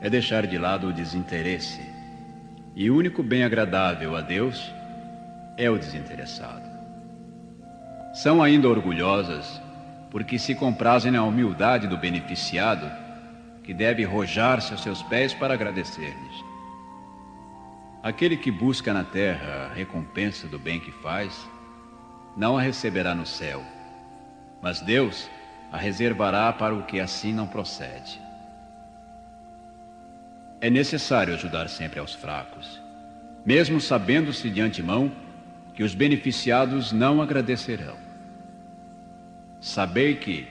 é 0.00 0.08
deixar 0.08 0.46
de 0.46 0.56
lado 0.56 0.86
o 0.86 0.92
desinteresse. 0.92 1.82
E 2.76 2.88
o 2.92 2.96
único 2.96 3.24
bem 3.24 3.42
agradável 3.42 4.14
a 4.14 4.20
Deus 4.20 4.72
é 5.56 5.68
o 5.68 5.76
desinteressado. 5.76 6.73
São 8.14 8.40
ainda 8.40 8.68
orgulhosas 8.68 9.60
porque 10.08 10.38
se 10.38 10.54
comprazem 10.54 11.10
na 11.10 11.24
humildade 11.24 11.88
do 11.88 11.96
beneficiado, 11.96 12.88
que 13.64 13.74
deve 13.74 14.04
rojar-se 14.04 14.70
aos 14.70 14.84
seus 14.84 15.02
pés 15.02 15.34
para 15.34 15.54
agradecer-lhes. 15.54 16.44
Aquele 18.00 18.36
que 18.36 18.52
busca 18.52 18.92
na 18.92 19.02
terra 19.02 19.68
a 19.68 19.74
recompensa 19.74 20.46
do 20.46 20.60
bem 20.60 20.78
que 20.78 20.92
faz, 20.92 21.44
não 22.36 22.56
a 22.56 22.62
receberá 22.62 23.16
no 23.16 23.26
céu, 23.26 23.64
mas 24.62 24.80
Deus 24.80 25.28
a 25.72 25.76
reservará 25.76 26.52
para 26.52 26.72
o 26.72 26.84
que 26.84 27.00
assim 27.00 27.32
não 27.32 27.48
procede. 27.48 28.22
É 30.60 30.70
necessário 30.70 31.34
ajudar 31.34 31.68
sempre 31.68 31.98
aos 31.98 32.14
fracos, 32.14 32.80
mesmo 33.44 33.80
sabendo-se 33.80 34.48
de 34.48 34.60
antemão 34.60 35.10
que 35.74 35.82
os 35.82 35.96
beneficiados 35.96 36.92
não 36.92 37.20
agradecerão. 37.20 38.03
Sabei 39.64 40.16
que, 40.16 40.46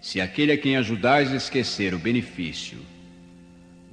se 0.00 0.20
aquele 0.20 0.52
a 0.52 0.56
quem 0.56 0.76
ajudais 0.76 1.32
esquecer 1.32 1.92
o 1.94 1.98
benefício 1.98 2.78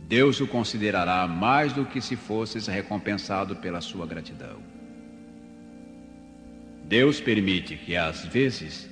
Deus 0.07 0.39
o 0.39 0.45
considerará 0.45 1.27
mais 1.27 1.73
do 1.73 1.85
que 1.85 1.99
se 1.99 2.15
fosses 2.15 2.67
recompensado 2.67 3.55
pela 3.55 3.81
sua 3.81 4.05
gratidão. 4.05 4.59
Deus 6.83 7.19
permite 7.19 7.77
que, 7.77 7.95
às 7.95 8.23
vezes, 8.25 8.87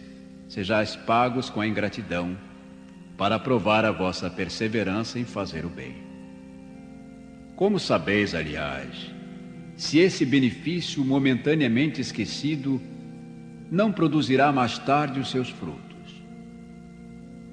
sejais 0.50 0.96
pagos 0.96 1.48
com 1.48 1.62
a 1.62 1.68
ingratidão 1.68 2.36
para 3.16 3.38
provar 3.38 3.86
a 3.86 3.92
vossa 3.92 4.32
perseverança 4.32 5.20
em 5.20 5.26
fazer 5.26 5.64
o 5.64 5.70
bem. 5.70 5.96
Como 7.56 7.80
sabeis, 7.80 8.34
aliás, 8.34 9.12
se 9.76 10.00
esse 10.00 10.26
benefício 10.26 11.06
momentaneamente 11.06 12.02
esquecido 12.02 12.82
não 13.70 13.91
produzirá 13.91 14.51
mais 14.51 14.78
tarde 14.78 15.20
os 15.20 15.30
seus 15.30 15.49
frutos? 15.49 16.24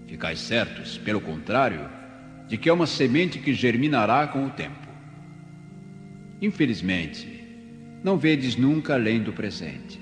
Ficais 0.07 0.41
certos, 0.41 0.99
pelo 0.99 1.21
contrário, 1.21 1.89
de 2.47 2.57
que 2.57 2.69
é 2.69 2.73
uma 2.73 2.87
semente 2.87 3.39
que 3.39 3.53
germinará 3.53 4.27
com 4.27 4.47
o 4.47 4.51
tempo. 4.51 4.89
Infelizmente, 6.41 7.43
não 8.03 8.19
vedes 8.19 8.55
nunca 8.57 8.95
além 8.95 9.23
do 9.23 9.33
presente. 9.33 9.99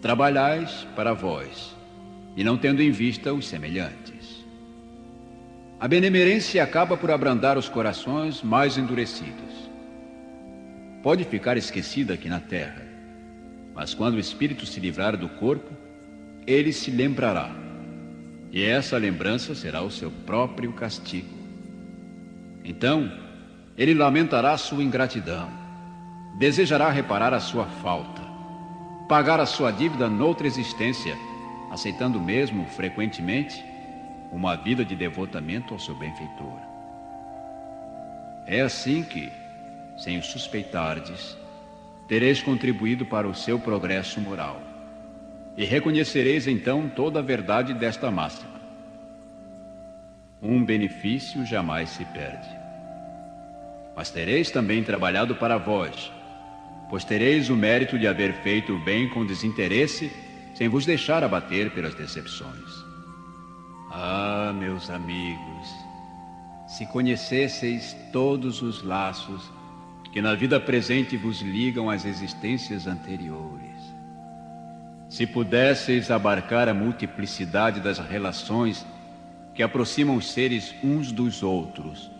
Trabalhais 0.00 0.86
para 0.96 1.12
vós, 1.12 1.76
e 2.36 2.42
não 2.42 2.58
tendo 2.58 2.82
em 2.82 2.90
vista 2.90 3.32
os 3.32 3.46
semelhantes. 3.46 4.44
A 5.78 5.86
benemerência 5.86 6.62
acaba 6.62 6.96
por 6.96 7.10
abrandar 7.10 7.56
os 7.56 7.68
corações 7.68 8.42
mais 8.42 8.76
endurecidos. 8.76 9.70
Pode 11.02 11.24
ficar 11.24 11.56
esquecida 11.56 12.14
aqui 12.14 12.28
na 12.28 12.40
terra, 12.40 12.81
mas 13.74 13.94
quando 13.94 14.14
o 14.14 14.20
espírito 14.20 14.66
se 14.66 14.78
livrar 14.80 15.16
do 15.16 15.28
corpo, 15.28 15.70
ele 16.46 16.72
se 16.72 16.90
lembrará. 16.90 17.50
E 18.50 18.62
essa 18.62 18.98
lembrança 18.98 19.54
será 19.54 19.80
o 19.82 19.90
seu 19.90 20.10
próprio 20.10 20.72
castigo. 20.72 21.34
Então, 22.64 23.10
ele 23.76 23.94
lamentará 23.94 24.56
sua 24.58 24.82
ingratidão, 24.82 25.48
desejará 26.38 26.90
reparar 26.90 27.32
a 27.32 27.40
sua 27.40 27.64
falta, 27.64 28.22
pagar 29.08 29.40
a 29.40 29.46
sua 29.46 29.70
dívida 29.70 30.08
noutra 30.08 30.46
existência, 30.46 31.16
aceitando 31.70 32.20
mesmo, 32.20 32.66
frequentemente, 32.66 33.64
uma 34.30 34.56
vida 34.56 34.84
de 34.84 34.94
devotamento 34.94 35.72
ao 35.72 35.80
seu 35.80 35.94
benfeitor. 35.94 36.60
É 38.46 38.60
assim 38.60 39.02
que, 39.02 39.32
sem 39.96 40.18
o 40.18 40.22
suspeitardes, 40.22 41.36
tereis 42.12 42.42
contribuído 42.42 43.06
para 43.06 43.26
o 43.26 43.34
seu 43.34 43.58
progresso 43.58 44.20
moral. 44.20 44.60
E 45.56 45.64
reconhecereis 45.64 46.46
então 46.46 46.86
toda 46.86 47.20
a 47.20 47.22
verdade 47.22 47.72
desta 47.72 48.10
máxima. 48.10 48.60
Um 50.42 50.62
benefício 50.62 51.46
jamais 51.46 51.88
se 51.88 52.04
perde. 52.04 52.50
Mas 53.96 54.10
tereis 54.10 54.50
também 54.50 54.84
trabalhado 54.84 55.36
para 55.36 55.56
vós, 55.56 56.12
pois 56.90 57.02
tereis 57.02 57.48
o 57.48 57.56
mérito 57.56 57.98
de 57.98 58.06
haver 58.06 58.34
feito 58.42 58.74
o 58.74 58.84
bem 58.84 59.08
com 59.08 59.24
desinteresse, 59.24 60.12
sem 60.54 60.68
vos 60.68 60.84
deixar 60.84 61.24
abater 61.24 61.70
pelas 61.70 61.94
decepções. 61.94 62.84
Ah, 63.90 64.52
meus 64.54 64.90
amigos, 64.90 65.66
se 66.68 66.84
conhecesseis 66.88 67.96
todos 68.12 68.60
os 68.60 68.82
laços 68.82 69.50
que 70.12 70.20
na 70.20 70.34
vida 70.34 70.60
presente 70.60 71.16
vos 71.16 71.40
ligam 71.40 71.88
às 71.88 72.04
existências 72.04 72.86
anteriores, 72.86 73.72
se 75.08 75.26
pudesseis 75.26 76.10
abarcar 76.10 76.68
a 76.68 76.74
multiplicidade 76.74 77.80
das 77.80 77.98
relações 77.98 78.86
que 79.54 79.62
aproximam 79.62 80.16
os 80.16 80.30
seres 80.30 80.74
uns 80.84 81.10
dos 81.10 81.42
outros 81.42 82.10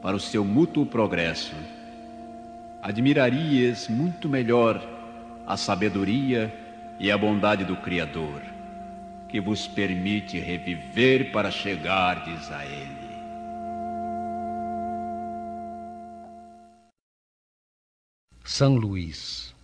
para 0.00 0.16
o 0.16 0.20
seu 0.20 0.44
mútuo 0.44 0.86
progresso, 0.86 1.54
admirarias 2.80 3.88
muito 3.88 4.28
melhor 4.28 4.80
a 5.46 5.56
sabedoria 5.56 6.52
e 6.98 7.10
a 7.10 7.18
bondade 7.18 7.64
do 7.64 7.76
Criador, 7.76 8.42
que 9.28 9.40
vos 9.40 9.66
permite 9.66 10.38
reviver 10.38 11.32
para 11.32 11.50
chegardes 11.50 12.50
a 12.52 12.64
Ele. 12.64 12.99
São 18.52 18.74
Luís 18.74 19.54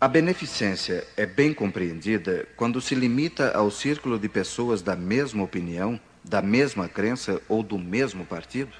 a 0.00 0.08
beneficência 0.08 1.06
é 1.18 1.26
bem 1.26 1.52
compreendida 1.52 2.48
quando 2.56 2.80
se 2.80 2.94
limita 2.94 3.52
ao 3.52 3.70
círculo 3.70 4.18
de 4.18 4.26
pessoas 4.26 4.80
da 4.80 4.96
mesma 4.96 5.42
opinião, 5.42 6.00
da 6.24 6.40
mesma 6.40 6.88
crença 6.88 7.40
ou 7.46 7.62
do 7.62 7.78
mesmo 7.78 8.24
partido? 8.24 8.72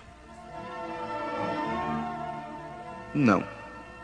Não, 3.14 3.46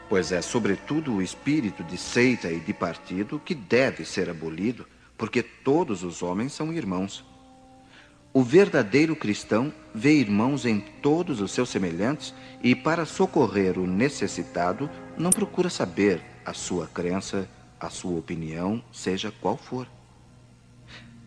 pois 0.09 0.33
é 0.33 0.43
sobretudo 0.43 1.15
o 1.15 1.23
espírito 1.23 1.83
de 1.85 1.97
seita 1.97 2.53
e 2.53 2.61
de 2.61 2.75
partido 2.75 3.41
que 3.43 3.55
deve 3.55 4.05
ser 4.05 4.29
abolido, 4.29 4.87
porque 5.17 5.43
todos 5.43 6.03
os 6.03 6.23
homens 6.23 6.53
são 6.53 6.73
irmãos. 6.73 7.25
O 8.35 8.43
verdadeiro 8.43 9.15
cristão 9.15 9.71
vê 9.95 10.15
irmãos 10.15 10.65
em 10.65 10.81
todos 10.81 11.43
os 11.43 11.53
seus 11.53 11.69
semelhantes 11.69 12.35
e, 12.63 12.75
para 12.75 13.05
socorrer 13.05 13.79
o 13.79 13.87
necessitado, 13.87 14.89
não 15.19 15.29
procura 15.29 15.69
saber 15.69 16.23
a 16.43 16.55
sua 16.55 16.87
crença, 16.87 17.47
a 17.79 17.91
sua 17.91 18.19
opinião, 18.19 18.83
seja 18.91 19.31
qual 19.39 19.59
for. 19.59 19.87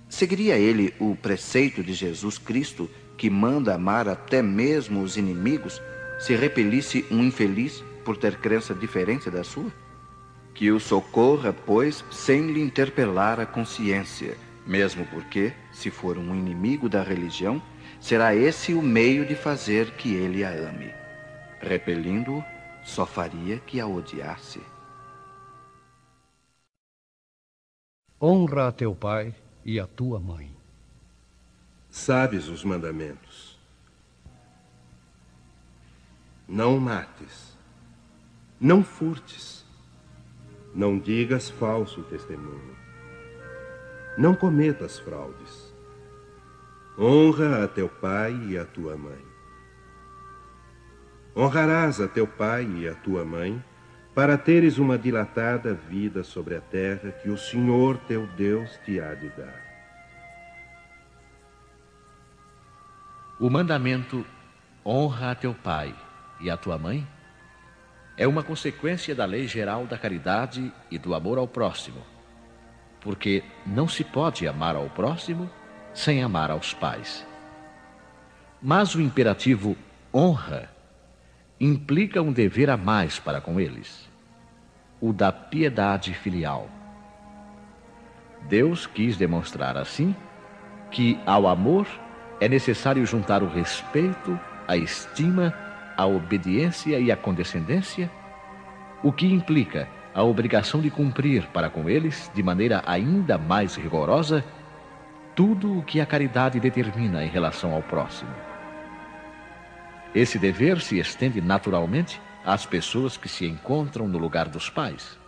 Seguiria 0.10 0.58
ele 0.58 0.96
o 1.00 1.16
preceito 1.16 1.84
de 1.84 1.94
Jesus 1.94 2.40
Cristo, 2.40 2.90
que 3.16 3.30
manda 3.30 3.76
amar 3.76 4.10
até 4.10 4.42
mesmo 4.42 5.04
os 5.04 5.16
inimigos, 5.16 5.80
se 6.20 6.36
repelisse 6.36 7.06
um 7.12 7.24
infeliz 7.24 7.84
por 8.04 8.18
ter 8.18 8.38
crença 8.38 8.74
diferente 8.74 9.30
da 9.30 9.44
sua? 9.44 9.72
Que 10.56 10.72
o 10.72 10.80
socorra, 10.80 11.54
pois, 11.54 12.04
sem 12.10 12.52
lhe 12.52 12.62
interpelar 12.62 13.40
a 13.40 13.46
consciência, 13.46 14.38
mesmo 14.66 15.06
porque, 15.08 15.54
se 15.72 15.92
for 15.92 16.18
um 16.18 16.36
inimigo 16.36 16.90
da 16.90 17.04
religião, 17.04 17.62
será 18.00 18.36
esse 18.36 18.74
o 18.74 18.82
meio 18.82 19.26
de 19.26 19.36
fazer 19.36 19.92
que 19.92 20.14
ele 20.14 20.44
a 20.44 20.50
ame. 20.50 20.92
Repelindo-o, 21.60 22.44
só 22.84 23.06
faria 23.06 23.60
que 23.60 23.80
a 23.80 23.88
odiasse. 23.88 24.62
Honra 28.22 28.70
a 28.70 28.72
teu 28.72 28.96
pai 28.96 29.36
e 29.64 29.80
a 29.80 29.86
tua 29.86 30.20
mãe. 30.20 30.52
Sabes 31.90 32.48
os 32.48 32.64
mandamentos. 32.64 33.60
Não 36.48 36.80
mates. 36.80 37.58
Não 38.60 38.84
furtes. 38.84 39.66
Não 40.74 41.00
digas 41.00 41.50
falso 41.50 42.04
testemunho. 42.04 42.85
Não 44.18 44.34
cometas 44.34 44.98
fraudes. 45.00 45.74
Honra 46.98 47.66
a 47.66 47.68
teu 47.68 47.90
pai 47.90 48.34
e 48.48 48.58
a 48.58 48.64
tua 48.64 48.96
mãe. 48.96 49.26
Honrarás 51.36 52.00
a 52.00 52.08
teu 52.08 52.26
pai 52.26 52.66
e 52.66 52.88
a 52.88 52.96
tua 52.96 53.26
mãe, 53.26 53.62
para 54.14 54.38
teres 54.38 54.78
uma 54.78 54.98
dilatada 54.98 55.74
vida 55.74 56.24
sobre 56.24 56.56
a 56.56 56.62
terra 56.62 57.12
que 57.12 57.30
o 57.30 57.38
Senhor 57.38 57.98
teu 58.08 58.26
Deus 58.38 58.80
te 58.86 59.02
há 59.02 59.14
de 59.14 59.28
dar. 59.30 59.66
O 63.38 63.50
mandamento 63.50 64.26
honra 64.86 65.32
a 65.32 65.36
teu 65.36 65.54
pai 65.54 65.94
e 66.40 66.50
a 66.50 66.56
tua 66.56 66.78
mãe 66.78 67.06
é 68.16 68.26
uma 68.26 68.42
consequência 68.42 69.14
da 69.14 69.26
lei 69.26 69.46
geral 69.46 69.86
da 69.86 69.98
caridade 69.98 70.72
e 70.90 70.98
do 70.98 71.14
amor 71.14 71.38
ao 71.38 71.46
próximo, 71.46 72.02
porque 73.06 73.44
não 73.68 73.88
se 73.88 74.04
pode 74.04 74.48
amar 74.48 74.76
ao 74.76 74.90
próximo 74.90 75.48
sem 75.94 76.24
amar 76.24 76.50
aos 76.50 76.74
pais. 76.74 77.26
Mas 78.60 78.96
o 78.96 79.02
imperativo 79.02 79.78
honra 80.12 80.72
implica 81.62 82.20
um 82.20 82.34
dever 82.34 82.68
a 82.68 82.76
mais 82.76 83.20
para 83.20 83.40
com 83.40 83.60
eles, 83.60 84.10
o 85.00 85.14
da 85.14 85.32
piedade 85.32 86.16
filial. 86.16 86.68
Deus 88.50 88.88
quis 88.88 89.16
demonstrar 89.16 89.78
assim 89.78 90.16
que 90.90 91.20
ao 91.28 91.48
amor 91.48 91.88
é 92.42 92.50
necessário 92.50 93.06
juntar 93.06 93.44
o 93.44 93.48
respeito, 93.48 94.38
a 94.68 94.76
estima, 94.76 95.54
a 95.96 96.08
obediência 96.08 97.00
e 97.00 97.12
a 97.12 97.16
condescendência, 97.16 98.10
o 99.04 99.12
que 99.12 99.32
implica 99.32 99.88
a 100.16 100.24
obrigação 100.24 100.80
de 100.80 100.90
cumprir 100.90 101.46
para 101.48 101.70
com 101.70 101.90
eles, 101.90 102.32
de 102.34 102.42
maneira 102.42 102.82
ainda 102.86 103.38
mais 103.38 103.76
rigorosa, 103.76 104.46
tudo 105.36 105.78
o 105.78 105.84
que 105.84 106.00
a 106.00 106.06
caridade 106.06 106.58
determina 106.58 107.22
em 107.26 107.28
relação 107.28 107.74
ao 107.74 107.84
próximo. 107.84 108.34
Esse 110.16 110.40
dever 110.40 110.80
se 110.80 110.98
estende 110.98 111.42
naturalmente 111.42 112.22
às 112.46 112.66
pessoas 112.66 113.18
que 113.18 113.28
se 113.28 113.46
encontram 113.46 114.08
no 114.08 114.18
lugar 114.18 114.48
dos 114.48 114.70
pais, 114.70 115.20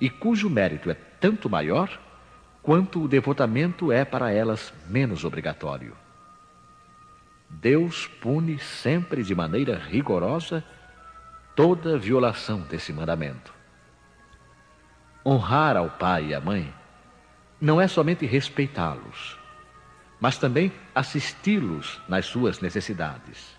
e 0.00 0.08
cujo 0.08 0.48
mérito 0.48 0.90
é 0.90 0.96
tanto 1.20 1.50
maior 1.50 1.90
quanto 2.62 3.02
o 3.02 3.08
devotamento 3.08 3.92
é 3.92 4.02
para 4.02 4.32
elas 4.32 4.72
menos 4.88 5.24
obrigatório. 5.24 5.92
Deus 7.50 8.06
pune 8.06 8.58
sempre 8.58 9.22
de 9.22 9.34
maneira 9.34 9.76
rigorosa 9.76 10.64
toda 11.54 11.98
violação 11.98 12.62
desse 12.62 12.94
mandamento. 12.94 13.55
Honrar 15.26 15.76
ao 15.76 15.90
pai 15.90 16.26
e 16.26 16.34
à 16.34 16.40
mãe 16.40 16.72
não 17.60 17.80
é 17.80 17.88
somente 17.88 18.24
respeitá-los, 18.24 19.36
mas 20.20 20.38
também 20.38 20.70
assisti-los 20.94 22.00
nas 22.08 22.26
suas 22.26 22.60
necessidades 22.60 23.56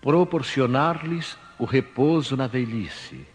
proporcionar-lhes 0.00 1.36
o 1.58 1.64
repouso 1.64 2.36
na 2.36 2.46
velhice, 2.46 3.26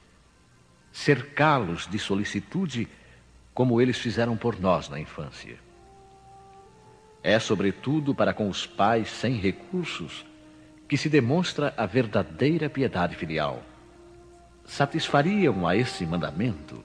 cercá-los 0.91 1.87
de 1.87 1.99
solicitude, 1.99 2.87
como 3.53 3.79
eles 3.79 3.97
fizeram 3.97 4.35
por 4.35 4.59
nós 4.59 4.89
na 4.89 4.99
infância. 4.99 5.57
É, 7.21 7.37
sobretudo, 7.39 8.13
para 8.13 8.33
com 8.33 8.49
os 8.49 8.65
pais 8.65 9.09
sem 9.09 9.35
recursos 9.35 10.25
que 10.87 10.97
se 10.97 11.09
demonstra 11.09 11.73
a 11.77 11.85
verdadeira 11.85 12.69
piedade 12.69 13.15
filial. 13.15 13.63
Satisfariam 14.65 15.67
a 15.67 15.75
esse 15.75 16.05
mandamento 16.05 16.83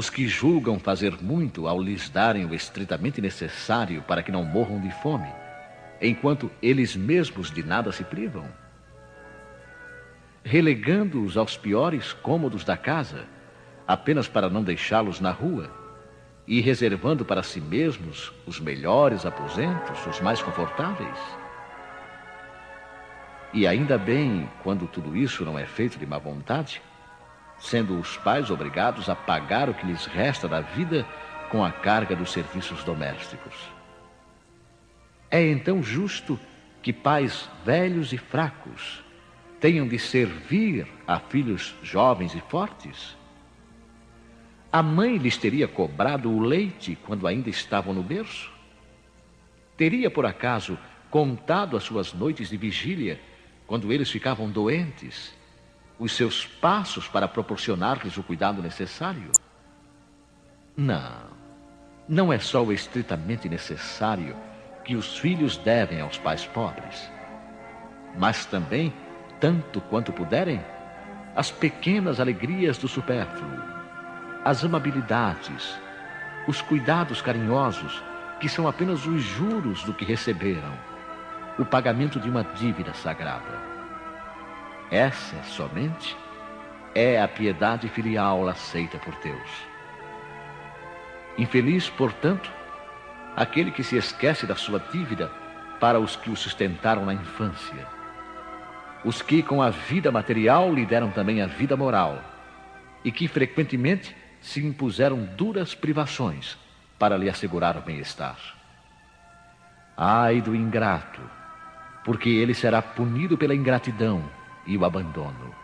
os 0.00 0.10
que 0.10 0.26
julgam 0.26 0.78
fazer 0.78 1.16
muito 1.22 1.68
ao 1.68 1.80
lhes 1.80 2.08
darem 2.08 2.44
o 2.44 2.54
estritamente 2.54 3.20
necessário 3.20 4.02
para 4.02 4.22
que 4.22 4.32
não 4.32 4.44
morram 4.44 4.80
de 4.80 4.90
fome, 5.02 5.28
enquanto 6.00 6.50
eles 6.60 6.96
mesmos 6.96 7.50
de 7.50 7.62
nada 7.62 7.92
se 7.92 8.02
privam? 8.02 8.44
relegando-os 10.44 11.36
aos 11.36 11.56
piores 11.56 12.12
cômodos 12.12 12.64
da 12.64 12.76
casa, 12.76 13.26
apenas 13.86 14.28
para 14.28 14.48
não 14.48 14.62
deixá-los 14.62 15.20
na 15.20 15.30
rua, 15.30 15.70
e 16.46 16.60
reservando 16.60 17.24
para 17.24 17.42
si 17.42 17.60
mesmos 17.60 18.32
os 18.46 18.58
melhores 18.58 19.24
aposentos, 19.24 20.04
os 20.06 20.20
mais 20.20 20.42
confortáveis. 20.42 21.18
E 23.52 23.66
ainda 23.66 23.98
bem 23.98 24.48
quando 24.62 24.86
tudo 24.86 25.16
isso 25.16 25.44
não 25.44 25.58
é 25.58 25.66
feito 25.66 25.98
de 25.98 26.06
má 26.06 26.18
vontade, 26.18 26.82
sendo 27.60 27.98
os 27.98 28.16
pais 28.16 28.50
obrigados 28.50 29.08
a 29.08 29.14
pagar 29.14 29.68
o 29.68 29.74
que 29.74 29.86
lhes 29.86 30.06
resta 30.06 30.48
da 30.48 30.60
vida 30.60 31.06
com 31.50 31.64
a 31.64 31.70
carga 31.70 32.16
dos 32.16 32.32
serviços 32.32 32.82
domésticos. 32.82 33.54
É 35.30 35.46
então 35.48 35.82
justo 35.82 36.40
que 36.82 36.92
pais 36.92 37.48
velhos 37.64 38.12
e 38.12 38.18
fracos, 38.18 39.04
tenham 39.60 39.86
de 39.86 39.98
servir 39.98 40.86
a 41.06 41.20
filhos 41.20 41.74
jovens 41.82 42.34
e 42.34 42.40
fortes? 42.40 43.16
A 44.72 44.82
mãe 44.82 45.18
lhes 45.18 45.36
teria 45.36 45.68
cobrado 45.68 46.30
o 46.30 46.40
leite 46.40 46.96
quando 47.04 47.26
ainda 47.26 47.50
estavam 47.50 47.92
no 47.92 48.02
berço? 48.02 48.50
Teria, 49.76 50.10
por 50.10 50.24
acaso, 50.24 50.78
contado 51.10 51.76
as 51.76 51.82
suas 51.82 52.12
noites 52.12 52.48
de 52.48 52.56
vigília 52.56 53.20
quando 53.66 53.92
eles 53.92 54.10
ficavam 54.10 54.48
doentes, 54.50 55.34
os 56.00 56.12
seus 56.12 56.46
passos 56.46 57.06
para 57.06 57.28
proporcionar-lhes 57.28 58.16
o 58.16 58.22
cuidado 58.22 58.62
necessário? 58.62 59.30
Não, 60.74 61.20
não 62.08 62.32
é 62.32 62.38
só 62.38 62.64
o 62.64 62.72
estritamente 62.72 63.50
necessário 63.50 64.34
que 64.82 64.96
os 64.96 65.18
filhos 65.18 65.58
devem 65.58 66.00
aos 66.00 66.16
pais 66.16 66.46
pobres, 66.46 67.12
mas 68.16 68.46
também 68.46 68.94
tanto 69.38 69.80
quanto 69.82 70.10
puderem, 70.10 70.64
as 71.36 71.50
pequenas 71.50 72.18
alegrias 72.18 72.78
do 72.78 72.88
supérfluo, 72.88 73.62
as 74.42 74.64
amabilidades, 74.64 75.78
os 76.48 76.62
cuidados 76.62 77.20
carinhosos, 77.20 78.02
que 78.40 78.48
são 78.48 78.66
apenas 78.66 79.06
os 79.06 79.22
juros 79.22 79.84
do 79.84 79.92
que 79.92 80.04
receberam, 80.04 80.72
o 81.58 81.64
pagamento 81.64 82.18
de 82.18 82.28
uma 82.28 82.42
dívida 82.42 82.94
sagrada. 82.94 83.79
Essa 84.90 85.42
somente 85.44 86.16
é 86.94 87.20
a 87.20 87.28
piedade 87.28 87.88
filial 87.88 88.48
aceita 88.48 88.98
por 88.98 89.14
Deus. 89.22 89.50
Infeliz, 91.38 91.88
portanto, 91.88 92.50
aquele 93.36 93.70
que 93.70 93.84
se 93.84 93.96
esquece 93.96 94.46
da 94.46 94.56
sua 94.56 94.80
dívida 94.92 95.30
para 95.78 96.00
os 96.00 96.16
que 96.16 96.30
o 96.30 96.36
sustentaram 96.36 97.06
na 97.06 97.14
infância 97.14 98.00
os 99.04 99.22
que 99.22 99.42
com 99.42 99.62
a 99.62 99.70
vida 99.70 100.12
material 100.12 100.72
lhe 100.72 100.84
deram 100.84 101.10
também 101.10 101.40
a 101.40 101.46
vida 101.46 101.76
moral, 101.76 102.22
e 103.02 103.10
que 103.10 103.26
frequentemente 103.26 104.14
se 104.40 104.64
impuseram 104.64 105.24
duras 105.36 105.74
privações 105.74 106.58
para 106.98 107.16
lhe 107.16 107.28
assegurar 107.28 107.76
o 107.78 107.80
bem-estar. 107.80 108.36
Ai 109.96 110.40
do 110.40 110.54
ingrato, 110.54 111.20
porque 112.04 112.28
ele 112.28 112.52
será 112.52 112.82
punido 112.82 113.38
pela 113.38 113.54
ingratidão 113.54 114.22
e 114.66 114.76
o 114.76 114.84
abandono. 114.84 115.54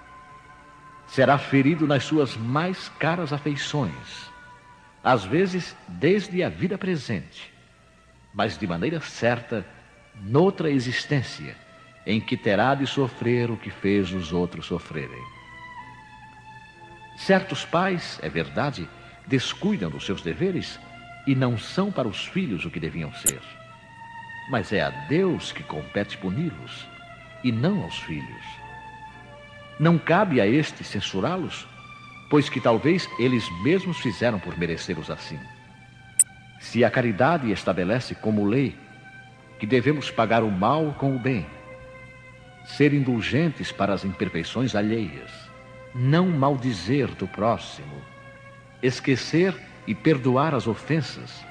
Será 1.06 1.38
ferido 1.38 1.86
nas 1.86 2.04
suas 2.04 2.36
mais 2.36 2.88
caras 2.98 3.32
afeições, 3.32 4.30
às 5.02 5.24
vezes 5.24 5.76
desde 5.86 6.42
a 6.42 6.48
vida 6.48 6.76
presente, 6.76 7.52
mas 8.34 8.58
de 8.58 8.66
maneira 8.66 9.00
certa 9.00 9.64
noutra 10.20 10.70
existência 10.70 11.56
em 12.06 12.20
que 12.20 12.36
terá 12.36 12.74
de 12.74 12.86
sofrer 12.86 13.50
o 13.50 13.56
que 13.56 13.70
fez 13.70 14.12
os 14.12 14.32
outros 14.32 14.66
sofrerem. 14.66 15.22
Certos 17.16 17.64
pais, 17.64 18.18
é 18.22 18.28
verdade, 18.28 18.88
descuidam 19.26 19.90
dos 19.90 20.04
seus 20.04 20.22
deveres 20.22 20.78
e 21.26 21.34
não 21.34 21.58
são 21.58 21.90
para 21.90 22.06
os 22.06 22.26
filhos 22.26 22.64
o 22.64 22.70
que 22.70 22.78
deviam 22.78 23.12
ser. 23.14 23.40
Mas 24.48 24.72
é 24.72 24.80
a 24.80 24.90
Deus 24.90 25.50
que 25.50 25.64
compete 25.64 26.16
puni-los 26.18 26.86
e 27.42 27.50
não 27.50 27.82
aos 27.82 27.98
filhos. 28.00 28.65
Não 29.78 29.98
cabe 29.98 30.40
a 30.40 30.46
estes 30.46 30.86
censurá-los, 30.86 31.68
pois 32.30 32.48
que 32.48 32.60
talvez 32.60 33.06
eles 33.18 33.44
mesmos 33.62 33.98
fizeram 33.98 34.38
por 34.38 34.56
merecê-los 34.56 35.10
assim. 35.10 35.38
Se 36.58 36.82
a 36.82 36.90
caridade 36.90 37.50
estabelece 37.52 38.14
como 38.14 38.46
lei 38.46 38.74
que 39.58 39.66
devemos 39.66 40.10
pagar 40.10 40.42
o 40.42 40.50
mal 40.50 40.94
com 40.98 41.14
o 41.14 41.18
bem, 41.18 41.46
ser 42.64 42.94
indulgentes 42.94 43.70
para 43.70 43.92
as 43.92 44.02
imperfeições 44.02 44.74
alheias, 44.74 45.30
não 45.94 46.26
maldizer 46.28 47.08
do 47.14 47.28
próximo, 47.28 48.02
esquecer 48.82 49.54
e 49.86 49.94
perdoar 49.94 50.54
as 50.54 50.66
ofensas 50.66 51.44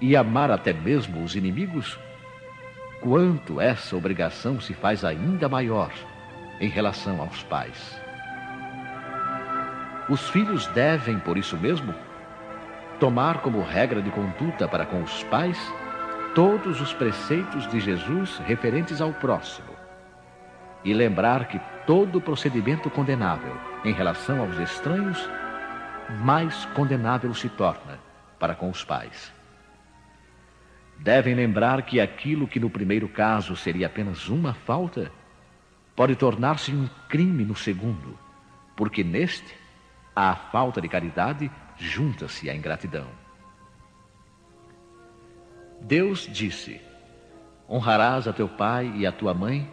e 0.00 0.16
amar 0.16 0.50
até 0.50 0.72
mesmo 0.72 1.22
os 1.22 1.36
inimigos, 1.36 1.98
quanto 3.02 3.60
essa 3.60 3.94
obrigação 3.94 4.58
se 4.58 4.72
faz 4.72 5.04
ainda 5.04 5.48
maior 5.48 5.92
em 6.60 6.68
relação 6.68 7.20
aos 7.20 7.42
pais. 7.42 8.00
Os 10.08 10.28
filhos 10.30 10.66
devem, 10.68 11.18
por 11.18 11.36
isso 11.36 11.56
mesmo, 11.56 11.94
tomar 12.98 13.40
como 13.40 13.62
regra 13.62 14.00
de 14.00 14.10
conduta 14.10 14.66
para 14.66 14.86
com 14.86 15.02
os 15.02 15.22
pais 15.24 15.58
todos 16.34 16.80
os 16.80 16.92
preceitos 16.92 17.66
de 17.68 17.80
Jesus 17.80 18.38
referentes 18.38 19.00
ao 19.00 19.12
próximo 19.12 19.68
e 20.84 20.94
lembrar 20.94 21.48
que 21.48 21.60
todo 21.86 22.20
procedimento 22.20 22.88
condenável 22.88 23.56
em 23.84 23.92
relação 23.92 24.40
aos 24.40 24.58
estranhos, 24.58 25.28
mais 26.20 26.64
condenável 26.66 27.34
se 27.34 27.48
torna 27.48 27.98
para 28.38 28.54
com 28.54 28.70
os 28.70 28.84
pais. 28.84 29.32
Devem 30.98 31.34
lembrar 31.34 31.82
que 31.82 32.00
aquilo 32.00 32.48
que 32.48 32.58
no 32.58 32.70
primeiro 32.70 33.08
caso 33.08 33.54
seria 33.54 33.86
apenas 33.86 34.28
uma 34.28 34.54
falta, 34.54 35.12
pode 35.98 36.14
tornar-se 36.14 36.70
um 36.70 36.88
crime 37.08 37.44
no 37.44 37.56
segundo, 37.56 38.16
porque 38.76 39.02
neste, 39.02 39.52
a 40.14 40.32
falta 40.32 40.80
de 40.80 40.88
caridade 40.88 41.50
junta-se 41.76 42.48
à 42.48 42.54
ingratidão. 42.54 43.08
Deus 45.80 46.28
disse: 46.30 46.80
Honrarás 47.68 48.28
a 48.28 48.32
teu 48.32 48.48
pai 48.48 48.92
e 48.94 49.08
a 49.08 49.10
tua 49.10 49.34
mãe, 49.34 49.68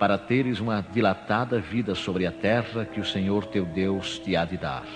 para 0.00 0.18
teres 0.18 0.58
uma 0.58 0.82
dilatada 0.82 1.60
vida 1.60 1.94
sobre 1.94 2.26
a 2.26 2.32
terra 2.32 2.84
que 2.84 2.98
o 2.98 3.04
Senhor 3.04 3.46
teu 3.46 3.64
Deus 3.64 4.18
te 4.18 4.34
há 4.34 4.44
de 4.44 4.56
dar. 4.56 4.86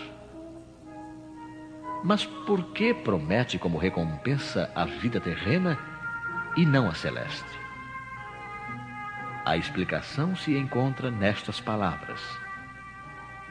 Mas 2.02 2.26
por 2.26 2.72
que 2.72 2.92
promete 2.92 3.56
como 3.56 3.78
recompensa 3.78 4.68
a 4.74 4.84
vida 4.84 5.20
terrena 5.20 5.78
e 6.56 6.66
não 6.66 6.88
a 6.88 6.94
celeste? 6.94 7.65
A 9.46 9.56
explicação 9.56 10.34
se 10.34 10.58
encontra 10.58 11.08
nestas 11.08 11.60
palavras: 11.60 12.20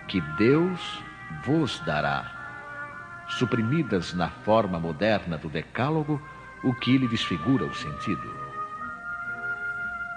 que 0.09 0.19
Deus 0.37 1.01
vos 1.45 1.79
dará, 1.85 3.23
suprimidas 3.29 4.13
na 4.13 4.27
forma 4.27 4.77
moderna 4.77 5.37
do 5.37 5.47
Decálogo, 5.47 6.21
o 6.61 6.73
que 6.73 6.97
lhe 6.97 7.07
desfigura 7.07 7.63
o 7.63 7.73
sentido. 7.73 8.29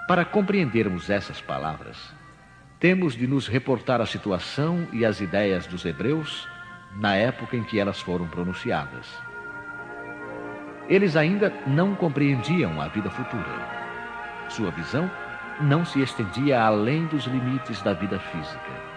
Para 0.05 0.25
compreendermos 0.25 1.09
essas 1.09 1.39
palavras, 1.39 2.13
temos 2.77 3.15
de 3.15 3.25
nos 3.25 3.47
reportar 3.47 4.01
a 4.01 4.05
situação 4.05 4.85
e 4.91 5.05
as 5.05 5.21
ideias 5.21 5.65
dos 5.65 5.85
hebreus 5.85 6.45
na 6.97 7.15
época 7.15 7.55
em 7.55 7.63
que 7.63 7.79
elas 7.79 8.01
foram 8.01 8.27
pronunciadas. 8.27 9.07
Eles 10.89 11.15
ainda 11.15 11.53
não 11.65 11.95
compreendiam 11.95 12.81
a 12.81 12.89
vida 12.89 13.09
futura. 13.09 13.79
Sua 14.49 14.71
visão 14.71 15.09
não 15.59 15.85
se 15.85 16.01
estendia 16.01 16.61
além 16.61 17.05
dos 17.07 17.25
limites 17.25 17.81
da 17.81 17.93
vida 17.93 18.19
física. 18.19 18.89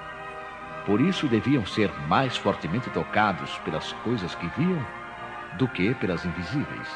Por 0.86 1.00
isso 1.00 1.26
deviam 1.26 1.64
ser 1.64 1.90
mais 2.08 2.36
fortemente 2.36 2.90
tocados 2.90 3.58
pelas 3.58 3.92
coisas 4.04 4.34
que 4.34 4.46
viam 4.56 4.84
do 5.58 5.68
que 5.68 5.94
pelas 5.94 6.24
invisíveis. 6.24 6.88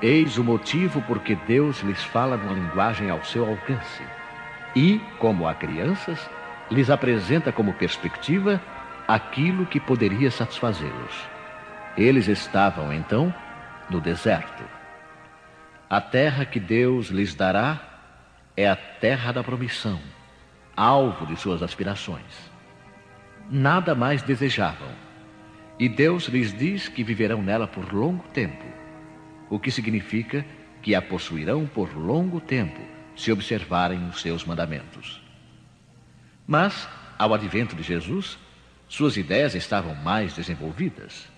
Eis 0.00 0.38
o 0.38 0.44
motivo 0.44 1.02
por 1.02 1.20
que 1.20 1.34
Deus 1.34 1.80
lhes 1.80 2.02
fala 2.04 2.36
numa 2.36 2.54
linguagem 2.54 3.10
ao 3.10 3.22
seu 3.24 3.48
alcance 3.48 4.02
e, 4.74 5.00
como 5.18 5.48
a 5.48 5.54
crianças, 5.54 6.28
lhes 6.70 6.90
apresenta 6.90 7.50
como 7.50 7.72
perspectiva 7.72 8.60
aquilo 9.06 9.66
que 9.66 9.80
poderia 9.80 10.30
satisfazê-los. 10.30 11.28
Eles 11.96 12.28
estavam, 12.28 12.92
então, 12.92 13.34
no 13.90 14.00
deserto. 14.00 14.62
A 15.90 16.00
terra 16.00 16.44
que 16.44 16.60
Deus 16.60 17.08
lhes 17.08 17.34
dará 17.34 17.87
é 18.58 18.68
a 18.68 18.74
terra 18.74 19.30
da 19.30 19.40
promissão, 19.44 20.00
alvo 20.76 21.24
de 21.24 21.36
suas 21.36 21.62
aspirações. 21.62 22.50
Nada 23.48 23.94
mais 23.94 24.20
desejavam. 24.20 24.90
E 25.78 25.88
Deus 25.88 26.24
lhes 26.24 26.52
diz 26.52 26.88
que 26.88 27.04
viverão 27.04 27.40
nela 27.40 27.68
por 27.68 27.92
longo 27.94 28.24
tempo, 28.30 28.64
o 29.48 29.60
que 29.60 29.70
significa 29.70 30.44
que 30.82 30.92
a 30.92 31.00
possuirão 31.00 31.68
por 31.68 31.96
longo 31.96 32.40
tempo, 32.40 32.80
se 33.14 33.30
observarem 33.30 34.08
os 34.08 34.20
seus 34.20 34.44
mandamentos. 34.44 35.22
Mas, 36.44 36.88
ao 37.16 37.32
advento 37.32 37.76
de 37.76 37.84
Jesus, 37.84 38.40
suas 38.88 39.16
ideias 39.16 39.54
estavam 39.54 39.94
mais 39.94 40.34
desenvolvidas. 40.34 41.28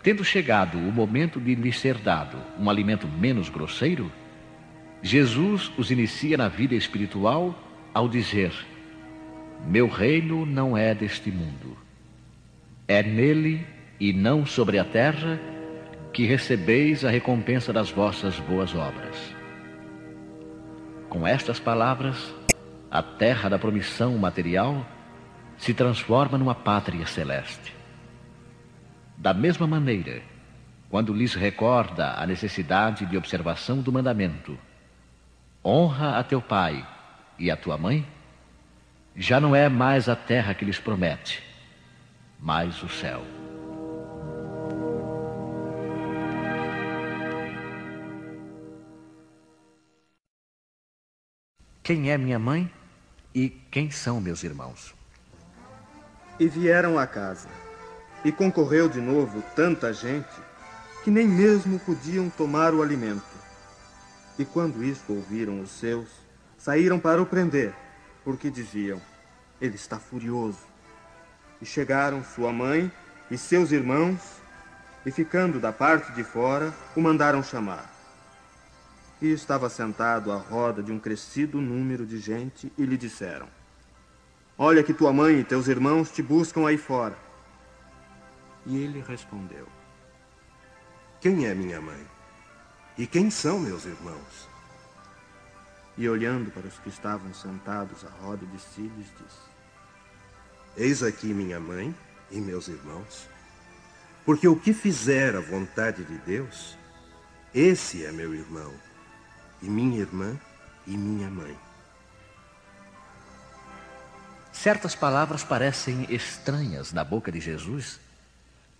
Tendo 0.00 0.22
chegado 0.22 0.78
o 0.78 0.92
momento 0.92 1.40
de 1.40 1.56
lhes 1.56 1.80
ser 1.80 1.98
dado 1.98 2.38
um 2.56 2.70
alimento 2.70 3.08
menos 3.08 3.48
grosseiro, 3.48 4.12
Jesus 5.02 5.70
os 5.78 5.90
inicia 5.90 6.36
na 6.36 6.48
vida 6.48 6.74
espiritual 6.74 7.54
ao 7.94 8.08
dizer: 8.08 8.52
Meu 9.66 9.88
reino 9.88 10.44
não 10.44 10.76
é 10.76 10.94
deste 10.94 11.30
mundo. 11.30 11.76
É 12.86 13.02
nele 13.02 13.64
e 14.00 14.12
não 14.12 14.44
sobre 14.44 14.78
a 14.78 14.84
terra 14.84 15.38
que 16.12 16.24
recebeis 16.24 17.04
a 17.04 17.10
recompensa 17.10 17.72
das 17.72 17.90
vossas 17.90 18.40
boas 18.40 18.74
obras. 18.74 19.34
Com 21.08 21.26
estas 21.26 21.60
palavras, 21.60 22.34
a 22.90 23.02
terra 23.02 23.48
da 23.48 23.58
promissão 23.58 24.16
material 24.18 24.86
se 25.56 25.74
transforma 25.74 26.38
numa 26.38 26.54
pátria 26.54 27.06
celeste. 27.06 27.74
Da 29.16 29.34
mesma 29.34 29.66
maneira, 29.66 30.22
quando 30.88 31.12
lhes 31.12 31.34
recorda 31.34 32.14
a 32.14 32.26
necessidade 32.26 33.04
de 33.04 33.16
observação 33.16 33.80
do 33.80 33.92
mandamento, 33.92 34.58
honra 35.68 36.18
a 36.18 36.24
teu 36.24 36.40
pai 36.40 36.86
e 37.38 37.50
a 37.50 37.56
tua 37.56 37.76
mãe, 37.76 38.08
já 39.14 39.38
não 39.38 39.54
é 39.54 39.68
mais 39.68 40.08
a 40.08 40.16
terra 40.16 40.54
que 40.54 40.64
lhes 40.64 40.78
promete, 40.78 41.42
mas 42.40 42.82
o 42.82 42.88
céu. 42.88 43.22
Quem 51.82 52.10
é 52.10 52.16
minha 52.16 52.38
mãe 52.38 52.70
e 53.34 53.50
quem 53.70 53.90
são 53.90 54.20
meus 54.22 54.42
irmãos? 54.42 54.94
E 56.40 56.48
vieram 56.48 56.98
à 56.98 57.06
casa. 57.06 57.48
E 58.24 58.32
concorreu 58.32 58.88
de 58.88 59.00
novo 59.00 59.42
tanta 59.54 59.92
gente 59.92 60.28
que 61.04 61.10
nem 61.10 61.26
mesmo 61.26 61.78
podiam 61.78 62.30
tomar 62.30 62.74
o 62.74 62.82
alimento. 62.82 63.37
E 64.38 64.44
quando 64.44 64.84
isto 64.84 65.12
ouviram 65.12 65.60
os 65.60 65.70
seus, 65.70 66.08
saíram 66.56 67.00
para 67.00 67.20
o 67.20 67.26
prender, 67.26 67.74
porque 68.24 68.48
diziam: 68.48 69.02
Ele 69.60 69.74
está 69.74 69.98
furioso. 69.98 70.60
E 71.60 71.66
chegaram 71.66 72.22
sua 72.22 72.52
mãe 72.52 72.90
e 73.28 73.36
seus 73.36 73.72
irmãos, 73.72 74.20
e 75.04 75.10
ficando 75.10 75.58
da 75.58 75.72
parte 75.72 76.12
de 76.12 76.22
fora, 76.22 76.72
o 76.94 77.00
mandaram 77.00 77.42
chamar. 77.42 77.92
E 79.20 79.32
estava 79.32 79.68
sentado 79.68 80.30
à 80.30 80.36
roda 80.36 80.80
de 80.80 80.92
um 80.92 81.00
crescido 81.00 81.60
número 81.60 82.06
de 82.06 82.18
gente, 82.18 82.72
e 82.78 82.84
lhe 82.84 82.96
disseram: 82.96 83.48
Olha 84.56 84.84
que 84.84 84.94
tua 84.94 85.12
mãe 85.12 85.40
e 85.40 85.44
teus 85.44 85.66
irmãos 85.66 86.12
te 86.12 86.22
buscam 86.22 86.64
aí 86.64 86.78
fora. 86.78 87.16
E 88.64 88.76
ele 88.76 89.02
respondeu: 89.06 89.66
Quem 91.20 91.46
é 91.46 91.54
minha 91.54 91.80
mãe? 91.80 92.17
E 92.98 93.06
quem 93.06 93.30
são 93.30 93.60
meus 93.60 93.84
irmãos? 93.84 94.48
E 95.96 96.08
olhando 96.08 96.50
para 96.50 96.66
os 96.66 96.76
que 96.80 96.88
estavam 96.88 97.32
sentados 97.32 98.04
à 98.04 98.08
roda 98.22 98.44
de 98.44 98.60
si, 98.60 98.82
lhes 98.82 99.06
disse: 99.06 99.38
Eis 100.76 101.02
aqui 101.04 101.28
minha 101.28 101.60
mãe 101.60 101.94
e 102.30 102.40
meus 102.40 102.66
irmãos. 102.66 103.28
Porque 104.24 104.48
o 104.48 104.56
que 104.58 104.74
fizer 104.74 105.36
a 105.36 105.40
vontade 105.40 106.04
de 106.04 106.18
Deus, 106.18 106.76
esse 107.54 108.04
é 108.04 108.10
meu 108.10 108.34
irmão, 108.34 108.74
e 109.62 109.70
minha 109.70 110.00
irmã 110.00 110.38
e 110.84 110.96
minha 110.96 111.30
mãe. 111.30 111.56
Certas 114.52 114.96
palavras 114.96 115.44
parecem 115.44 116.04
estranhas 116.12 116.92
na 116.92 117.04
boca 117.04 117.30
de 117.30 117.40
Jesus, 117.40 118.00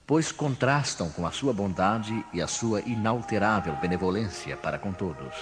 pois 0.09 0.32
contrastam 0.32 1.11
com 1.11 1.26
a 1.26 1.30
sua 1.30 1.52
bondade 1.52 2.24
e 2.32 2.40
a 2.40 2.46
sua 2.46 2.80
inalterável 2.80 3.76
benevolência 3.76 4.56
para 4.56 4.78
com 4.78 4.90
todos. 4.90 5.34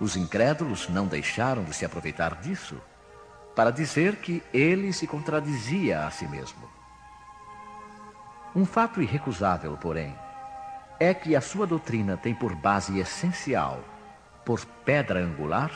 Os 0.00 0.16
incrédulos 0.16 0.88
não 0.88 1.06
deixaram 1.06 1.64
de 1.64 1.74
se 1.74 1.84
aproveitar 1.84 2.34
disso 2.36 2.80
para 3.54 3.70
dizer 3.70 4.16
que 4.16 4.42
ele 4.54 4.90
se 4.90 5.06
contradizia 5.06 6.06
a 6.06 6.10
si 6.10 6.26
mesmo. 6.26 6.66
Um 8.56 8.64
fato 8.64 9.02
irrecusável, 9.02 9.76
porém, 9.76 10.16
é 10.98 11.12
que 11.12 11.36
a 11.36 11.42
sua 11.42 11.66
doutrina 11.66 12.16
tem 12.16 12.34
por 12.34 12.54
base 12.54 12.98
essencial, 12.98 13.84
por 14.46 14.64
pedra 14.82 15.20
angular, 15.20 15.70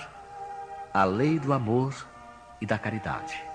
a 0.95 1.05
lei 1.05 1.39
do 1.39 1.53
amor 1.53 1.95
e 2.59 2.64
da 2.64 2.79
caridade. 2.79 3.48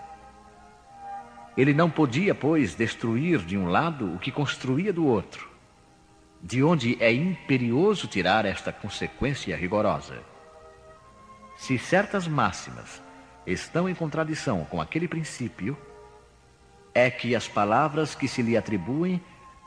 Ele 1.55 1.73
não 1.73 1.89
podia, 1.89 2.33
pois, 2.33 2.73
destruir 2.73 3.39
de 3.39 3.57
um 3.57 3.67
lado 3.67 4.13
o 4.13 4.19
que 4.19 4.31
construía 4.31 4.91
do 4.91 5.05
outro, 5.05 5.49
de 6.41 6.63
onde 6.63 6.97
é 7.01 7.13
imperioso 7.13 8.07
tirar 8.07 8.45
esta 8.45 8.71
consequência 8.71 9.55
rigorosa. 9.55 10.21
Se 11.55 11.77
certas 11.77 12.27
máximas 12.27 13.01
estão 13.45 13.87
em 13.87 13.93
contradição 13.93 14.65
com 14.65 14.81
aquele 14.81 15.07
princípio, 15.07 15.77
é 16.93 17.09
que 17.09 17.35
as 17.35 17.47
palavras 17.47 18.15
que 18.15 18.27
se 18.27 18.41
lhe 18.41 18.57
atribuem 18.57 19.21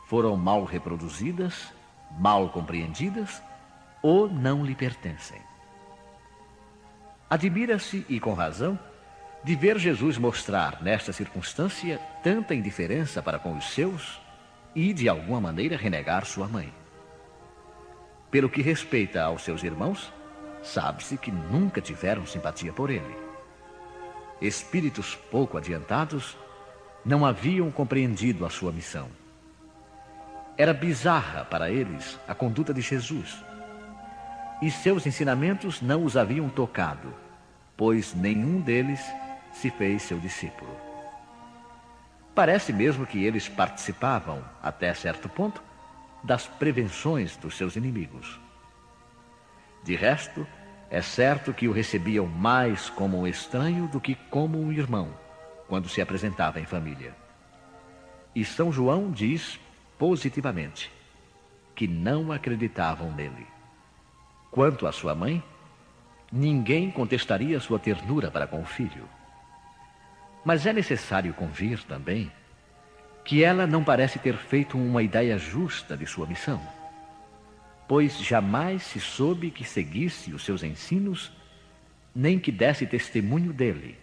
foram 0.07 0.37
mal 0.37 0.65
reproduzidas, 0.65 1.73
mal 2.19 2.49
compreendidas 2.51 3.43
ou 4.03 4.29
não 4.29 4.65
lhe 4.65 4.75
pertencem. 4.75 5.41
Admira-se, 7.29 8.07
e 8.09 8.21
com 8.21 8.35
razão, 8.35 8.79
de 9.45 9.55
ver 9.55 9.79
Jesus 9.79 10.19
mostrar, 10.19 10.83
nesta 10.83 11.13
circunstância, 11.13 12.01
tanta 12.23 12.55
indiferença 12.55 13.23
para 13.23 13.39
com 13.39 13.57
os 13.57 13.71
seus 13.71 14.21
e, 14.75 14.93
de 14.93 15.09
alguma 15.09 15.41
maneira, 15.41 15.77
renegar 15.77 16.25
sua 16.27 16.49
mãe. 16.49 16.73
Pelo 18.31 18.49
que 18.51 18.61
respeita 18.61 19.23
aos 19.23 19.43
seus 19.43 19.63
irmãos, 19.63 20.13
sabe-se 20.63 21.17
que 21.17 21.31
nunca 21.31 21.81
tiveram 21.81 22.27
simpatia 22.27 22.73
por 22.73 22.91
ele. 22.91 23.17
Espíritos 24.41 25.15
pouco 25.31 25.57
adiantados 25.57 26.37
não 27.05 27.25
haviam 27.25 27.71
compreendido 27.71 28.45
a 28.45 28.51
sua 28.51 28.73
missão. 28.73 29.09
Era 30.59 30.75
bizarra 30.75 31.45
para 31.45 31.71
eles 31.71 32.19
a 32.27 32.35
conduta 32.35 32.75
de 32.75 32.81
Jesus, 32.81 33.43
e 34.61 34.71
seus 34.71 35.07
ensinamentos 35.07 35.81
não 35.81 36.05
os 36.05 36.17
haviam 36.17 36.49
tocado, 36.49 37.15
pois 37.77 38.15
nenhum 38.15 38.61
deles 38.61 39.01
se 39.61 39.71
fez 39.71 40.03
seu 40.03 40.19
discípulo. 40.19 40.71
Parece 42.35 42.73
mesmo 42.73 43.07
que 43.07 43.25
eles 43.25 43.49
participavam, 43.49 44.45
até 44.63 44.93
certo 44.93 45.29
ponto, 45.29 45.63
das 46.23 46.47
prevenções 46.47 47.37
dos 47.37 47.57
seus 47.57 47.77
inimigos. 47.77 48.39
De 49.83 49.95
resto, 49.95 50.47
é 50.91 51.01
certo 51.01 51.55
que 51.55 51.67
o 51.67 51.73
recebiam 51.73 52.27
mais 52.27 52.91
como 52.91 53.19
um 53.19 53.27
estranho 53.27 53.89
do 53.89 54.01
que 54.01 54.15
como 54.31 54.61
um 54.61 54.71
irmão, 54.71 55.09
quando 55.67 55.89
se 55.89 56.03
apresentava 56.03 56.61
em 56.61 56.67
família. 56.67 57.15
E 58.35 58.45
São 58.45 58.71
João 58.71 59.11
diz 59.11 59.59
positivamente 59.99 60.93
que 61.75 61.87
não 61.89 62.31
acreditavam 62.31 63.11
nele. 63.13 63.47
Quanto 64.51 64.87
à 64.87 64.93
sua 64.93 65.15
mãe, 65.15 65.43
ninguém 66.31 66.91
contestaria 66.91 67.59
sua 67.61 67.79
ternura 67.79 68.31
para 68.31 68.47
com 68.47 68.61
o 68.61 68.67
filho. 68.67 69.09
Mas 70.47 70.65
é 70.65 70.73
necessário 70.73 71.35
convir 71.35 71.83
também 71.83 72.31
que 73.25 73.43
ela 73.43 73.67
não 73.67 73.83
parece 73.83 74.21
ter 74.21 74.37
feito 74.37 74.79
uma 74.79 75.03
ideia 75.03 75.37
justa 75.37 75.97
de 75.97 76.07
sua 76.07 76.25
missão, 76.25 76.63
pois 77.89 78.17
jamais 78.21 78.85
se 78.85 79.01
soube 79.01 79.51
que 79.51 79.65
seguisse 79.65 80.33
os 80.33 80.45
seus 80.45 80.63
ensinos, 80.63 81.33
nem 82.15 82.39
que 82.39 82.53
desse 82.53 82.87
testemunho 82.87 83.53
dele, 83.53 83.99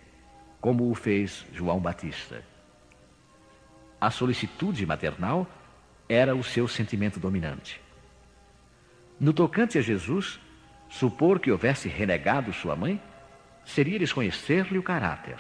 como 0.60 0.92
o 0.92 0.94
fez 0.94 1.46
João 1.54 1.80
Batista. 1.80 2.44
A 4.02 4.12
solicitude 4.12 4.86
maternal 4.86 5.48
era 6.10 6.36
o 6.36 6.44
seu 6.44 6.68
sentimento 6.68 7.22
dominante. 7.22 7.80
No 9.18 9.32
tocante 9.32 9.78
a 9.78 9.82
Jesus, 9.82 10.42
supor 10.90 11.40
que 11.40 11.50
houvesse 11.50 11.88
renegado 11.88 12.52
sua 12.52 12.76
mãe 12.76 13.02
seria 13.64 13.98
desconhecer-lhe 13.98 14.78
o 14.78 14.84
caráter 14.84 15.40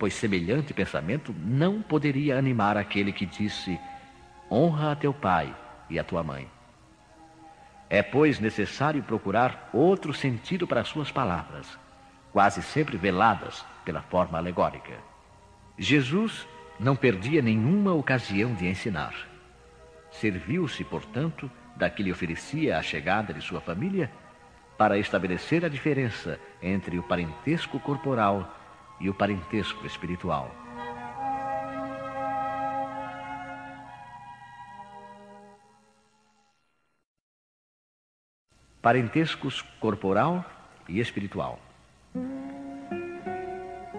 pois 0.00 0.14
semelhante 0.14 0.72
pensamento 0.72 1.34
não 1.38 1.82
poderia 1.82 2.38
animar 2.38 2.78
aquele 2.78 3.12
que 3.12 3.26
disse: 3.26 3.78
honra 4.50 4.92
a 4.92 4.96
teu 4.96 5.12
pai 5.12 5.54
e 5.90 5.98
a 5.98 6.02
tua 6.02 6.24
mãe. 6.24 6.48
É, 7.90 8.02
pois, 8.02 8.40
necessário 8.40 9.02
procurar 9.02 9.68
outro 9.74 10.14
sentido 10.14 10.66
para 10.66 10.84
suas 10.84 11.10
palavras, 11.10 11.78
quase 12.32 12.62
sempre 12.62 12.96
veladas 12.96 13.62
pela 13.84 14.00
forma 14.00 14.38
alegórica. 14.38 14.94
Jesus 15.78 16.48
não 16.78 16.96
perdia 16.96 17.42
nenhuma 17.42 17.92
ocasião 17.92 18.54
de 18.54 18.66
ensinar. 18.66 19.14
Serviu-se, 20.10 20.82
portanto, 20.82 21.50
da 21.76 21.90
que 21.90 22.02
lhe 22.02 22.10
oferecia 22.10 22.78
a 22.78 22.82
chegada 22.82 23.34
de 23.34 23.42
sua 23.42 23.60
família 23.60 24.10
para 24.78 24.96
estabelecer 24.98 25.62
a 25.62 25.68
diferença 25.68 26.40
entre 26.62 26.98
o 26.98 27.02
parentesco 27.02 27.78
corporal 27.78 28.59
e 29.00 29.08
o 29.08 29.14
parentesco 29.14 29.86
espiritual. 29.86 30.54
Parentescos 38.82 39.62
corporal 39.80 40.44
e 40.88 41.00
espiritual. 41.00 41.58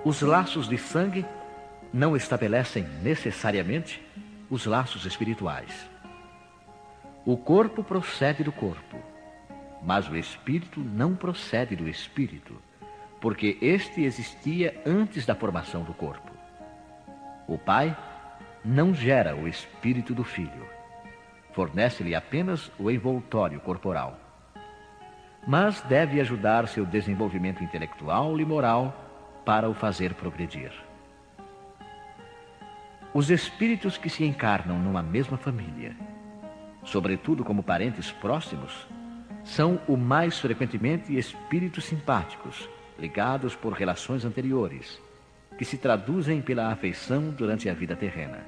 Os 0.04 0.22
laços 0.22 0.68
de 0.68 0.78
sangue 0.78 1.26
não 1.94 2.16
estabelecem 2.16 2.84
necessariamente 3.04 4.04
os 4.50 4.66
laços 4.66 5.06
espirituais. 5.06 5.88
O 7.24 7.38
corpo 7.38 7.84
procede 7.84 8.44
do 8.44 8.52
corpo, 8.52 8.98
mas 9.84 10.10
o 10.10 10.16
espírito 10.16 10.80
não 10.80 11.16
procede 11.16 11.76
do 11.76 11.88
espírito 11.88 12.60
porque 13.22 13.56
este 13.62 14.04
existia 14.04 14.82
antes 14.84 15.28
da 15.28 15.36
formação 15.36 15.84
do 15.84 15.94
corpo. 15.94 16.32
O 17.48 17.56
pai 17.56 17.96
não 18.66 18.94
gera 18.94 19.36
o 19.36 19.48
espírito 19.48 20.14
do 20.16 20.24
filho, 20.24 20.68
fornece-lhe 21.54 22.16
apenas 22.16 22.72
o 22.80 22.90
envoltório 22.90 23.60
corporal. 23.60 24.20
Mas 25.46 25.82
deve 25.82 26.20
ajudar 26.20 26.68
seu 26.68 26.86
desenvolvimento 26.86 27.64
intelectual 27.64 28.40
e 28.40 28.46
moral 28.46 28.94
para 29.46 29.70
o 29.70 29.74
fazer 29.74 30.16
progredir. 30.16 30.72
Os 33.14 33.30
espíritos 33.30 33.98
que 33.98 34.10
se 34.10 34.24
encarnam 34.24 34.80
numa 34.80 35.04
mesma 35.04 35.38
família, 35.38 35.96
sobretudo 36.84 37.44
como 37.44 37.62
parentes 37.62 38.12
próximos, 38.12 38.88
são 39.44 39.80
o 39.88 39.98
mais 39.98 40.40
frequentemente 40.40 41.16
espíritos 41.16 41.86
simpáticos 41.86 42.70
ligados 43.00 43.56
por 43.56 43.74
relações 43.74 44.26
anteriores, 44.26 45.00
que 45.58 45.66
se 45.66 45.78
traduzem 45.78 46.42
pela 46.42 46.72
afeição 46.72 47.30
durante 47.30 47.70
a 47.70 47.74
vida 47.74 47.96
terrena. 47.96 48.40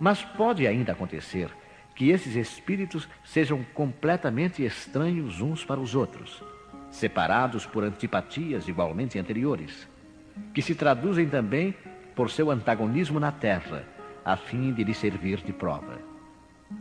Mas 0.00 0.22
pode 0.22 0.66
ainda 0.66 0.92
acontecer 0.92 1.50
que 1.94 2.10
esses 2.10 2.34
espíritos 2.34 3.08
sejam 3.24 3.62
completamente 3.74 4.64
estranhos 4.64 5.40
uns 5.40 5.64
para 5.64 5.80
os 5.80 5.94
outros, 5.94 6.42
separados 6.90 7.66
por 7.66 7.84
antipatias 7.84 8.68
igualmente 8.68 9.18
anteriores, 9.18 9.86
que 10.54 10.62
se 10.62 10.74
traduzem 10.74 11.28
também 11.28 11.74
por 12.14 12.30
seu 12.30 12.50
antagonismo 12.50 13.20
na 13.20 13.30
terra, 13.30 13.84
a 14.24 14.36
fim 14.36 14.72
de 14.72 14.84
lhe 14.84 14.94
servir 14.94 15.38
de 15.42 15.52
prova. 15.52 15.98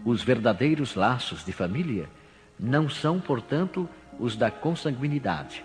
Os 0.05 0.23
verdadeiros 0.23 0.95
laços 0.95 1.43
de 1.43 1.51
família 1.51 2.09
não 2.59 2.89
são, 2.89 3.19
portanto, 3.19 3.89
os 4.19 4.35
da 4.35 4.51
consanguinidade, 4.51 5.63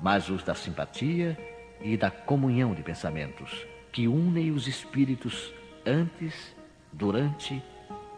mas 0.00 0.28
os 0.28 0.42
da 0.42 0.54
simpatia 0.54 1.36
e 1.80 1.96
da 1.96 2.10
comunhão 2.10 2.74
de 2.74 2.82
pensamentos, 2.82 3.66
que 3.92 4.08
unem 4.08 4.50
os 4.50 4.66
espíritos 4.66 5.52
antes, 5.84 6.54
durante 6.92 7.62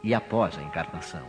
e 0.03 0.14
após 0.14 0.57
a 0.59 0.62
encarnação. 0.62 1.26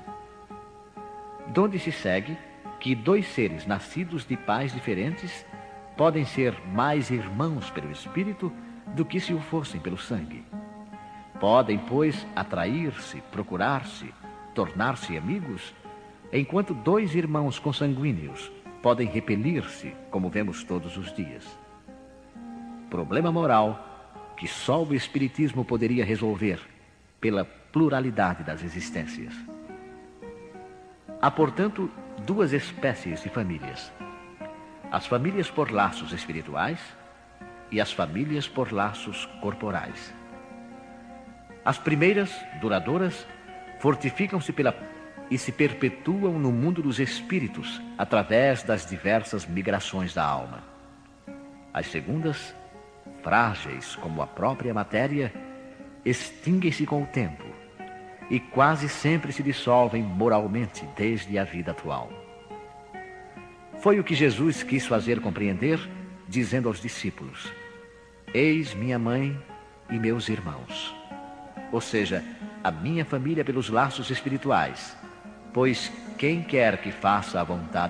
Donde 1.48 1.80
se 1.80 1.92
segue 1.92 2.38
que 2.80 2.96
dois 2.96 3.28
seres 3.28 3.66
nascidos 3.66 4.26
de 4.26 4.38
pais 4.38 4.72
diferentes 4.72 5.46
podem 5.98 6.24
ser 6.24 6.56
mais 6.68 7.10
irmãos 7.10 7.70
pelo 7.72 7.92
espírito 7.92 8.52
do 8.96 9.04
que 9.04 9.20
se 9.20 9.34
o 9.34 9.40
fossem 9.40 9.82
pelo 9.82 9.98
sangue. 9.98 10.46
Podem, 11.40 11.78
pois, 11.78 12.26
atrair-se, 12.36 13.22
procurar-se, 13.32 14.14
tornar-se 14.54 15.18
amigos, 15.18 15.74
enquanto 16.32 16.74
dois 16.74 17.16
irmãos 17.16 17.60
consanguíneos 17.60 18.52
podem 18.82 19.08
repelir-se, 19.08 19.94
como 20.10 20.30
vemos 20.30 20.64
todos 20.64 20.98
os 20.98 21.14
dias. 21.14 21.46
Problema 22.90 23.32
moral 23.32 23.86
que 24.38 24.48
só 24.48 24.84
o 24.84 24.94
Espiritismo 24.94 25.66
poderia 25.66 26.06
resolver 26.06 26.60
pela 27.20 27.44
pluralidade 27.44 28.44
das 28.44 28.64
existências. 28.64 29.34
Há, 31.22 31.30
portanto, 31.30 31.92
duas 32.26 32.54
espécies 32.54 33.22
de 33.22 33.30
famílias: 33.30 33.92
as 34.92 35.06
famílias 35.06 35.52
por 35.52 35.72
laços 35.72 36.14
espirituais 36.14 36.80
e 37.70 37.82
as 37.82 37.92
famílias 37.92 38.48
por 38.48 38.72
laços 38.72 39.26
corporais. 39.42 40.14
As 41.66 41.78
primeiras, 41.78 42.34
duradouras, 42.62 43.28
fortificam-se 43.80 44.54
pela 44.54 44.72
e 45.30 45.38
se 45.38 45.52
perpetuam 45.52 46.40
no 46.40 46.52
mundo 46.52 46.82
dos 46.82 47.00
espíritos 47.00 47.82
através 47.98 48.64
das 48.64 48.86
diversas 48.86 49.46
migrações 49.46 50.14
da 50.14 50.24
alma. 50.24 50.64
As 51.74 51.88
segundas, 51.88 52.54
frágeis 53.22 53.96
como 53.96 54.22
a 54.22 54.28
própria 54.28 54.74
matéria, 54.74 55.32
extinguem-se 56.04 56.86
com 56.86 57.04
o 57.04 57.08
tempo 57.08 57.46
e 58.30 58.40
quase 58.40 58.90
sempre 58.90 59.32
se 59.32 59.44
dissolvem 59.44 60.02
moralmente 60.02 60.88
desde 60.96 61.38
a 61.38 61.44
vida 61.44 61.72
atual. 61.72 62.12
Foi 63.82 64.00
o 64.00 64.04
que 64.04 64.16
Jesus 64.16 64.64
quis 64.64 64.86
fazer 64.86 65.22
compreender, 65.22 65.80
dizendo 66.28 66.68
aos 66.68 66.82
discípulos: 66.82 67.52
Eis 68.34 68.74
minha 68.74 69.00
mãe 69.00 69.40
e 69.90 69.98
meus 69.98 70.28
irmãos. 70.28 70.96
Ou 71.72 71.80
seja, 71.80 72.24
a 72.64 72.72
minha 72.72 73.06
família 73.06 73.46
pelos 73.46 73.70
laços 73.70 74.10
espirituais 74.10 74.98
pois 75.54 75.92
quem 76.18 76.44
quer 76.44 76.82
que 76.82 76.92
faça 76.92 77.40
a 77.40 77.44
vontade 77.44 77.88